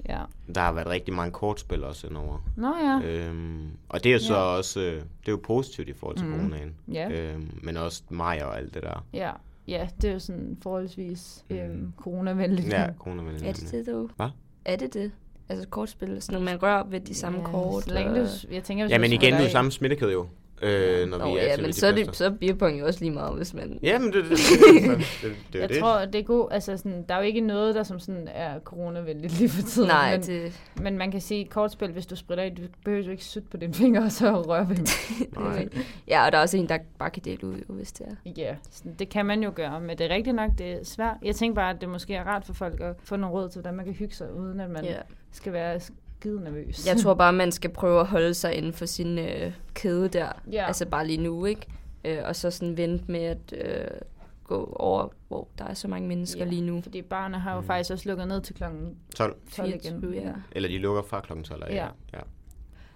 ja. 0.10 0.22
Der 0.56 0.62
har 0.62 0.72
været 0.72 0.88
rigtig 0.88 1.14
mange 1.14 1.32
kortspil 1.32 1.84
også 1.84 2.08
indover. 2.08 2.38
Nå 2.58 2.74
ja. 2.84 3.00
Øhm, 3.04 3.68
og 3.90 4.04
det 4.04 4.10
er 4.10 4.14
jo 4.14 4.20
så 4.20 4.34
Ja. 4.34 4.40
også, 4.40 4.80
øh, 4.80 4.94
det 4.96 5.28
er 5.28 5.32
jo 5.32 5.40
positivt 5.44 5.90
i 5.90 5.94
forhold 5.94 6.18
til 6.18 6.26
mm. 6.28 6.34
coronaen. 6.34 6.76
Ja. 6.92 7.10
Øhm, 7.10 7.60
men 7.64 7.78
også 7.78 8.04
mig 8.10 8.46
og 8.46 8.58
alt 8.58 8.74
det 8.74 8.84
der. 8.84 9.06
ja. 9.14 9.32
Ja, 9.68 9.88
det 10.02 10.10
er 10.10 10.14
jo 10.14 10.20
sådan 10.20 10.58
forholdsvis 10.64 11.46
Mm. 11.50 11.56
øhm, 11.56 11.94
coronavenligt. 11.98 12.68
Ja, 12.74 12.88
coronavenligt. 13.04 13.44
er 13.48 13.54
det 13.54 13.72
det 13.72 13.94
dog? 13.94 14.10
Hvad? 14.18 14.28
Er 14.66 14.76
det 14.76 14.94
det? 14.94 15.12
Altså 15.50 15.68
kortspil, 15.68 16.22
sådan 16.22 16.40
når 16.42 16.46
man 16.52 16.64
rører 16.64 16.84
ved 16.84 17.00
de 17.00 17.16
samme 17.16 17.40
ja, 17.40 17.46
kort. 17.46 17.84
Så 17.84 17.94
længe 17.94 18.12
og- 18.12 18.18
du, 18.18 18.48
jeg 18.54 18.64
tænker, 18.64 18.84
hvis 18.86 18.92
Ja, 18.92 18.98
men 18.98 19.14
igen, 19.14 19.34
det 19.34 19.40
er 19.40 19.44
jo 19.44 19.50
samme 19.50 19.72
smittekæde 19.72 20.12
jo, 20.12 20.28
øh, 20.62 21.10
når 21.10 21.18
Nå, 21.18 21.26
vi 21.34 21.40
er 21.40 21.44
ja, 21.44 21.54
til 21.56 21.64
men 21.64 21.74
så 21.74 21.88
er, 21.88 21.92
det, 21.92 22.16
så 22.16 22.26
er 22.26 22.30
beerpong 22.30 22.80
jo 22.80 22.86
også 22.86 23.00
lige 23.00 23.12
meget, 23.12 23.38
hvis 23.38 23.54
man... 23.54 23.80
Ja, 23.84 24.00
men 24.00 24.14
det, 24.14 24.24
det, 24.24 24.30
det, 24.30 24.38
det, 24.40 24.98
det, 24.98 25.06
det, 25.22 25.36
det, 25.54 25.60
Jeg 25.60 25.70
det. 25.70 25.78
tror, 25.80 26.06
det 26.06 26.16
er 26.16 26.24
god, 26.24 26.48
altså 26.52 26.78
sådan, 26.78 27.06
der 27.10 27.16
er 27.16 27.20
jo 27.20 27.26
ikke 27.26 27.42
noget, 27.42 27.76
der 27.76 27.84
som 27.84 28.00
sådan 28.00 28.28
er 28.34 28.60
coronavenligt 28.60 29.38
lige 29.40 29.50
for 29.50 29.62
tiden. 29.62 29.88
Nej, 29.88 30.12
men, 30.18 30.22
det, 30.26 30.62
Men 30.82 30.98
man 30.98 31.12
kan 31.12 31.22
sige, 31.22 31.46
kortspil, 31.46 31.92
hvis 31.92 32.06
du 32.06 32.16
spritter 32.16 32.44
af, 32.44 32.52
du 32.56 32.62
behøver 32.86 33.04
jo 33.06 33.12
ikke 33.12 33.26
sødt 33.26 33.50
på 33.50 33.58
dine 33.58 33.74
fingre, 33.74 34.04
og 34.04 34.12
så 34.12 34.42
røre 34.42 34.70
ved. 34.70 34.78
Nej. 35.40 35.68
ja, 36.08 36.26
og 36.26 36.32
der 36.32 36.38
er 36.38 36.42
også 36.42 36.58
en, 36.58 36.70
der 36.70 36.78
bare 37.00 37.10
kan 37.10 37.24
dele 37.26 37.48
ud, 37.48 37.56
jo, 37.70 37.74
hvis 37.74 37.92
det 37.92 38.08
er. 38.08 38.32
Ja, 38.38 38.56
sådan, 38.72 38.94
det 39.00 39.10
kan 39.10 39.26
man 39.26 39.44
jo 39.44 39.52
gøre, 39.56 39.80
men 39.82 39.98
det 39.98 40.12
er 40.12 40.16
rigtigt 40.16 40.36
nok, 40.36 40.52
det 40.58 40.72
er 40.72 40.78
svært. 40.84 41.16
Jeg 41.24 41.36
tænker 41.36 41.56
bare, 41.56 41.70
at 41.76 41.82
det 41.82 41.90
måske 41.90 42.14
er 42.16 42.24
rart 42.24 42.46
for 42.46 42.54
folk 42.54 42.82
at 42.82 42.96
få 43.04 43.16
nogle 43.16 43.36
råd 43.36 43.50
til, 43.50 43.62
hvordan 43.62 43.76
man 43.78 43.86
kan 43.86 43.94
hygge 43.94 44.16
sig, 44.16 44.34
uden 44.34 44.60
at 44.60 44.70
man 44.70 44.86
Ja. 44.86 44.96
skal 45.32 45.54
være 45.54 45.80
skide 46.22 46.44
nervøs. 46.44 46.88
Jeg 46.88 46.98
tror 46.98 47.14
bare, 47.14 47.34
man 47.34 47.52
skal 47.52 47.70
prøve 47.70 48.00
at 48.00 48.06
holde 48.08 48.34
sig 48.34 48.56
inden 48.56 48.74
for 48.74 48.86
sin 48.86 49.20
øh, 49.20 49.52
kæde 49.74 50.08
der. 50.08 50.30
Ja. 50.52 50.68
Altså 50.68 50.86
bare 50.86 51.08
lige 51.08 51.18
nu, 51.24 51.46
ikke? 51.46 51.68
Øh, 52.06 52.18
og 52.26 52.36
så 52.36 52.52
sådan 52.52 52.78
vente 52.78 53.12
med 53.12 53.20
at 53.24 53.54
øh, 53.66 53.88
gå 54.44 54.76
over, 54.80 55.08
hvor 55.28 55.48
der 55.58 55.66
er 55.66 55.74
så 55.74 55.88
mange 55.88 56.08
mennesker 56.08 56.44
Ja. 56.44 56.50
lige 56.50 56.62
nu. 56.62 56.82
Fordi 56.82 57.02
barne 57.02 57.40
har 57.40 57.54
jo 57.56 57.62
Mm. 57.62 57.68
faktisk 57.68 57.92
også 57.92 58.10
lukket 58.10 58.28
ned 58.28 58.42
til 58.42 58.56
klokken 58.56 58.96
12. 59.16 59.36
12 59.56 59.70
igen. 59.70 59.80
24, 59.82 60.14
ja. 60.16 60.32
Eller 60.52 60.70
de 60.70 60.78
lukker 60.78 61.02
fra 61.02 61.20
klokken 61.22 61.44
12. 61.44 61.64
Ja. 61.70 61.76
Ja. 61.76 61.88
ja. 62.14 62.20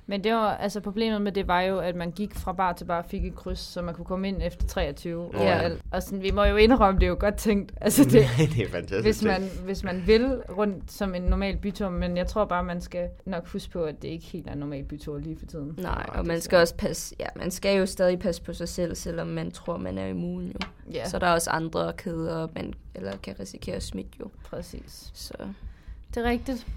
Men 0.07 0.23
det 0.23 0.33
var, 0.33 0.55
altså 0.55 0.79
problemet 0.79 1.21
med 1.21 1.31
det 1.31 1.47
var 1.47 1.61
jo, 1.61 1.79
at 1.79 1.95
man 1.95 2.11
gik 2.11 2.35
fra 2.35 2.53
bar 2.53 2.73
til 2.73 2.85
bar 2.85 2.97
og 3.01 3.05
fik 3.09 3.25
et 3.25 3.35
kryds, 3.35 3.59
så 3.59 3.81
man 3.81 3.93
kunne 3.95 4.05
komme 4.05 4.27
ind 4.27 4.41
efter 4.43 4.67
23 4.67 5.29
Ja. 5.33 5.39
overalt. 5.39 5.81
Og 5.91 6.03
sådan, 6.03 6.21
vi 6.23 6.31
må 6.31 6.43
jo 6.43 6.55
indrømme, 6.55 6.99
det 6.99 7.05
er 7.05 7.09
jo 7.09 7.17
godt 7.19 7.35
tænkt. 7.37 7.71
Altså 7.81 8.03
det, 8.11 8.25
det 8.37 8.63
er 8.63 8.69
fantastisk. 8.69 9.03
hvis 9.03 9.23
man, 9.23 9.49
hvis 9.65 9.83
man 9.83 10.03
vil 10.07 10.41
rundt 10.57 10.91
som 10.91 11.15
en 11.15 11.21
normal 11.21 11.57
bytur, 11.57 11.89
men 11.89 12.17
jeg 12.17 12.27
tror 12.27 12.45
bare, 12.45 12.63
man 12.63 12.81
skal 12.81 13.09
nok 13.25 13.47
huske 13.47 13.71
på, 13.71 13.83
at 13.83 14.01
det 14.01 14.07
ikke 14.07 14.25
helt 14.25 14.47
er 14.47 14.51
en 14.51 14.57
normal 14.57 14.83
bytur 14.83 15.17
lige 15.17 15.37
for 15.39 15.45
tiden. 15.45 15.73
Nej, 15.77 15.83
Nej, 15.95 16.05
og 16.09 16.25
man 16.27 16.41
skal 16.41 16.57
også 16.59 16.75
passe, 16.75 17.15
ja, 17.19 17.27
man 17.35 17.51
skal 17.51 17.77
jo 17.77 17.85
stadig 17.85 18.19
passe 18.19 18.41
på 18.41 18.53
sig 18.53 18.69
selv, 18.69 18.95
selvom 18.95 19.27
man 19.27 19.51
tror, 19.51 19.77
man 19.77 19.97
er 19.97 20.05
immun 20.07 20.45
jo. 20.47 20.59
Ja, 20.93 21.09
Så 21.09 21.19
der 21.19 21.27
er 21.27 21.33
også 21.33 21.49
andre 21.49 21.93
kæder, 21.93 22.47
man 22.55 22.73
eller 22.95 23.11
kan 23.23 23.35
risikere 23.39 23.75
at 23.75 23.83
smitte 23.83 24.11
jo. 24.19 24.27
præcis. 24.45 25.11
Så 25.13 25.33
Det 26.13 26.25
er 26.25 26.29
rigtigt. 26.29 26.67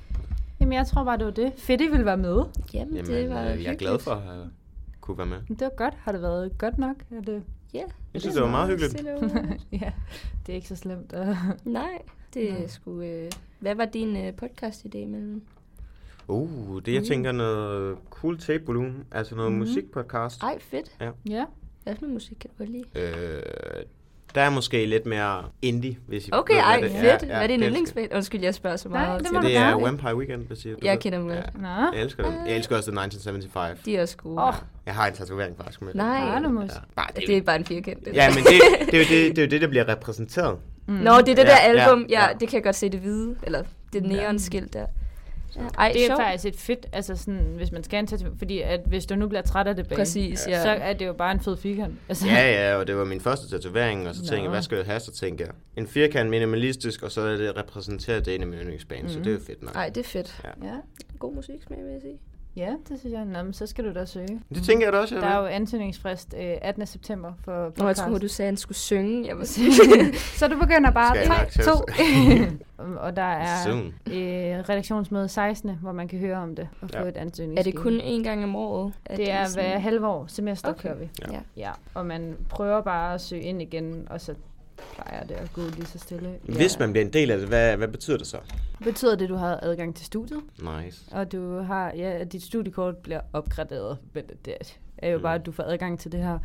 Jamen, 0.60 0.72
jeg 0.72 0.86
tror 0.86 1.04
bare, 1.04 1.18
det 1.18 1.24
var 1.26 1.32
det. 1.32 1.52
Fedt, 1.56 1.80
I 1.80 1.86
ville 1.86 2.04
være 2.04 2.16
med. 2.16 2.42
jamen, 2.74 2.96
Jamen, 2.96 3.10
det 3.10 3.30
var 3.30 3.44
øh, 3.52 3.64
jeg 3.64 3.72
er 3.72 3.76
glad 3.76 3.98
for 3.98 4.10
at 4.10 4.46
kunne 5.00 5.18
være 5.18 5.26
med. 5.26 5.38
Det 5.48 5.60
var 5.60 5.72
godt. 5.76 5.94
Har 5.94 6.12
det 6.12 6.22
været 6.22 6.58
godt 6.58 6.78
nok? 6.78 6.96
Er 7.10 7.20
det... 7.20 7.42
Ja, 7.74 7.82
Jeg 8.14 8.20
synes, 8.20 8.34
det 8.34 8.42
var 8.42 8.50
meget 8.50 8.68
hyggeligt. 8.68 9.02
ja, 9.82 9.92
det 10.46 10.52
er 10.52 10.56
ikke 10.56 10.68
så 10.68 10.76
slemt. 10.76 11.14
Nej, 11.64 12.02
det 12.34 12.50
er 12.52 12.68
sgu... 12.68 13.00
Øh... 13.00 13.30
Hvad 13.60 13.74
var 13.74 13.84
din 13.84 14.16
øh, 14.16 14.32
podcast-idé, 14.42 15.06
mellem? 15.06 15.42
Uh, 16.28 16.82
det 16.82 16.94
jeg 16.94 17.04
tænker 17.04 17.32
noget 17.32 17.98
cool 18.10 18.38
tape 18.38 18.66
volumen, 18.66 19.04
altså 19.12 19.34
noget 19.34 19.52
mm. 19.52 19.58
musikpodcast. 19.58 20.42
Ej, 20.42 20.58
fedt. 20.60 20.96
ja. 21.28 21.44
Hvad 21.82 21.94
for 21.94 22.02
noget 22.02 22.14
musik 22.14 22.36
kan 22.40 22.50
du 22.50 22.56
godt 22.58 22.68
lide? 22.68 22.84
Øh, 22.94 23.42
der 24.34 24.40
er 24.40 24.50
måske 24.50 24.86
lidt 24.86 25.06
mere 25.06 25.42
indie, 25.62 25.96
hvis 26.06 26.26
I 26.28 26.30
Okay, 26.32 26.54
ved, 26.54 26.60
ej, 26.62 26.80
hvad 26.80 26.90
fedt. 26.90 27.02
det 27.02 27.22
er. 27.22 27.26
Hvad 27.26 27.42
er 27.42 27.46
din 27.46 27.60
det 27.60 27.66
yndlingsband? 27.66 28.14
Undskyld, 28.14 28.42
jeg 28.42 28.54
spørger 28.54 28.76
så 28.76 28.88
Nej, 28.88 29.06
meget. 29.06 29.18
det 29.20 29.26
til 29.26 29.34
må 29.36 29.40
Det 29.42 29.56
er 29.56 29.60
gerne. 29.70 29.82
Vampire 29.84 30.16
Weekend, 30.16 30.42
hvis 30.46 30.64
I 30.64 30.68
du 30.70 30.76
Jeg 30.82 30.92
ved. 30.92 30.98
kender 31.00 31.18
dem 31.18 31.28
Ja. 31.30 31.34
godt. 31.34 31.62
Nå. 31.62 31.68
Jeg 31.68 32.02
elsker 32.02 32.22
dem. 32.24 32.32
Jeg 32.46 32.56
elsker 32.56 32.76
også 32.76 32.90
The 32.90 33.00
1975. 33.00 33.80
De 33.84 33.96
er 33.96 34.02
også 34.02 34.16
gode. 34.16 34.42
Åh, 34.42 34.54
Jeg 34.86 34.94
har 34.94 35.06
en 35.06 35.14
tatovering 35.14 35.56
faktisk 35.56 35.82
med. 35.82 35.94
Nej. 35.94 36.06
Ja, 36.16 36.40
bare 36.96 37.06
det. 37.16 37.24
Det 37.26 37.36
er 37.36 37.42
bare 37.42 37.56
en 37.56 37.64
firkant. 37.64 38.04
det 38.04 38.14
Ja, 38.14 38.28
men 38.34 38.38
det, 38.44 38.52
det, 38.90 38.94
er 38.94 38.98
jo 38.98 39.04
det, 39.26 39.30
det 39.36 39.38
er 39.38 39.42
jo 39.46 39.50
det, 39.50 39.60
der 39.60 39.68
bliver 39.68 39.88
repræsenteret. 39.88 40.58
Mm. 40.86 40.94
Nå, 40.94 41.10
det 41.18 41.28
er 41.28 41.34
det 41.34 41.38
Ja, 41.38 41.42
der 41.42 41.56
album. 41.56 42.06
ja, 42.08 42.20
Ja, 42.20 42.26
ja. 42.28 42.32
det 42.40 42.48
kan 42.48 42.56
jeg 42.56 42.64
godt 42.64 42.76
se 42.76 42.88
det 42.88 43.00
hvide. 43.00 43.36
Eller 43.42 43.62
det 43.92 44.02
neonskilt 44.02 44.72
der. 44.72 44.86
Ja. 45.58 45.68
Ej, 45.78 45.92
Det 45.92 46.02
er 46.02 46.06
sjovt. 46.06 46.20
faktisk 46.22 46.44
et 46.44 46.56
fedt, 46.56 46.86
altså 46.92 47.16
sådan, 47.16 47.52
hvis 47.56 47.72
man 47.72 47.84
skal 47.84 48.06
tatovering, 48.06 48.38
fordi 48.38 48.60
at 48.60 48.80
hvis 48.86 49.06
du 49.06 49.14
nu 49.14 49.28
bliver 49.28 49.42
træt 49.42 49.66
af 49.66 49.76
det 49.76 49.88
bag, 49.88 49.98
Præcis, 49.98 50.46
ja. 50.48 50.62
så 50.62 50.68
er 50.68 50.92
det 50.92 51.06
jo 51.06 51.12
bare 51.12 51.32
en 51.32 51.40
fed 51.40 51.56
firkant. 51.56 51.94
Altså, 52.08 52.26
Ja, 52.26 52.68
ja, 52.70 52.76
og 52.76 52.86
det 52.86 52.96
var 52.96 53.04
min 53.04 53.20
første 53.20 53.48
tatovering, 53.50 54.08
og 54.08 54.14
så 54.14 54.20
tænkte 54.20 54.42
jeg, 54.42 54.50
hvad 54.50 54.62
skal 54.62 54.76
jeg 54.76 54.86
have? 54.86 55.00
Så 55.00 55.12
tænkte 55.12 55.44
jeg, 55.44 55.52
en 55.76 55.86
firkant 55.86 56.30
minimalistisk, 56.30 57.02
og 57.02 57.12
så 57.12 57.20
er 57.20 57.36
det 57.36 57.56
repræsenteret 57.56 58.26
det 58.26 58.34
ene 58.34 58.42
af 58.42 58.48
mine 58.48 58.62
yndlingsbane, 58.62 59.02
mm. 59.02 59.08
så 59.08 59.18
det 59.18 59.26
er 59.26 59.32
jo 59.32 59.40
fedt 59.46 59.62
nok. 59.62 59.74
Ej, 59.74 59.88
det 59.88 60.00
er 60.00 60.04
fedt. 60.08 60.40
ja. 60.44 60.70
God 61.18 61.34
musiksmag, 61.34 61.78
vil 61.84 61.92
jeg 61.92 62.00
sige. 62.02 62.18
Ja, 62.58 62.74
det 62.88 63.00
synes 63.00 63.12
jeg. 63.12 63.24
Nå, 63.24 63.42
men 63.42 63.52
så 63.52 63.66
skal 63.66 63.84
du 63.84 63.92
da 63.94 64.04
søge. 64.04 64.40
Det 64.54 64.62
tænker 64.62 64.86
jeg 64.86 64.92
da 64.92 64.98
også, 64.98 65.14
jeg 65.14 65.22
Der 65.22 65.28
er 65.28 65.38
jo 65.40 65.46
ansøgningsfrist 65.46 66.34
øh, 66.38 66.54
18. 66.62 66.86
september 66.86 67.32
for 67.44 67.52
Nå, 67.52 67.62
jeg 67.64 67.72
podcast. 67.74 68.00
troede, 68.00 68.20
du 68.20 68.28
sagde, 68.28 68.46
at 68.46 68.52
han 68.52 68.56
skulle 68.56 68.78
synge. 68.78 69.28
Jeg 69.28 69.38
var 69.38 69.44
så 70.38 70.48
du 70.48 70.58
begynder 70.64 70.90
bare 70.90 71.16
Skal 71.16 71.28
jeg 71.28 71.48
3, 71.64 71.64
nok 71.66 71.76
2. 72.76 72.84
og 73.06 73.16
der 73.16 73.22
er 73.22 73.76
øh, 74.06 74.14
redaktionsmøde 74.68 75.28
16. 75.28 75.78
hvor 75.82 75.92
man 75.92 76.08
kan 76.08 76.18
høre 76.18 76.36
om 76.36 76.54
det 76.56 76.68
og 76.80 76.90
få 76.90 76.98
Ja. 76.98 77.04
et 77.08 77.16
er 77.16 77.20
ansøgningsskema. 77.20 77.72
det 77.72 77.80
kun 77.82 78.00
én 78.00 78.22
gang 78.28 78.44
om 78.44 78.56
året? 78.56 78.92
at 79.06 79.16
Det 79.18 79.30
er 79.30 79.44
sådan- 79.44 79.70
hver 79.70 79.78
halve 79.78 80.06
år 80.06 80.24
semester, 80.28 80.68
Okay. 80.68 80.82
kører 80.82 80.94
vi. 80.94 81.08
Ja. 81.22 81.32
Ja. 81.32 81.40
Ja, 81.56 81.70
og 81.94 82.06
man 82.06 82.36
prøver 82.48 82.80
bare 82.80 83.14
at 83.14 83.20
søge 83.20 83.42
ind 83.42 83.62
igen, 83.62 84.06
og 84.10 84.20
så 84.20 84.34
plejer 84.94 85.24
det 85.24 85.34
at 85.34 85.52
gå 85.52 85.60
lige 85.76 85.86
så 85.86 85.98
stille. 85.98 86.34
Hvis 86.42 86.78
man 86.78 86.92
bliver 86.92 87.04
en 87.04 87.12
del 87.12 87.30
af 87.30 87.38
det, 87.38 87.48
hvad, 87.48 87.76
hvad 87.76 87.88
betyder 87.88 88.16
det 88.18 88.26
så? 88.26 88.36
Betyder 88.84 89.14
det, 89.16 89.24
at 89.24 89.28
du 89.30 89.34
har 89.34 89.58
adgang 89.62 89.94
til 89.94 90.06
studiet, 90.06 90.40
Nice. 90.84 91.08
og 91.16 91.32
du 91.32 91.58
har, 91.58 91.92
ja, 91.96 92.10
at 92.10 92.32
dit 92.32 92.42
studiekort 92.42 92.96
bliver 92.96 93.20
opgraderet, 93.32 93.98
men 94.14 94.24
det 94.44 94.76
er 94.98 95.10
jo 95.10 95.16
Mm. 95.16 95.22
bare, 95.22 95.34
at 95.34 95.46
du 95.46 95.52
får 95.52 95.62
adgang 95.62 95.98
til 95.98 96.12
det 96.12 96.20
her. 96.22 96.38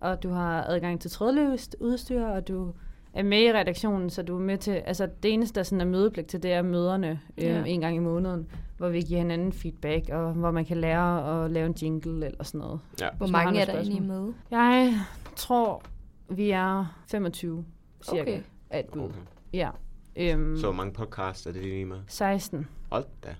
Og 0.00 0.22
du 0.22 0.30
har 0.30 0.64
adgang 0.64 1.00
til 1.00 1.10
trådløst 1.10 1.76
udstyr, 1.80 2.24
og 2.24 2.48
du 2.48 2.72
er 3.14 3.22
med 3.22 3.38
i 3.42 3.52
redaktionen, 3.52 4.10
så 4.10 4.22
du 4.22 4.36
er 4.36 4.40
med 4.40 4.58
til, 4.58 4.70
altså 4.70 5.08
det 5.22 5.32
eneste, 5.32 5.54
der 5.58 5.62
sådan 5.62 5.80
er 5.80 5.84
mødepligt 5.84 6.28
til, 6.28 6.42
det 6.42 6.52
er 6.52 6.62
møderne 6.62 7.20
øh, 7.38 7.44
Ja. 7.44 7.64
en 7.64 7.80
gang 7.80 7.96
i 7.96 7.98
måneden, 7.98 8.46
hvor 8.76 8.88
vi 8.88 9.00
giver 9.00 9.18
hinanden 9.20 9.52
feedback, 9.52 10.08
og 10.08 10.32
hvor 10.32 10.50
man 10.50 10.64
kan 10.64 10.76
lære 10.76 11.44
at 11.44 11.50
lave 11.50 11.66
en 11.66 11.72
jingle 11.82 12.26
eller 12.26 12.44
sådan 12.44 12.58
noget. 12.58 12.80
Ja. 13.00 13.08
Hvor 13.16 13.26
mange 13.26 13.60
er 13.60 13.64
der 13.64 13.72
egentlig 13.72 14.02
med? 14.02 14.32
Jeg 14.50 14.94
tror, 15.36 15.82
vi 16.28 16.50
er 16.50 17.02
25 17.10 17.64
cirka 18.02 18.20
Okay. 18.70 18.82
bud. 18.92 19.00
Okay. 19.02 19.12
Ja. 19.52 19.70
Øhm, 20.18 20.56
Så 20.56 20.62
hvor 20.66 20.72
mange 20.72 20.92
podcasts 20.92 21.46
er 21.46 21.52
det 21.52 21.62
lige 21.62 21.84
med? 21.84 21.98
16, 22.06 22.68
Hold 22.90 23.04
da. 23.24 23.34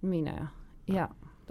mener 0.00 0.32
jeg. 0.32 0.46
Ja. 0.94 1.04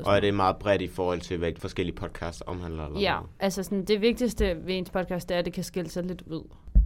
Og 0.06 0.15
er 0.15 0.20
det 0.20 0.34
meget 0.34 0.58
bredt 0.58 0.82
i 0.82 0.88
forhold 0.88 1.22
til, 1.22 1.38
hvad 1.38 1.52
de 1.52 1.62
forskellige 1.62 1.96
podcasts 1.96 2.44
omhandler? 2.48 2.86
Eller 2.86 3.00
Ja, 3.00 3.20
hvad? 3.20 3.30
altså 3.39 3.63
sådan, 3.63 3.86
det 3.86 4.02
vigtigste 4.02 4.58
ved 4.65 4.78
ens 4.78 4.89
podcast, 4.89 5.30
det 5.30 5.36
er, 5.36 5.39
at 5.39 5.46
det 5.46 5.54
kan 5.54 5.63
skille 5.63 5.89
sig 5.89 6.04
lidt 6.04 6.22
ud. 6.22 6.44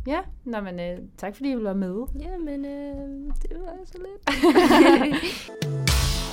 Ja, 0.08 0.20
nå, 0.46 0.62
men 0.62 0.80
øh, 0.80 0.98
tak 1.18 1.36
fordi 1.36 1.50
I 1.50 1.54
ville 1.54 1.66
være 1.66 1.76
med. 1.76 2.06
Jamen, 2.20 2.66
øh, 2.66 3.34
det 3.42 3.58
var 3.60 3.78
så 3.86 3.98
lidt. 3.98 4.30